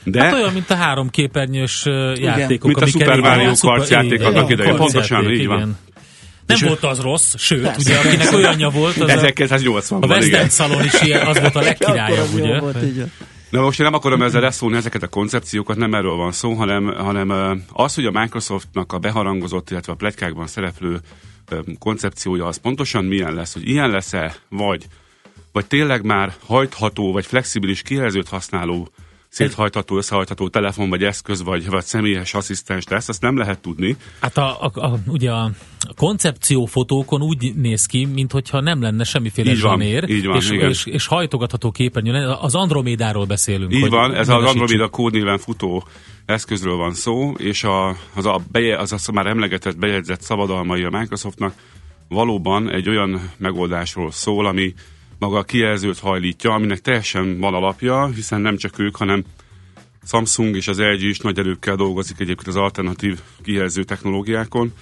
De 0.05 0.23
Hát 0.23 0.33
olyan, 0.33 0.53
mint 0.53 0.71
a 0.71 0.75
három 0.75 1.11
képernyős 1.11 1.83
játékok. 2.15 2.67
Mint 2.67 2.81
a 2.81 2.87
Super 2.87 3.21
Mario 3.21 3.51
a 3.51 3.55
Kart 3.61 3.89
játék 3.89 4.23
annak 4.23 4.51
idején. 4.51 4.77
Pontosan, 4.77 5.31
így 5.31 5.47
van. 5.47 5.57
igen. 5.57 5.77
Nem 6.47 6.57
És- 6.57 6.63
volt 6.63 6.85
az 6.85 7.01
rossz, 7.01 7.35
sőt, 7.39 7.77
ugye 7.79 7.99
akinek 7.99 8.33
olyanja 8.33 8.69
volt, 8.69 8.97
az 8.97 9.11
a, 9.11 9.27
1980-ban, 9.27 10.03
a 10.03 10.07
West. 10.07 10.33
End 10.33 10.51
szalon 10.51 10.85
is 10.85 11.01
ilyen, 11.03 11.27
az 11.27 11.41
volt 11.41 11.55
a 11.57 11.61
legkirályabb, 11.61 12.35
ugye? 12.35 12.61
volt. 12.61 12.77
Na 13.51 13.61
most 13.61 13.79
én 13.79 13.87
nem 13.87 13.95
akarom 13.95 14.23
ezzel 14.23 14.41
leszólni 14.41 14.77
ezeket 14.77 15.03
a 15.03 15.09
koncepciókat, 15.09 15.77
nem 15.77 15.95
erről 15.95 16.15
van 16.15 16.33
szó, 16.33 16.53
hanem, 16.53 16.87
hanem 16.87 17.31
az, 17.73 17.95
hogy 17.95 18.07
a 18.07 18.21
Microsoftnak 18.21 18.93
a 18.93 18.99
beharangozott, 18.99 19.71
illetve 19.71 19.93
a 19.93 19.97
pletykákban 19.97 20.47
szereplő 20.47 21.01
koncepciója 21.79 22.47
az 22.47 22.57
pontosan 22.57 23.05
milyen 23.05 23.35
lesz, 23.35 23.53
hogy 23.53 23.69
ilyen 23.69 23.91
lesz-e, 23.91 24.37
vagy, 24.49 24.87
vagy 25.53 25.67
tényleg 25.67 26.05
már 26.05 26.35
hajtható, 26.47 27.13
vagy 27.13 27.27
flexibilis 27.27 27.83
kijelzőt 27.83 28.29
használó 28.29 28.89
széthajtható, 29.29 29.97
összehajtható 29.97 30.49
telefon, 30.49 30.89
vagy 30.89 31.05
eszköz, 31.05 31.43
vagy, 31.43 31.69
vagy 31.69 31.85
személyes 31.85 32.35
asszisztens 32.35 32.85
lesz, 32.89 33.09
azt 33.09 33.21
nem 33.21 33.37
lehet 33.37 33.61
tudni. 33.61 33.97
Hát 34.21 34.37
a, 34.37 34.63
a, 34.63 34.71
a, 34.75 34.99
ugye 35.07 35.31
a 35.31 35.51
koncepciófotókon 35.97 37.23
úgy 37.23 37.55
néz 37.55 37.87
ki, 37.87 38.05
mintha 38.05 38.61
nem 38.61 38.83
lenne 38.83 39.05
semmiféle 39.05 39.51
így 39.51 39.61
van, 39.61 39.71
zsanér, 39.71 40.09
így 40.09 40.27
van, 40.27 40.37
és, 40.37 40.51
igen. 40.51 40.69
és, 40.69 40.87
és 40.87 41.07
hajtogatható 41.07 41.71
képernyő. 41.71 42.29
Az 42.41 42.55
Andromédáról 42.55 43.25
beszélünk. 43.25 43.75
Így 43.75 43.89
van, 43.89 44.15
ez 44.15 44.29
az. 44.29 44.45
Andromeda 44.45 44.89
kódnéven 44.89 45.39
futó 45.39 45.85
eszközről 46.27 46.77
van 46.77 46.95
szó, 46.95 47.33
és 47.33 47.65
a, 47.65 47.89
az, 48.15 48.27
a 48.27 48.41
beje, 48.53 48.79
az, 48.79 48.93
az 48.93 49.07
már 49.07 49.27
emlegetett, 49.27 49.79
bejegyzett 49.79 50.21
szabadalmai 50.21 50.83
a 50.85 50.91
Microsoftnak 50.91 51.55
valóban 52.09 52.71
egy 52.71 52.89
olyan 52.89 53.31
megoldásról 53.37 54.11
szól, 54.11 54.47
ami 54.47 54.75
maga 55.19 55.39
a 55.39 55.43
kijelzőt 55.43 55.99
hajlítja, 55.99 56.53
aminek 56.53 56.81
teljesen 56.81 57.39
van 57.39 57.55
alapja, 57.55 58.07
hiszen 58.07 58.41
nem 58.41 58.57
csak 58.57 58.79
ők, 58.79 58.97
hanem 58.97 59.25
Samsung 60.05 60.57
és 60.57 60.69
az 60.69 60.79
LG 60.79 61.03
is 61.03 61.19
nagy 61.19 61.39
erőkkel 61.39 61.77
dolgozik 61.77 62.21
egyébként 62.21 62.49
az 62.49 62.57
alternatív 62.57 63.19
kijelző 63.43 63.85
technológiákon. 63.85 64.73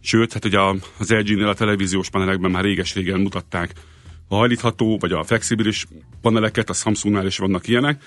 Sőt, 0.00 0.32
hát 0.32 0.44
ugye 0.44 0.58
az 0.98 1.10
LG-nél 1.10 1.48
a 1.48 1.54
televíziós 1.54 2.10
panelekben 2.10 2.50
már 2.50 2.64
réges-régen 2.64 3.20
mutatták 3.20 3.72
a 4.28 4.36
hajlítható, 4.36 4.98
vagy 4.98 5.12
a 5.12 5.24
flexibilis 5.24 5.86
paneleket, 6.20 6.70
a 6.70 6.72
Samsungnál 6.72 7.26
is 7.26 7.38
vannak 7.38 7.68
ilyenek. 7.68 8.02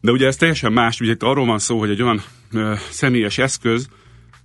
De 0.00 0.10
ugye 0.10 0.26
ez 0.26 0.36
teljesen 0.36 0.72
más, 0.72 1.00
ugye 1.00 1.12
itt 1.12 1.22
arról 1.22 1.46
van 1.46 1.58
szó, 1.58 1.78
hogy 1.78 1.90
egy 1.90 2.02
olyan 2.02 2.22
ö, 2.52 2.74
személyes 2.90 3.38
eszköz 3.38 3.88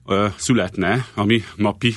ö, 0.06 0.28
születne, 0.36 1.06
ami 1.14 1.44
napi 1.56 1.96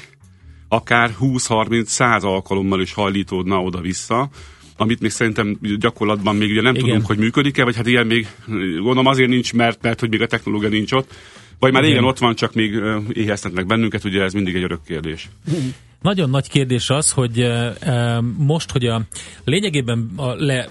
akár 0.69 1.15
20-30-100 1.21 2.23
alkalommal 2.23 2.81
is 2.81 2.93
hajlítódna 2.93 3.63
oda-vissza, 3.63 4.29
amit 4.81 5.01
még 5.01 5.11
szerintem 5.11 5.59
gyakorlatban 5.79 6.37
még 6.37 6.51
ugye 6.51 6.63
nem 6.63 6.75
Igen. 6.75 6.87
tudunk, 6.87 7.07
hogy 7.07 7.19
működik-e, 7.19 7.65
vagy 7.65 7.77
hát 7.77 7.87
ilyen 7.87 8.07
még 8.07 8.27
gondolom 8.75 9.07
azért 9.07 9.29
nincs, 9.29 9.53
mert, 9.53 9.83
mert 9.83 10.01
hogy 10.01 10.11
még 10.11 10.23
a 10.23 10.27
technológia 10.27 10.69
nincs 10.69 10.93
ott, 10.93 11.15
vagy 11.59 11.73
már 11.73 11.83
Igen. 11.83 11.95
régen 11.95 12.09
ott 12.09 12.19
van, 12.19 12.35
csak 12.35 12.55
még 12.55 12.81
éheztetnek 13.13 13.67
bennünket, 13.67 14.05
ugye 14.05 14.23
ez 14.23 14.33
mindig 14.33 14.55
egy 14.55 14.63
örök 14.63 14.81
kérdés. 14.87 15.29
Nagyon 16.03 16.31
nagy 16.31 16.49
kérdés 16.49 16.91
az, 16.91 17.11
hogy 17.11 17.47
most, 18.37 18.71
hogy 18.71 18.87
a 18.87 19.03
lényegében 19.45 20.11
a 20.17 20.35
le, 20.35 20.69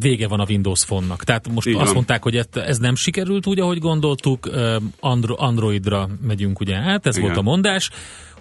vége 0.00 0.28
van 0.28 0.40
a 0.40 0.46
Windows 0.48 0.84
Phone-nak. 0.84 1.24
Tehát 1.24 1.52
most 1.52 1.66
Így 1.66 1.74
azt 1.74 1.94
mondták, 1.94 2.22
hogy 2.22 2.46
ez, 2.52 2.78
nem 2.78 2.94
sikerült 2.94 3.46
úgy, 3.46 3.60
ahogy 3.60 3.78
gondoltuk, 3.78 4.50
Andro, 5.00 5.34
Androidra 5.38 6.08
megyünk 6.26 6.60
ugye 6.60 6.76
át, 6.76 7.06
ez 7.06 7.16
Igen. 7.16 7.28
volt 7.28 7.40
a 7.40 7.42
mondás, 7.42 7.90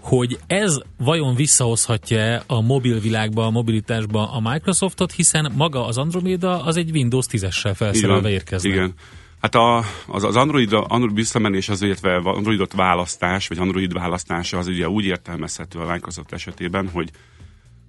hogy 0.05 0.39
ez 0.47 0.77
vajon 0.97 1.35
visszahozhatja 1.35 2.43
a 2.47 2.61
mobil 2.61 2.99
világba, 2.99 3.45
a 3.45 3.49
mobilitásba 3.49 4.31
a 4.31 4.51
Microsoftot, 4.51 5.11
hiszen 5.11 5.51
maga 5.55 5.85
az 5.85 5.97
Andromeda 5.97 6.63
az 6.63 6.77
egy 6.77 6.91
Windows 6.91 7.25
10-essel 7.31 7.69
Így 7.69 7.75
felszerelve 7.75 8.29
érkezne. 8.29 8.69
Igen. 8.69 8.93
Hát 9.41 9.55
a, 9.55 9.83
az, 10.07 10.23
az 10.23 10.35
Androidra, 10.35 10.81
Android 10.81 11.15
visszamenés, 11.15 11.69
az 11.69 11.81
illetve 11.81 12.15
Androidot 12.15 12.73
választás, 12.73 13.47
vagy 13.47 13.57
Android 13.57 13.93
választása 13.93 14.57
az 14.57 14.67
ugye 14.67 14.89
úgy 14.89 15.05
értelmezhető 15.05 15.79
a 15.79 15.91
Microsoft 15.91 16.33
esetében, 16.33 16.89
hogy, 16.89 17.09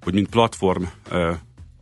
hogy 0.03 0.15
mint 0.15 0.29
platform 0.29 0.83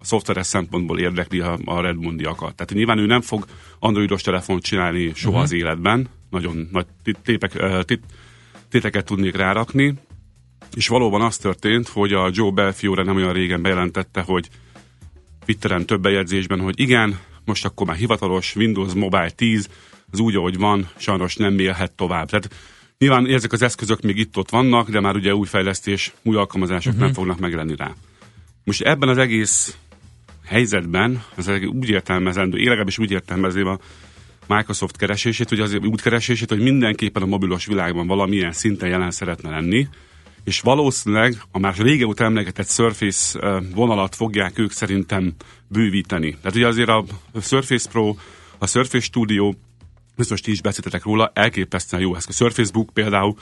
a 0.01 0.05
szoftveres 0.05 0.47
szempontból 0.47 0.99
érdekli 0.99 1.41
a, 1.41 1.59
a 1.65 1.81
Redmondiakat. 1.81 2.55
Tehát 2.55 2.73
nyilván 2.73 2.99
ő 2.99 3.07
nem 3.07 3.21
fog 3.21 3.47
androidos 3.79 4.23
telefont 4.23 4.63
csinálni 4.63 5.13
soha 5.15 5.29
uh-huh. 5.29 5.45
az 5.45 5.53
életben, 5.53 6.09
nagyon 6.31 6.69
nagy 6.73 6.87
tépek, 7.23 7.55
ö, 7.55 7.83
tit- 7.83 8.05
téteket 8.69 9.05
tudnék 9.05 9.37
rárakni, 9.37 9.95
és 10.75 10.89
valóban 10.89 11.21
az 11.21 11.37
történt, 11.37 11.89
hogy 11.89 12.13
a 12.13 12.31
Joe 12.33 12.51
Belfiore 12.51 13.03
nem 13.03 13.17
olyan 13.17 13.33
régen 13.33 13.63
bejelentette, 13.63 14.21
hogy 14.21 14.49
Twitteren 15.45 15.87
több 15.87 16.01
bejegyzésben, 16.01 16.61
hogy 16.61 16.81
igen, 16.81 17.19
most 17.45 17.65
akkor 17.65 17.87
már 17.87 17.97
hivatalos 17.97 18.57
Windows 18.57 18.93
Mobile 18.93 19.31
10, 19.31 19.69
az 20.11 20.19
úgy, 20.19 20.37
ahogy 20.37 20.59
van, 20.59 20.89
sajnos 20.97 21.37
nem 21.37 21.59
élhet 21.59 21.93
tovább. 21.93 22.29
Tehát 22.29 22.55
nyilván 22.99 23.27
ezek 23.27 23.53
az 23.53 23.63
eszközök 23.63 24.01
még 24.01 24.17
itt-ott 24.17 24.51
vannak, 24.51 24.91
de 24.91 25.01
már 25.01 25.15
ugye 25.15 25.35
új 25.35 25.47
fejlesztés, 25.47 26.13
új 26.23 26.37
alkalmazások 26.37 26.93
uh-huh. 26.93 27.05
nem 27.05 27.15
fognak 27.15 27.39
megjelenni 27.39 27.77
rá. 27.77 27.95
Most 28.65 28.83
ebben 28.83 29.09
az 29.09 29.19
egész 29.19 29.77
helyzetben, 30.45 31.25
az 31.35 31.51
úgy 31.73 31.89
értelmezendő, 31.89 32.59
én 32.59 32.65
legalábbis 32.65 32.99
úgy 32.99 33.11
értelmezném 33.11 33.67
a 33.67 33.79
Microsoft 34.47 34.97
keresését, 34.97 35.49
hogy 35.49 35.61
azért 35.61 35.87
úgy 35.87 36.03
keresését, 36.03 36.49
hogy 36.49 36.61
mindenképpen 36.61 37.23
a 37.23 37.27
mobilos 37.27 37.67
világban 37.67 38.07
valamilyen 38.07 38.53
szinten 38.53 38.89
jelen 38.89 39.11
szeretne 39.11 39.51
lenni, 39.51 39.89
és 40.45 40.61
valószínűleg 40.61 41.43
a 41.51 41.59
már 41.59 41.75
régóta 41.77 42.25
emlegetett 42.25 42.69
Surface 42.69 43.61
vonalat 43.75 44.15
fogják 44.15 44.59
ők 44.59 44.71
szerintem 44.71 45.35
bővíteni. 45.69 46.31
Tehát 46.31 46.57
ugye 46.57 46.67
azért 46.67 46.89
a 46.89 47.05
Surface 47.41 47.89
Pro, 47.91 48.15
a 48.59 48.67
Surface 48.67 49.05
Studio, 49.05 49.53
biztos 50.17 50.41
ti 50.41 50.51
is 50.51 50.61
beszéltetek 50.61 51.05
róla, 51.05 51.31
elképesztően 51.35 52.03
jó 52.03 52.15
eszköz. 52.15 52.37
Surface 52.37 52.73
Book 52.73 52.91
például, 52.93 53.37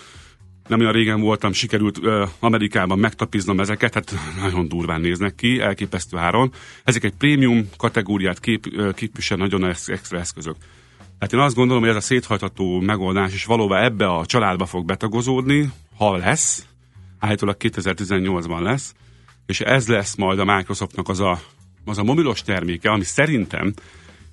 nem 0.69 0.81
olyan 0.81 0.93
régen 0.93 1.21
voltam, 1.21 1.53
sikerült 1.53 1.99
ö, 2.03 2.25
Amerikában 2.39 2.99
megtapiznom 2.99 3.61
ezeket, 3.61 3.95
hát 3.95 4.15
nagyon 4.41 4.69
durván 4.69 5.01
néznek 5.01 5.35
ki, 5.35 5.61
elképesztő 5.61 6.17
áron. 6.17 6.53
Ezek 6.85 7.05
egy 7.05 7.15
prémium 7.19 7.69
kategóriát 7.77 8.41
kép, 8.41 8.67
ö, 8.77 8.93
képvisel 8.93 9.37
nagyon 9.37 9.65
ex- 9.65 9.89
extra 9.89 10.19
eszközök. 10.19 10.57
Hát 11.19 11.33
én 11.33 11.41
azt 11.41 11.55
gondolom, 11.55 11.83
hogy 11.83 11.91
ez 11.91 11.97
a 11.97 12.01
széthajtható 12.01 12.81
megoldás 12.81 13.35
is 13.35 13.45
valóban 13.45 13.83
ebbe 13.83 14.07
a 14.07 14.27
családba 14.27 14.67
fog 14.67 14.85
betagozódni, 14.85 15.71
ha 15.97 16.17
lesz, 16.17 16.67
állítólag 17.23 17.57
2018-ban 17.59 18.61
lesz, 18.61 18.95
és 19.47 19.61
ez 19.61 19.89
lesz 19.89 20.15
majd 20.15 20.39
a 20.39 20.45
Microsoftnak 20.45 21.09
az 21.09 21.21
a, 21.21 21.41
az 21.85 21.99
a 21.99 22.03
mobilos 22.03 22.43
terméke, 22.43 22.91
ami 22.91 23.05
szerintem, 23.05 23.75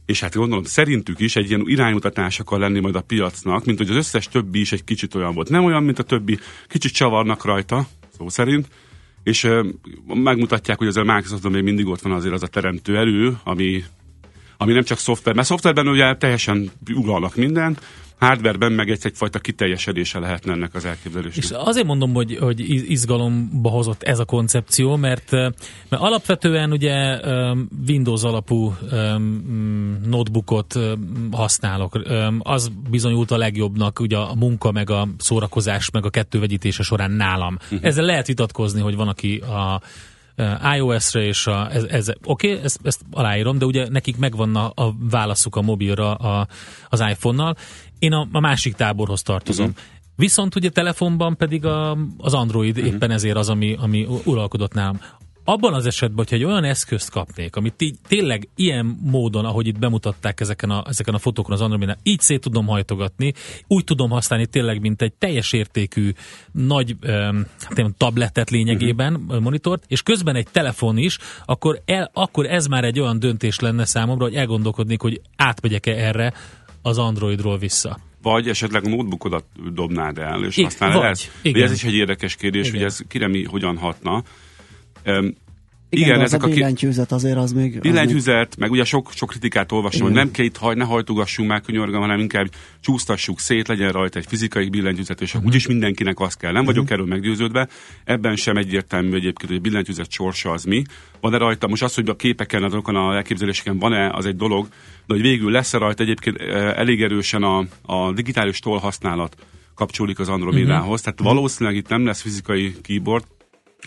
és 0.05 0.19
hát 0.19 0.35
gondolom 0.35 0.63
szerintük 0.63 1.19
is 1.19 1.35
egy 1.35 1.49
ilyen 1.49 1.63
iránymutatás 1.65 2.39
akar 2.39 2.59
lenni 2.59 2.79
majd 2.79 2.95
a 2.95 3.01
piacnak, 3.01 3.65
mint 3.65 3.77
hogy 3.77 3.89
az 3.89 3.95
összes 3.95 4.27
többi 4.27 4.59
is 4.59 4.71
egy 4.71 4.83
kicsit 4.83 5.15
olyan 5.15 5.33
volt. 5.33 5.49
Nem 5.49 5.63
olyan, 5.63 5.83
mint 5.83 5.99
a 5.99 6.03
többi, 6.03 6.39
kicsit 6.67 6.93
csavarnak 6.93 7.45
rajta, 7.45 7.87
szó 8.17 8.29
szerint, 8.29 8.67
és 9.23 9.43
ö, 9.43 9.69
megmutatják, 10.07 10.77
hogy 10.77 10.87
az 10.87 10.97
a 10.97 11.03
Microsofton 11.03 11.51
még 11.51 11.63
mindig 11.63 11.87
ott 11.87 12.01
van 12.01 12.11
azért 12.11 12.33
az 12.33 12.43
a 12.43 12.47
teremtő 12.47 12.97
erő, 12.97 13.37
ami, 13.43 13.83
ami 14.57 14.73
nem 14.73 14.83
csak 14.83 14.97
szoftver, 14.97 15.35
mert 15.35 15.47
szoftverben 15.47 15.87
ugye 15.87 16.15
teljesen 16.15 16.71
uralnak 16.93 17.35
mindent, 17.35 17.81
hardwareben 18.19 18.71
meg 18.71 18.89
egy, 18.89 18.99
egyfajta 19.03 19.39
kiteljesedése 19.39 20.19
lehetne 20.19 20.51
ennek 20.51 20.75
az 20.75 20.85
elképzelésnek. 20.85 21.43
És 21.45 21.51
azért 21.51 21.85
mondom, 21.85 22.13
hogy, 22.13 22.37
hogy 22.39 22.69
iz- 22.69 22.89
izgalomba 22.89 23.69
hozott 23.69 24.03
ez 24.03 24.19
a 24.19 24.25
koncepció, 24.25 24.95
mert, 24.95 25.31
mert 25.31 26.01
alapvetően 26.01 26.71
ugye 26.71 27.19
Windows 27.87 28.23
alapú 28.23 28.75
notebookot 30.05 30.79
használok. 31.31 32.01
Az 32.39 32.71
bizonyult 32.89 33.31
a 33.31 33.37
legjobbnak 33.37 33.99
ugye 33.99 34.17
a 34.17 34.35
munka, 34.35 34.71
meg 34.71 34.89
a 34.89 35.07
szórakozás, 35.17 35.89
meg 35.89 36.05
a 36.05 36.09
kettő 36.09 36.39
vegyítése 36.39 36.83
során 36.83 37.11
nálam. 37.11 37.57
Uh-huh. 37.61 37.79
Ezzel 37.81 38.05
lehet 38.05 38.27
vitatkozni, 38.27 38.81
hogy 38.81 38.95
van, 38.95 39.07
aki 39.07 39.37
a 39.37 39.81
iOS-re 40.75 41.21
és 41.21 41.47
a, 41.47 41.71
ez, 41.71 41.83
ez, 41.83 42.09
oké, 42.23 42.51
okay, 42.51 42.63
ezt, 42.63 42.79
ezt 42.83 43.01
aláírom, 43.11 43.57
de 43.57 43.65
ugye 43.65 43.89
nekik 43.89 44.17
megvan 44.17 44.55
a, 44.55 44.71
a 44.75 44.93
válaszuk 45.09 45.55
a 45.55 45.61
mobilra 45.61 46.13
a, 46.13 46.47
az 46.89 46.99
iPhone-nal. 46.99 47.55
Én 47.99 48.13
a, 48.13 48.27
a 48.31 48.39
másik 48.39 48.75
táborhoz 48.75 49.21
tartozom. 49.21 49.67
Uh-huh. 49.67 49.81
Viszont 50.15 50.55
ugye 50.55 50.69
telefonban 50.69 51.37
pedig 51.37 51.65
a, 51.65 51.97
az 52.17 52.33
Android 52.33 52.77
uh-huh. 52.77 52.93
éppen 52.93 53.11
ezért 53.11 53.37
az, 53.37 53.49
ami, 53.49 53.75
ami 53.79 54.07
uralkodott 54.23 54.73
nálam. 54.73 54.99
Abban 55.49 55.73
az 55.73 55.85
esetben, 55.85 56.17
hogyha 56.17 56.35
egy 56.35 56.43
olyan 56.43 56.63
eszközt 56.63 57.09
kapnék, 57.09 57.55
amit 57.55 57.81
így, 57.81 57.95
tényleg 58.07 58.47
ilyen 58.55 58.99
módon, 59.01 59.45
ahogy 59.45 59.67
itt 59.67 59.79
bemutatták 59.79 60.39
ezeken 60.39 60.69
a, 60.69 60.83
ezeken 60.87 61.13
a 61.13 61.17
fotókon 61.17 61.53
az 61.53 61.61
Androidnál, 61.61 61.97
így 62.03 62.19
szét 62.19 62.41
tudom 62.41 62.67
hajtogatni, 62.67 63.33
úgy 63.67 63.83
tudom 63.83 64.09
használni 64.09 64.45
tényleg, 64.45 64.81
mint 64.81 65.01
egy 65.01 65.13
teljes 65.13 65.53
értékű 65.53 66.11
nagy 66.51 66.95
um, 67.03 67.45
nem, 67.75 67.93
tabletet 67.97 68.49
lényegében, 68.49 69.15
uh-huh. 69.15 69.39
monitort, 69.39 69.83
és 69.87 70.03
közben 70.03 70.35
egy 70.35 70.47
telefon 70.51 70.97
is, 70.97 71.17
akkor, 71.45 71.81
el, 71.85 72.11
akkor 72.13 72.45
ez 72.45 72.65
már 72.65 72.83
egy 72.83 72.99
olyan 72.99 73.19
döntés 73.19 73.59
lenne 73.59 73.85
számomra, 73.85 74.23
hogy 74.23 74.35
elgondolkodnék, 74.35 75.01
hogy 75.01 75.21
átmegyek-e 75.35 75.91
erre 75.91 76.33
az 76.81 76.97
Androidról 76.97 77.57
vissza. 77.57 77.99
Vagy 78.21 78.47
esetleg 78.49 78.85
a 78.85 78.89
notebookodat 78.89 79.45
dobnád 79.73 80.17
el, 80.17 80.43
és 80.43 80.57
I- 80.57 80.63
használod 80.63 81.01
vagy, 81.01 81.09
ezt. 81.09 81.31
igen. 81.41 81.55
Ugye 81.55 81.63
ez 81.63 81.71
is 81.71 81.83
egy 81.83 81.95
érdekes 81.95 82.35
kérdés, 82.35 82.67
Igen. 82.67 82.77
hogy 82.77 82.85
ez 82.85 82.99
kire 83.07 83.27
mi 83.27 83.43
hogyan 83.43 83.77
hatna. 83.77 84.23
Öm, 85.09 85.35
Igen, 85.91 86.07
Igen, 86.07 86.21
ezek 86.21 86.43
a 86.43 86.45
a 86.45 86.47
ki- 86.47 86.53
billentyűzet 86.53 87.11
azért 87.11 87.37
az 87.37 87.51
még... 87.51 87.79
billentyűzet, 87.79 88.57
meg 88.57 88.71
ugye 88.71 88.83
sok, 88.83 89.11
sok 89.15 89.29
kritikát 89.29 89.71
olvasom, 89.71 90.01
hogy 90.01 90.11
nem 90.11 90.31
itt 90.37 90.57
hagy, 90.57 90.77
ne 90.77 90.83
hajtogassunk 90.83 91.49
már 91.49 91.61
könyörgöm, 91.61 91.99
hanem 91.99 92.19
inkább 92.19 92.47
csúsztassuk 92.79 93.39
szét, 93.39 93.67
legyen 93.67 93.91
rajta 93.91 94.19
egy 94.19 94.25
fizikai 94.27 94.69
billentyűzet, 94.69 95.21
és 95.21 95.35
úgyis 95.43 95.67
mindenkinek 95.67 96.19
az 96.19 96.33
kell. 96.33 96.51
Nem 96.51 96.65
vagyok 96.65 96.89
erről 96.89 97.05
meggyőződve. 97.05 97.67
Ebben 98.03 98.35
sem 98.35 98.57
egyértelmű 98.57 99.15
egyébként, 99.15 99.47
hogy 99.47 99.57
a 99.57 99.61
billentyűzet 99.61 100.11
sorsa 100.11 100.51
az 100.51 100.63
mi. 100.63 100.83
Van-e 101.21 101.37
rajta, 101.37 101.67
most 101.67 101.83
az, 101.83 101.95
hogy 101.95 102.09
a 102.09 102.15
képeken, 102.15 102.63
azokon 102.63 102.95
a 102.95 103.15
elképzeléseken 103.15 103.79
van-e, 103.79 104.09
az 104.09 104.25
egy 104.25 104.35
dolog, 104.35 104.67
de 105.05 105.13
hogy 105.13 105.21
végül 105.21 105.51
lesz-e 105.51 105.77
rajta 105.77 106.03
egyébként 106.03 106.37
elég 106.75 107.01
erősen 107.01 107.43
a, 107.43 107.65
a 107.81 108.11
digitális 108.11 108.59
toll 108.59 108.79
használat 108.79 109.35
kapcsolódik 109.75 110.19
az 110.19 110.29
Andromédához. 110.29 111.01
Tehát 111.01 111.19
valószínűleg 111.19 111.77
itt 111.77 111.87
nem 111.87 112.05
lesz 112.05 112.21
fizikai 112.21 112.75
keyboard, 112.81 113.23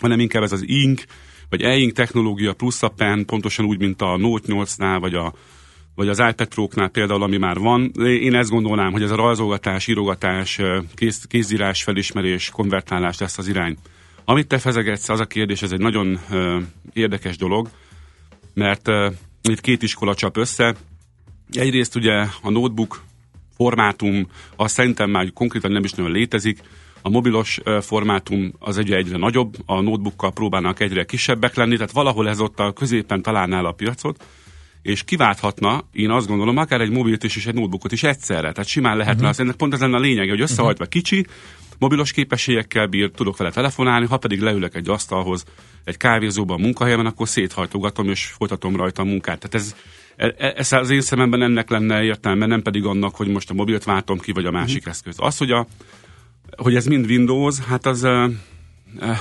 hanem 0.03 0.19
inkább 0.19 0.43
ez 0.43 0.51
az 0.51 0.63
ink, 0.65 1.03
vagy 1.49 1.61
e-ink 1.61 1.93
technológia 1.93 2.53
plusz 2.53 2.83
a 2.83 2.87
pen, 2.87 3.25
pontosan 3.25 3.65
úgy, 3.65 3.79
mint 3.79 4.01
a 4.01 4.17
Note 4.17 4.45
8-nál, 4.47 4.97
vagy 4.99 5.13
a 5.13 5.33
vagy 5.95 6.07
az 6.07 6.19
iPad 6.29 6.47
Pro-knál 6.47 6.89
például, 6.89 7.23
ami 7.23 7.37
már 7.37 7.57
van. 7.57 7.91
Én 7.99 8.35
ezt 8.35 8.49
gondolnám, 8.49 8.91
hogy 8.91 9.03
ez 9.03 9.11
a 9.11 9.15
rajzolgatás, 9.15 9.87
írogatás, 9.87 10.61
kéz, 10.95 11.25
kézírás, 11.27 11.83
felismerés, 11.83 12.49
konvertálás 12.49 13.17
lesz 13.17 13.37
az 13.37 13.47
irány. 13.47 13.77
Amit 14.25 14.47
te 14.47 14.57
fezegetsz, 14.57 15.09
az 15.09 15.19
a 15.19 15.25
kérdés, 15.25 15.61
ez 15.61 15.71
egy 15.71 15.79
nagyon 15.79 16.19
ö, 16.31 16.59
érdekes 16.93 17.37
dolog, 17.37 17.69
mert 18.53 18.87
ö, 18.87 19.09
itt 19.49 19.61
két 19.61 19.83
iskola 19.83 20.15
csap 20.15 20.37
össze. 20.37 20.75
Egyrészt 21.51 21.95
ugye 21.95 22.13
a 22.41 22.49
notebook 22.49 23.03
formátum, 23.55 24.27
az 24.55 24.71
szerintem 24.71 25.09
már 25.09 25.33
konkrétan 25.33 25.71
nem 25.71 25.83
is 25.83 25.91
nagyon 25.91 26.11
létezik. 26.11 26.59
A 27.05 27.09
mobilos 27.09 27.59
formátum 27.81 28.53
az 28.59 28.77
egyre 28.77 28.95
egyre 28.95 29.17
nagyobb, 29.17 29.55
a 29.65 29.81
notebookkal 29.81 30.31
próbálnak 30.31 30.79
egyre 30.79 31.03
kisebbek 31.03 31.55
lenni, 31.55 31.75
tehát 31.75 31.91
valahol 31.91 32.29
ez 32.29 32.39
ott 32.39 32.59
a 32.59 32.73
középen 32.73 33.21
találná 33.21 33.61
a 33.61 33.71
piacot, 33.71 34.23
és 34.81 35.03
kiválthatna, 35.03 35.83
én 35.91 36.09
azt 36.09 36.27
gondolom, 36.27 36.57
akár 36.57 36.81
egy 36.81 36.89
mobilt 36.89 37.23
is 37.23 37.35
és 37.35 37.45
egy 37.45 37.53
notebookot 37.53 37.91
is 37.91 38.03
egyszerre. 38.03 38.51
Tehát 38.51 38.67
simán 38.67 38.97
lehetne, 38.97 39.13
uh-huh. 39.13 39.29
az 39.29 39.39
ennek 39.39 39.55
pont 39.55 39.73
ez 39.73 39.79
lenne 39.79 39.97
a 39.97 39.99
lényege, 39.99 40.29
hogy 40.29 40.41
összehajtva 40.41 40.85
kicsi, 40.85 41.25
mobilos 41.77 42.11
képességekkel 42.11 42.87
bír, 42.87 43.11
tudok 43.11 43.37
vele 43.37 43.51
telefonálni, 43.51 44.05
ha 44.05 44.17
pedig 44.17 44.41
leülök 44.41 44.75
egy 44.75 44.89
asztalhoz, 44.89 45.43
egy 45.83 45.97
kávézóban, 45.97 46.61
munkahelyemen, 46.61 47.05
akkor 47.05 47.27
széthajtogatom 47.27 48.09
és 48.09 48.25
folytatom 48.25 48.75
rajta 48.75 49.01
a 49.01 49.05
munkát. 49.05 49.39
Tehát 49.39 49.55
ez, 49.55 49.75
e- 50.15 50.53
ez 50.57 50.71
az 50.71 50.89
én 50.89 51.01
szememben 51.01 51.41
ennek 51.41 51.69
lenne 51.69 52.03
értelme, 52.03 52.45
nem 52.45 52.61
pedig 52.61 52.85
annak, 52.85 53.15
hogy 53.15 53.27
most 53.27 53.49
a 53.49 53.53
mobilt 53.53 53.83
váltom 53.83 54.19
ki, 54.19 54.31
vagy 54.31 54.45
a 54.45 54.51
másik 54.51 54.77
uh-huh. 54.77 54.93
eszköz. 54.93 55.15
Az, 55.17 55.37
hogy, 55.37 55.51
a, 55.51 55.67
hogy 56.55 56.75
ez 56.75 56.85
mind 56.85 57.05
Windows, 57.05 57.59
hát 57.59 57.85
az 57.85 58.03
uh, 58.03 58.31
uh, 58.99 59.17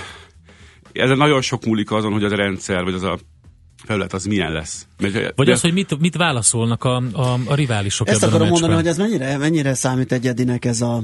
ez 0.93 1.11
nagyon 1.17 1.41
sok 1.41 1.65
múlik 1.65 1.91
azon, 1.91 2.13
hogy 2.13 2.25
az 2.25 2.33
a 2.33 2.37
rendszer, 2.37 2.85
vagy 2.85 2.95
az 2.95 3.03
a 3.03 3.19
felület 3.85 4.13
az 4.13 4.25
milyen 4.25 4.53
lesz. 4.53 4.87
Mert, 5.01 5.33
Vagy 5.37 5.47
de- 5.47 5.53
az, 5.53 5.61
hogy 5.61 5.73
mit, 5.73 6.01
mit 6.01 6.17
válaszolnak 6.17 6.85
a, 6.85 6.97
a, 7.13 7.39
a 7.47 7.55
riválisok 7.55 8.09
Ezt 8.09 8.17
ebben 8.23 8.33
a 8.33 8.35
akarom 8.35 8.49
mondani, 8.53 8.75
hogy 8.75 8.87
ez 8.87 8.97
mennyire, 8.99 9.37
mennyire 9.39 9.75
számít 9.75 10.13
egyedinek 10.13 10.65
ez, 10.65 10.81
a, 10.81 11.03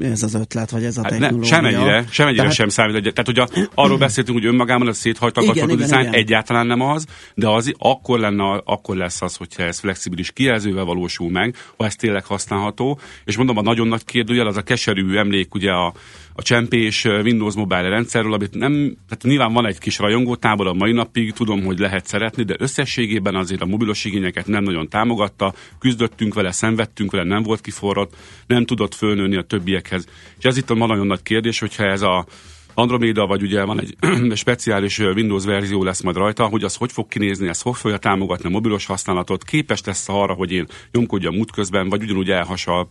ez 0.00 0.22
az 0.22 0.34
ötlet, 0.34 0.70
vagy 0.70 0.84
ez 0.84 0.96
a 0.96 1.02
Hát 1.02 1.10
ne, 1.10 1.18
technológia. 1.18 1.48
semennyire, 1.48 2.04
semennyire 2.10 2.42
Tehát- 2.42 2.56
sem 2.56 2.68
számít. 2.68 2.94
egy- 3.06 3.12
Tehát 3.12 3.28
ugye 3.28 3.66
arról 3.74 3.98
beszéltünk, 4.06 4.38
hogy 4.38 4.46
önmagában 4.46 4.88
a 4.88 4.92
széthajtogatható 4.92 5.64
igen, 5.64 5.76
dizájn 5.76 6.02
igen. 6.08 6.14
egyáltalán 6.14 6.66
nem 6.66 6.80
az, 6.80 7.06
de 7.34 7.48
az 7.48 7.72
akkor, 7.78 8.18
lenne, 8.18 8.60
akkor 8.64 8.96
lesz 8.96 9.22
az, 9.22 9.36
hogyha 9.36 9.62
ez 9.62 9.78
flexibilis 9.78 10.30
kijelzővel 10.30 10.84
valósul 10.84 11.30
meg, 11.30 11.56
ha 11.76 11.84
ez 11.84 11.94
tényleg 11.94 12.24
használható. 12.24 12.98
És 13.24 13.36
mondom, 13.36 13.56
a 13.56 13.62
nagyon 13.62 13.88
nagy 13.88 14.04
kérdőjel 14.04 14.46
az 14.46 14.56
a 14.56 14.62
keserű 14.62 15.16
emlék 15.16 15.54
ugye 15.54 15.70
a, 15.70 15.92
a 16.40 16.42
csempés 16.42 17.04
Windows 17.04 17.54
Mobile 17.54 17.88
rendszerről, 17.88 18.32
amit 18.32 18.54
nem, 18.54 18.72
tehát 19.08 19.22
nyilván 19.22 19.52
van 19.52 19.66
egy 19.66 19.78
kis 19.78 19.98
rajongótábor 19.98 20.66
a 20.66 20.72
mai 20.72 20.92
napig, 20.92 21.32
tudom, 21.32 21.64
hogy 21.64 21.78
lehet 21.78 22.06
szeretni, 22.06 22.42
de 22.42 22.54
összességében 22.58 23.34
azért 23.34 23.60
a 23.60 23.66
mobilos 23.66 24.04
igényeket 24.04 24.46
nem 24.46 24.62
nagyon 24.62 24.88
támogatta, 24.88 25.54
küzdöttünk 25.78 26.34
vele, 26.34 26.52
szenvedtünk 26.52 27.10
vele, 27.10 27.24
nem 27.24 27.42
volt 27.42 27.60
kiforrott, 27.60 28.16
nem 28.46 28.64
tudott 28.64 28.94
fölnőni 28.94 29.36
a 29.36 29.42
többiekhez. 29.42 30.06
És 30.38 30.44
ez 30.44 30.56
itt 30.56 30.70
a 30.70 30.74
ma 30.74 30.86
nagyon 30.86 31.06
nagy 31.06 31.22
kérdés, 31.22 31.58
hogyha 31.58 31.84
ez 31.84 32.02
a 32.02 32.26
Andromeda, 32.74 33.26
vagy 33.26 33.42
ugye 33.42 33.64
van 33.64 33.80
egy 33.80 33.96
speciális 34.34 34.98
Windows 34.98 35.44
verzió 35.44 35.84
lesz 35.84 36.02
majd 36.02 36.16
rajta, 36.16 36.44
hogy 36.44 36.64
az 36.64 36.76
hogy 36.76 36.92
fog 36.92 37.08
kinézni, 37.08 37.48
ez 37.48 37.60
hogy 37.60 37.76
fogja 37.76 37.98
támogatni 37.98 38.48
a 38.48 38.50
mobilos 38.50 38.86
használatot, 38.86 39.44
képes 39.44 39.80
lesz 39.84 40.08
arra, 40.08 40.34
hogy 40.34 40.52
én 40.52 40.66
nyomkodjam 40.92 41.38
út 41.38 41.50
közben, 41.50 41.88
vagy 41.88 42.02
ugyanúgy 42.02 42.30
elhasal, 42.30 42.90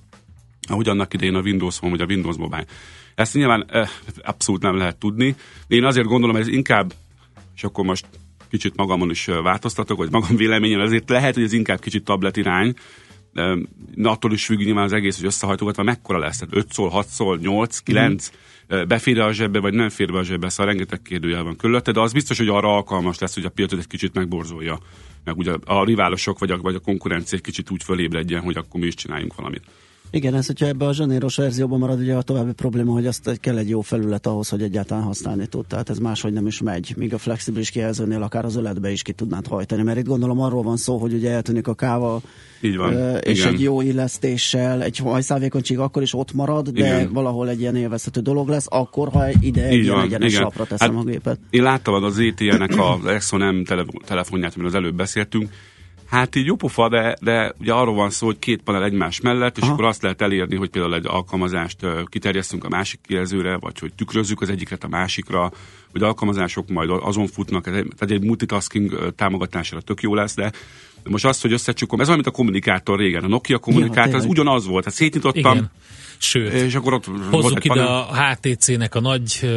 ahogy 0.68 0.90
annak 0.90 1.14
idején 1.14 1.36
a 1.36 1.42
Windows 1.42 1.78
Phone, 1.78 1.92
vagy 1.92 2.02
a 2.02 2.14
Windows 2.14 2.38
Mobile. 2.38 2.66
Ezt 3.16 3.34
nyilván 3.34 3.66
eh, 3.70 3.90
abszolút 4.22 4.62
nem 4.62 4.78
lehet 4.78 4.98
tudni. 4.98 5.36
Én 5.68 5.84
azért 5.84 6.08
gondolom, 6.08 6.36
ez 6.36 6.48
inkább, 6.48 6.94
és 7.56 7.64
akkor 7.64 7.86
most 7.86 8.06
kicsit 8.50 8.76
magamon 8.76 9.10
is 9.10 9.28
eh, 9.28 9.42
változtatok, 9.42 9.98
vagy 9.98 10.12
magam 10.12 10.36
véleményen, 10.36 10.80
azért 10.80 11.10
lehet, 11.10 11.34
hogy 11.34 11.44
ez 11.44 11.54
inkább 11.54 11.80
kicsit 11.80 12.04
tablet 12.04 12.38
irány, 12.38 12.76
de 13.96 14.10
attól 14.10 14.34
is 14.34 14.46
függ 14.46 14.60
nyilván 14.60 14.84
az 14.84 14.94
egész, 14.94 15.18
hogy 15.18 15.26
összehajtogatva 15.26 15.84
mekkora 15.84 16.20
lesz. 16.20 16.38
Tehát 16.38 16.56
5 16.56 16.74
szól, 16.74 16.90
6 16.90 17.08
szól, 17.08 17.38
8, 17.38 17.78
9, 17.78 18.32
mm. 18.74 18.88
befér 18.88 19.20
a 19.20 19.32
zsebbe, 19.32 19.60
vagy 19.60 19.74
nem 19.74 19.90
fér 19.90 20.12
be 20.12 20.18
a 20.18 20.24
zsebbe, 20.24 20.50
szóval 20.50 20.66
rengeteg 20.66 21.02
kérdőjel 21.02 21.44
van 21.44 21.56
körülötte, 21.56 21.92
de 21.92 22.00
az 22.00 22.14
biztos, 22.14 22.38
hogy 22.38 22.48
arra 22.48 22.76
alkalmas 22.76 23.20
lesz, 23.20 23.34
hogy 23.34 23.46
a 23.46 23.50
piacot 23.50 23.80
egy 23.80 23.88
kicsit 23.88 24.14
megborzolja. 24.14 24.80
Meg 25.24 25.38
ugye 25.38 25.54
a 25.66 25.84
riválosok, 25.84 26.40
vagy 26.40 26.52
a, 26.52 26.58
vagy 26.58 26.76
a 26.76 26.80
konkurencia 26.80 27.38
egy 27.38 27.44
kicsit 27.44 27.72
úgy 27.72 27.84
fölébredjen, 27.84 28.42
hogy 28.42 28.58
akkor 28.58 28.80
mi 28.80 28.88
is 28.88 28.94
csináljunk 28.94 29.36
valamit. 29.36 29.64
Igen, 30.12 30.36
ez, 30.36 30.46
hogyha 30.48 30.66
ebbe 30.66 30.86
a 30.86 30.94
zsanéros 30.94 31.36
verzióban 31.36 31.80
marad, 31.80 32.00
ugye 32.00 32.16
a 32.16 32.22
további 32.22 32.52
probléma, 32.52 32.92
hogy 32.94 33.06
azt 33.06 33.40
kell 33.40 33.58
egy 33.58 33.70
jó 33.70 33.82
felület 33.82 34.28
ahhoz, 34.28 34.50
hogy 34.50 34.62
egyáltalán 34.62 35.04
használni 35.04 35.48
tud. 35.48 35.66
Tehát 35.66 35.90
ez 35.90 35.98
máshogy 35.98 36.34
nem 36.34 36.48
is 36.48 36.62
megy. 36.62 36.94
Míg 36.98 37.14
a 37.14 37.18
flexibilis 37.18 37.70
kijelzőnél 37.70 38.22
akár 38.22 38.46
az 38.46 38.56
öletbe 38.56 38.92
is 38.92 39.02
ki 39.02 39.12
tudnád 39.12 39.48
hajtani. 39.48 39.84
Mert 39.84 39.98
itt 39.98 40.06
gondolom 40.06 40.40
arról 40.40 40.64
van 40.64 40.78
szó, 40.78 40.98
hogy 40.98 41.14
ugye 41.14 41.32
eltűnik 41.32 41.68
a 41.68 41.74
káva, 41.74 42.22
Így 42.62 42.78
van, 42.78 43.18
és 43.22 43.40
igen. 43.40 43.54
egy 43.54 43.62
jó 43.62 43.82
illesztéssel, 43.82 44.82
egy 44.84 44.98
hajszálvékonység 44.98 45.80
akkor 45.80 46.02
is 46.02 46.14
ott 46.14 46.34
marad, 46.34 46.70
de 46.70 46.86
Igen. 46.86 47.14
valahol 47.14 47.50
egy 47.50 47.60
ilyen 47.60 47.76
élvezhető 47.76 48.22
dolog 48.22 48.48
lesz, 48.48 48.66
akkor, 48.70 49.10
ha 49.10 49.26
ide 49.42 49.64
egy 49.66 49.84
ilyen 49.84 50.00
egyenes 50.00 50.32
igen. 50.32 50.44
lapra 50.44 50.66
teszem 50.66 50.96
Hát 50.96 51.06
a 51.06 51.10
gépet. 51.10 51.40
Én 51.50 51.64
láttam 51.64 51.94
az 52.04 52.18
ETL-nek 52.20 52.72
az 52.78 53.06
Exxon 53.06 53.56
M 53.56 53.64
tele- 53.64 53.86
telefonját, 54.06 54.54
amiről 54.54 54.72
az 54.72 54.76
előbb 54.78 54.96
beszéltünk. 54.96 55.50
Hát 56.10 56.36
így 56.36 56.46
jó 56.46 56.56
pofa, 56.56 56.90
de, 56.90 57.16
de 57.22 57.54
ugye 57.60 57.74
arról 57.74 57.96
van 57.96 58.10
szó, 58.10 58.26
hogy 58.26 58.40
két 58.40 58.62
panel 58.62 58.84
egymás 58.84 59.22
mellett, 59.22 59.58
és 59.58 59.64
Aha. 59.64 59.72
akkor 59.72 59.86
azt 59.86 60.02
lehet 60.02 60.22
elérni, 60.22 60.56
hogy 60.56 60.70
például 60.70 60.96
egy 60.96 61.06
alkalmazást 61.08 61.86
kiterjesztünk 62.06 62.64
a 62.64 62.70
másik 62.70 63.00
kijelzőre, 63.08 63.58
vagy 63.58 63.80
hogy 63.80 63.94
tükrözzük 63.94 64.42
az 64.42 64.50
egyiket 64.50 64.84
a 64.84 64.88
másikra, 64.88 65.52
hogy 65.92 66.04
alkalmazások 66.04 66.70
majd 66.70 66.90
azon 66.90 67.28
futnak, 67.28 67.64
tehát 67.64 68.12
egy 68.12 68.24
multitasking 68.24 69.14
támogatására 69.16 69.82
tök 69.82 70.02
jó 70.02 70.16
lesz, 70.16 70.36
de 70.36 70.52
most 71.10 71.26
azt, 71.26 71.42
hogy 71.42 71.52
összecsukom, 71.52 72.00
ez 72.00 72.06
olyan, 72.06 72.20
mint 72.20 72.34
a 72.36 72.38
kommunikátor 72.38 73.00
régen. 73.00 73.24
A 73.24 73.28
Nokia 73.28 73.58
kommunikátor, 73.58 74.16
az 74.16 74.22
tényleg. 74.22 74.30
ugyanaz 74.30 74.68
volt. 74.68 74.84
Hát 74.84 74.94
szétnyitottam, 74.94 75.56
Igen. 75.56 75.72
Sőt, 76.22 76.54
és 76.54 76.76
akkor 76.76 76.94
ott 76.94 77.06
Hozzuk 77.32 77.64
ide 77.66 77.74
panel. 77.74 77.88
a 77.88 78.32
HTC-nek 78.32 78.96
a 78.96 79.00
nagy 79.00 79.50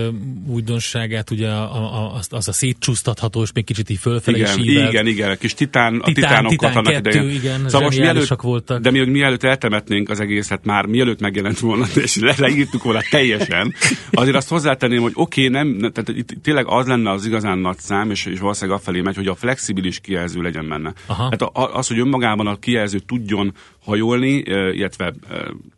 újdonságát, 0.47 1.31
ugye 1.31 1.49
a, 1.49 2.05
a, 2.05 2.15
az, 2.15 2.27
az 2.31 2.49
a 2.49 2.53
szétcsúsztatható, 2.53 3.43
és 3.43 3.53
még 3.53 3.65
kicsit 3.65 3.91
így 3.91 3.99
fölfelé 3.99 4.39
Igen, 4.39 4.59
is 4.59 4.67
ívelt. 4.67 4.93
igen, 4.93 5.07
igen, 5.07 5.31
a 5.31 5.35
kis 5.37 5.55
titán, 5.55 5.95
a 5.95 6.05
Titán, 6.05 6.15
titánokat 6.15 6.59
Titán 6.59 6.77
annak 6.77 6.93
kettő, 6.93 7.19
idején. 7.19 7.35
igen, 7.35 7.69
szóval 7.69 7.81
most 7.81 7.99
mielőtt, 7.99 8.41
voltak. 8.41 8.81
De 8.81 8.91
mi, 8.91 9.05
mielőtt 9.05 9.43
eltemetnénk 9.43 10.09
az 10.09 10.21
egészet, 10.21 10.65
már 10.65 10.87
mielőtt 10.87 11.21
megjelent 11.21 11.59
volna, 11.59 11.87
és 12.05 12.17
le, 12.17 12.35
leírtuk 12.39 12.83
volna 12.83 13.01
teljesen, 13.11 13.75
azért 14.11 14.37
azt 14.37 14.49
hozzátenném, 14.49 15.03
hogy 15.03 15.13
oké, 15.15 15.47
okay, 15.47 15.63
nem, 15.63 15.69
ne- 15.69 15.91
tehát 15.91 16.09
itt 16.09 16.43
tényleg 16.43 16.67
az 16.69 16.87
lenne 16.87 17.11
az 17.11 17.27
igazán 17.27 17.59
nagy 17.59 17.79
szám, 17.79 18.11
és, 18.11 18.27
és 18.27 18.41
valószínűleg 18.41 18.79
afelé 18.81 19.01
megy, 19.01 19.17
hogy 19.17 19.27
a 19.27 19.35
flexibilis 19.35 20.01
kijelző 20.01 20.41
legyen 20.41 20.69
benne. 20.69 20.93
Aha. 21.07 21.37
Tehát 21.37 21.75
az, 21.75 21.89
hogy 21.89 21.99
önmagában 21.99 22.47
a 22.47 22.57
kijelző 22.57 22.99
tudjon 22.99 23.55
hajolni, 23.85 24.43
illetve 24.73 25.15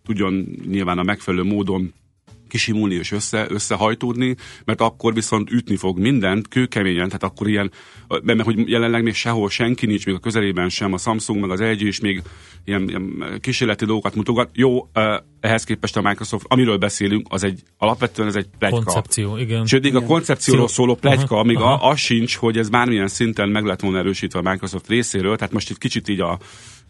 tudjon 0.06 0.46
nyilván 0.74 0.98
a 0.98 1.02
megfelelő 1.02 1.42
módon 1.42 1.92
kisimulni 2.54 2.94
és 2.94 3.12
össze, 3.12 3.46
összehajtódni, 3.48 4.36
mert 4.64 4.80
akkor 4.80 5.14
viszont 5.14 5.50
ütni 5.50 5.76
fog 5.76 5.98
mindent, 5.98 6.48
kőkeményen, 6.48 7.06
tehát 7.06 7.22
akkor 7.22 7.48
ilyen, 7.48 7.70
mert 8.22 8.42
hogy 8.42 8.68
jelenleg 8.68 9.02
még 9.02 9.14
sehol 9.14 9.50
senki 9.50 9.86
nincs, 9.86 10.06
még 10.06 10.14
a 10.14 10.18
közelében 10.18 10.68
sem, 10.68 10.92
a 10.92 10.98
Samsung 10.98 11.40
meg 11.40 11.50
az 11.50 11.60
LG 11.60 11.80
is 11.80 12.00
még 12.00 12.22
ilyen, 12.64 12.88
ilyen 12.88 13.24
kísérleti 13.40 13.84
dolgokat 13.84 14.14
mutogat. 14.14 14.50
Jó, 14.52 14.88
eh, 14.92 15.16
ehhez 15.40 15.64
képest 15.64 15.96
a 15.96 16.02
Microsoft, 16.02 16.46
amiről 16.48 16.76
beszélünk, 16.76 17.26
az 17.30 17.44
egy, 17.44 17.60
alapvetően 17.78 18.28
ez 18.28 18.36
egy 18.36 18.46
plegyka. 18.58 18.82
Koncepció, 18.82 19.36
igen. 19.36 19.66
Sőt, 19.66 19.82
még 19.82 19.94
a 19.94 20.02
koncepcióról 20.02 20.68
szóló 20.68 20.94
plegyka, 20.94 21.34
Aha, 21.34 21.44
még 21.44 21.56
aha. 21.56 21.88
az 21.88 21.98
sincs, 21.98 22.36
hogy 22.36 22.58
ez 22.58 22.68
bármilyen 22.68 23.08
szinten 23.08 23.48
meg 23.48 23.64
lett 23.64 23.80
volna 23.80 23.98
erősítve 23.98 24.38
a 24.38 24.50
Microsoft 24.50 24.88
részéről, 24.88 25.36
tehát 25.36 25.52
most 25.52 25.70
itt 25.70 25.78
kicsit 25.78 26.08
így 26.08 26.20
a 26.20 26.38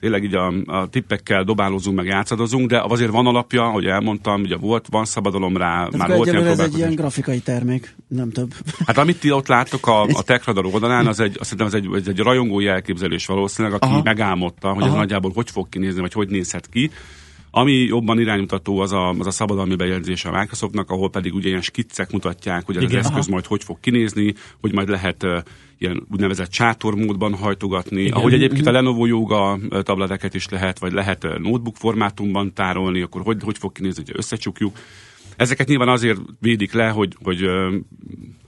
tényleg 0.00 0.24
így 0.24 0.34
a, 0.34 0.52
a 0.66 0.88
tippekkel 0.88 1.44
dobálózunk, 1.44 1.96
meg 1.96 2.06
játszadozunk, 2.06 2.68
de 2.68 2.80
azért 2.80 3.10
van 3.10 3.26
alapja, 3.26 3.64
hogy 3.64 3.84
elmondtam, 3.84 4.42
ugye 4.42 4.56
volt, 4.56 4.86
van 4.90 5.04
szabadalom 5.04 5.56
rá, 5.56 5.74
Tehát 5.74 5.96
már 5.96 6.16
volt 6.16 6.28
ilyen 6.28 6.46
ez 6.46 6.58
egy 6.58 6.76
ilyen 6.76 6.94
grafikai 6.94 7.38
termék, 7.38 7.94
nem 8.08 8.30
több. 8.30 8.52
Hát 8.86 8.98
amit 8.98 9.20
ti 9.20 9.30
ott 9.30 9.46
láttok 9.46 9.86
a, 9.86 10.02
a 10.02 10.22
TechRadar 10.22 10.66
oldalán, 10.66 11.06
az 11.06 11.20
egy, 11.20 11.36
azt 11.40 11.50
hiszem, 11.50 11.66
az 11.66 11.74
egy, 11.74 11.86
az 11.92 12.08
egy 12.08 12.18
rajongói 12.18 12.66
elképzelés 12.66 13.26
valószínűleg, 13.26 13.76
aki 13.76 13.92
Aha. 13.92 14.02
megálmodta, 14.02 14.68
hogy 14.68 14.82
ez 14.82 14.88
Aha. 14.88 14.98
nagyjából 14.98 15.30
hogy 15.34 15.50
fog 15.50 15.68
kinézni, 15.68 16.00
vagy 16.00 16.12
hogy 16.12 16.28
nézhet 16.28 16.68
ki. 16.68 16.90
Ami 17.56 17.72
jobban 17.72 18.20
iránymutató 18.20 18.78
az 18.78 18.92
a, 18.92 19.08
az 19.08 19.26
a 19.26 19.30
szabadalmi 19.30 19.74
bejegyzés 19.74 20.24
a 20.24 20.30
Microsoftnak, 20.30 20.90
ahol 20.90 21.10
pedig 21.10 21.34
ugye 21.34 21.48
ilyen 21.48 21.60
skiccek 21.60 22.10
mutatják, 22.10 22.66
hogy 22.66 22.76
ez 22.76 22.82
Igen, 22.82 22.98
az 22.98 23.04
eszköz 23.04 23.22
aha. 23.22 23.32
majd 23.32 23.46
hogy 23.46 23.64
fog 23.64 23.80
kinézni, 23.80 24.34
hogy 24.60 24.72
majd 24.72 24.88
lehet 24.88 25.22
uh, 25.22 25.38
ilyen 25.78 26.06
úgynevezett 26.10 26.52
sátormódban 26.52 27.34
hajtogatni, 27.34 28.00
Igen. 28.00 28.12
ahogy 28.12 28.32
egyébként 28.32 28.66
a 28.66 28.72
Lenovo 28.72 29.06
Yoga 29.06 29.58
tableteket 29.82 30.34
is 30.34 30.48
lehet, 30.48 30.78
vagy 30.78 30.92
lehet 30.92 31.22
notebook 31.22 31.76
formátumban 31.76 32.52
tárolni, 32.52 33.02
akkor 33.02 33.22
hogy, 33.22 33.42
hogy 33.42 33.58
fog 33.58 33.72
kinézni, 33.72 34.02
hogy 34.06 34.14
összecsukjuk. 34.16 34.76
Ezeket 35.36 35.68
nyilván 35.68 35.88
azért 35.88 36.20
védik 36.40 36.72
le, 36.72 36.88
hogy, 36.88 37.16
hogy 37.22 37.46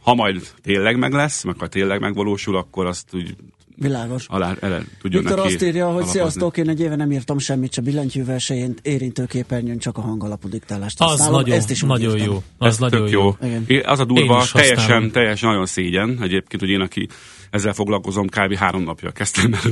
ha 0.03 0.15
majd 0.15 0.55
tényleg 0.63 0.99
meg 0.99 1.13
lesz, 1.13 1.45
meg 1.45 1.59
ha 1.59 1.67
tényleg 1.67 2.01
megvalósul, 2.01 2.57
akkor 2.57 2.87
azt 2.87 3.15
úgy 3.15 3.37
Világos. 3.79 4.27
alá 4.29 4.55
ele 4.61 4.83
tudjon 5.01 5.23
Viktor 5.23 5.39
neki 5.43 5.55
azt 5.55 5.63
írja, 5.65 5.85
hogy 5.85 5.95
alapozni. 5.95 6.19
sziasztok, 6.19 6.57
én 6.57 6.69
egy 6.69 6.81
éve 6.81 6.97
nem 6.97 7.13
írtam 7.13 7.39
semmit, 7.39 7.73
se 7.73 7.81
billentyűvel, 7.81 8.39
se 8.39 8.55
én 8.55 8.75
érintő 8.83 9.25
képernyőn, 9.25 9.79
csak 9.79 9.99
a 9.99 10.01
hangalapú 10.01 10.49
diktálást 10.49 11.01
Az 11.01 11.09
használom. 11.11 11.35
nagyon, 11.35 11.57
Ezt 11.57 11.71
is 11.71 11.81
nagyon 11.83 12.17
írtam. 12.17 12.33
jó. 12.33 12.43
Az 12.59 12.67
Ez 12.69 12.79
nagyon 12.79 13.01
tök 13.01 13.11
jó. 13.11 13.23
jó. 13.41 13.49
Igen. 13.49 13.83
Az 13.87 14.01
a 14.01 14.05
durva, 14.05 14.45
teljesen, 14.53 15.11
teljesen 15.11 15.49
nagyon 15.49 15.67
szégyen 15.67 16.19
egyébként, 16.23 16.63
hogy 16.63 16.71
én, 16.71 16.81
aki 16.81 17.09
ezzel 17.51 17.73
foglalkozom, 17.73 18.27
kb. 18.27 18.55
három 18.55 18.83
napja 18.83 19.11
kezdtem, 19.11 19.51
mert 19.51 19.69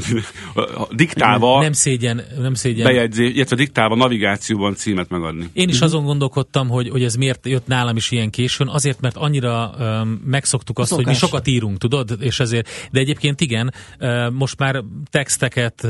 diktálva 0.91 1.61
Nem 1.62 1.72
szégyen, 1.72 2.22
nem 2.39 2.55
szégyen. 2.55 2.85
bejegyzés, 2.85 3.35
illetve 3.35 3.57
diktálva 3.57 3.95
navigációban 3.95 4.75
címet 4.75 5.09
megadni. 5.09 5.49
Én 5.53 5.68
is 5.68 5.81
azon 5.81 6.05
gondolkodtam, 6.05 6.68
hogy, 6.68 6.89
hogy 6.89 7.03
ez 7.03 7.14
miért 7.14 7.47
jött 7.47 7.66
nálam 7.66 7.97
is 7.97 8.11
ilyen 8.11 8.31
későn, 8.31 8.68
azért, 8.68 9.01
mert 9.01 9.16
annyira 9.16 9.75
um, 9.79 10.09
megszoktuk 10.25 10.79
azt, 10.79 10.93
hogy 10.93 11.07
mi 11.07 11.14
sokat 11.14 11.47
írunk, 11.47 11.79
tudod, 11.79 12.16
és 12.20 12.41
ezért, 12.41 12.89
de 12.91 13.01
egyébként 13.01 13.41
igen, 13.41 13.75
uh, 14.01 14.31
most 14.31 14.59
már 14.59 14.83
texteket, 15.11 15.87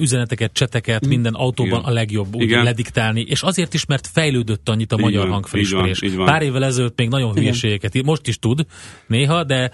üzeneteket, 0.00 0.52
cseteket 0.52 1.06
minden 1.06 1.34
autóban 1.34 1.78
Igen. 1.78 1.90
a 1.90 1.92
legjobb 1.92 2.34
úgy 2.34 2.42
Igen. 2.42 2.64
lediktálni, 2.64 3.20
és 3.20 3.42
azért 3.42 3.74
is, 3.74 3.84
mert 3.84 4.06
fejlődött 4.06 4.68
annyit 4.68 4.92
a 4.92 4.96
Így 4.96 5.02
magyar 5.02 5.28
hangfelismerés. 5.28 6.02
Pár 6.24 6.42
évvel 6.42 6.64
ezelőtt 6.64 6.98
még 6.98 7.08
nagyon 7.08 7.34
hülyeségeket 7.34 7.94
ír, 7.94 8.04
most 8.04 8.26
is 8.26 8.38
tud 8.38 8.66
néha, 9.06 9.44
de 9.44 9.70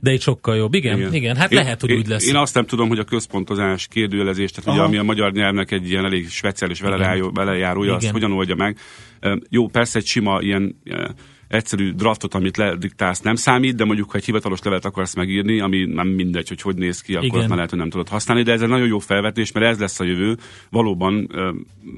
de 0.00 0.12
itt 0.12 0.20
sokkal 0.20 0.56
jobb. 0.56 0.74
Igen, 0.74 0.98
igen, 0.98 1.14
igen 1.14 1.36
hát 1.36 1.52
én, 1.52 1.58
lehet, 1.58 1.80
hogy 1.80 1.90
én, 1.90 1.96
úgy 1.96 2.06
lesz. 2.06 2.26
Én 2.26 2.36
azt 2.36 2.54
nem 2.54 2.66
tudom, 2.66 2.88
hogy 2.88 2.98
a 2.98 3.04
központozás 3.04 3.86
kérdőjelezés, 3.86 4.50
tehát 4.50 4.70
ugye, 4.72 4.86
ami 4.86 4.96
a 4.96 5.02
magyar 5.02 5.32
nyelvnek 5.32 5.70
egy 5.70 5.90
ilyen 5.90 6.04
elég 6.04 6.28
speciális 6.28 6.80
velejárója, 7.32 7.94
azt 7.94 8.08
hogyan 8.08 8.32
oldja 8.32 8.54
meg. 8.54 8.78
Jó, 9.48 9.68
persze 9.68 9.98
egy 9.98 10.06
sima 10.06 10.40
ilyen 10.40 10.80
egyszerű 11.48 11.92
draftot, 11.92 12.34
amit 12.34 12.56
lediktálsz 12.56 13.20
nem 13.20 13.34
számít, 13.34 13.76
de 13.76 13.84
mondjuk, 13.84 14.10
ha 14.10 14.16
egy 14.16 14.24
hivatalos 14.24 14.58
levelet 14.62 14.84
akarsz 14.84 15.14
megírni, 15.14 15.60
ami 15.60 15.84
nem 15.84 16.08
mindegy, 16.08 16.48
hogy 16.48 16.60
hogy 16.60 16.76
néz 16.76 17.00
ki, 17.00 17.12
akkor 17.14 17.24
Igen. 17.26 17.38
azt 17.38 17.46
már 17.46 17.56
lehet, 17.56 17.70
hogy 17.70 17.78
nem 17.80 17.90
tudod 17.90 18.08
használni, 18.08 18.42
de 18.42 18.52
ez 18.52 18.60
egy 18.60 18.68
nagyon 18.68 18.86
jó 18.86 18.98
felvetés, 18.98 19.52
mert 19.52 19.66
ez 19.66 19.78
lesz 19.78 20.00
a 20.00 20.04
jövő. 20.04 20.36
Valóban 20.70 21.30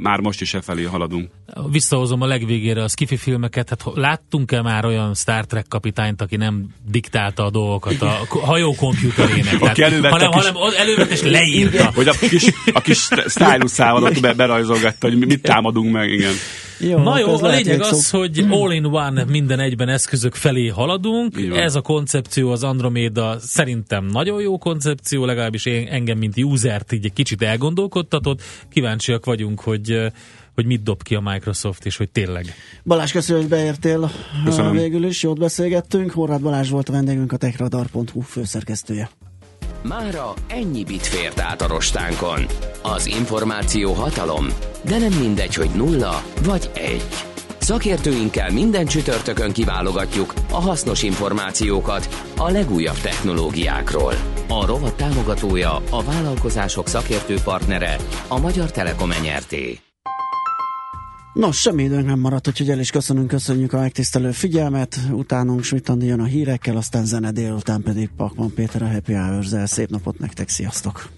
már 0.03 0.20
most 0.20 0.40
is 0.40 0.55
e 0.55 0.61
felé 0.61 0.82
haladunk. 0.82 1.30
Visszahozom 1.70 2.20
a 2.22 2.26
legvégére 2.26 2.82
a 2.82 2.88
skifi 2.88 3.16
filmeket, 3.16 3.68
hát 3.68 3.82
láttunk-e 3.94 4.62
már 4.62 4.84
olyan 4.84 5.14
Star 5.14 5.46
Trek 5.46 5.66
kapitányt, 5.68 6.20
aki 6.22 6.36
nem 6.36 6.66
diktálta 6.90 7.44
a 7.44 7.51
dolgokat 7.51 8.03
a 8.03 8.26
hajó 8.30 8.74
komputerének, 8.74 9.61
Aki 9.61 9.82
elővette 9.82 10.09
hanem, 10.09 10.30
a 10.30 10.32
kis- 10.40 10.46
hanem 10.49 10.72
elővett 10.76 11.11
és 11.11 11.22
leírta. 11.22 11.90
Hogy 11.94 12.09
a 12.09 12.12
kis, 12.12 12.53
a 12.72 12.80
kis 12.80 13.09
styluszával 13.26 14.03
ott 14.03 14.20
be, 14.20 14.34
berajzolgatta, 14.34 15.09
hogy 15.09 15.18
mi- 15.18 15.26
mit 15.26 15.42
támadunk 15.42 15.92
meg, 15.92 16.11
igen. 16.11 16.32
Jó, 16.80 16.99
Na 16.99 17.18
jó, 17.18 17.32
ez 17.32 17.42
a 17.42 17.49
lényeg 17.49 17.80
az, 17.80 18.11
hogy 18.11 18.44
all-in-one 18.51 19.24
minden 19.39 19.61
egyben 19.61 19.89
eszközök 19.89 20.34
felé 20.34 20.66
haladunk. 20.66 21.36
Ez 21.55 21.74
a 21.74 21.80
koncepció, 21.80 22.51
az 22.51 22.62
Andromeda 22.62 23.36
szerintem 23.41 24.05
nagyon 24.05 24.41
jó 24.41 24.59
koncepció, 24.59 25.24
legalábbis 25.24 25.66
én, 25.66 25.86
engem, 25.86 26.18
mint 26.18 26.45
usert 26.45 26.93
így 26.93 27.05
egy 27.05 27.12
kicsit 27.12 27.43
elgondolkodtatott. 27.43 28.43
Kíváncsiak 28.70 29.24
vagyunk, 29.24 29.61
hogy 29.61 30.12
hogy 30.55 30.66
mit 30.66 30.82
dob 30.82 31.03
ki 31.03 31.14
a 31.14 31.20
Microsoft, 31.20 31.86
és 31.86 31.97
hogy 31.97 32.11
tényleg. 32.11 32.55
Balázs, 32.84 33.12
köszönöm, 33.12 33.41
hogy 33.41 33.51
beértél 33.51 34.11
Köszönöm. 34.45 34.72
végül 34.72 35.05
is, 35.05 35.22
jót 35.22 35.39
beszélgettünk. 35.39 36.11
Horváth 36.11 36.43
Balázs 36.43 36.70
volt 36.70 36.89
a 36.89 36.93
vendégünk, 36.93 37.32
a 37.32 37.36
techradar.hu 37.36 38.20
főszerkesztője. 38.20 39.11
Mára 39.82 40.34
ennyi 40.49 40.84
bit 40.84 41.07
fért 41.07 41.41
át 41.41 41.62
a 41.62 41.66
rostánkon. 41.66 42.47
Az 42.82 43.07
információ 43.07 43.93
hatalom, 43.93 44.47
de 44.84 44.99
nem 44.99 45.12
mindegy, 45.12 45.55
hogy 45.55 45.70
nulla 45.76 46.22
vagy 46.43 46.70
egy. 46.74 47.28
Szakértőinkkel 47.68 48.50
minden 48.50 48.86
csütörtökön 48.86 49.52
kiválogatjuk 49.52 50.34
a 50.50 50.60
hasznos 50.60 51.02
információkat 51.02 52.08
a 52.36 52.50
legújabb 52.50 52.96
technológiákról. 52.96 54.14
A 54.48 54.66
rovat 54.66 54.96
támogatója, 54.96 55.82
a 55.90 56.02
vállalkozások 56.02 56.88
szakértő 56.88 57.36
partnere, 57.44 57.96
a 58.28 58.38
Magyar 58.38 58.70
Telekom 58.70 59.10
Enyerté. 59.10 59.78
Nos, 61.32 61.60
semmi 61.60 61.82
időnk 61.82 62.06
nem 62.06 62.18
maradt, 62.18 62.48
úgyhogy 62.48 62.70
el 62.70 62.78
is 62.78 62.90
köszönünk, 62.90 63.28
köszönjük 63.28 63.72
a 63.72 63.78
megtisztelő 63.78 64.30
figyelmet. 64.30 64.98
Utánunk 65.10 65.62
Smitandi 65.62 66.06
jön 66.06 66.20
a 66.20 66.24
hírekkel, 66.24 66.76
aztán 66.76 67.04
zene 67.04 67.30
délután 67.30 67.82
pedig 67.82 68.10
Pakman 68.16 68.54
Péter 68.54 68.82
a 68.82 68.90
Happy 68.90 69.12
hours 69.12 69.48
Szép 69.64 69.90
napot 69.90 70.18
nektek, 70.18 70.48
sziasztok! 70.48 71.17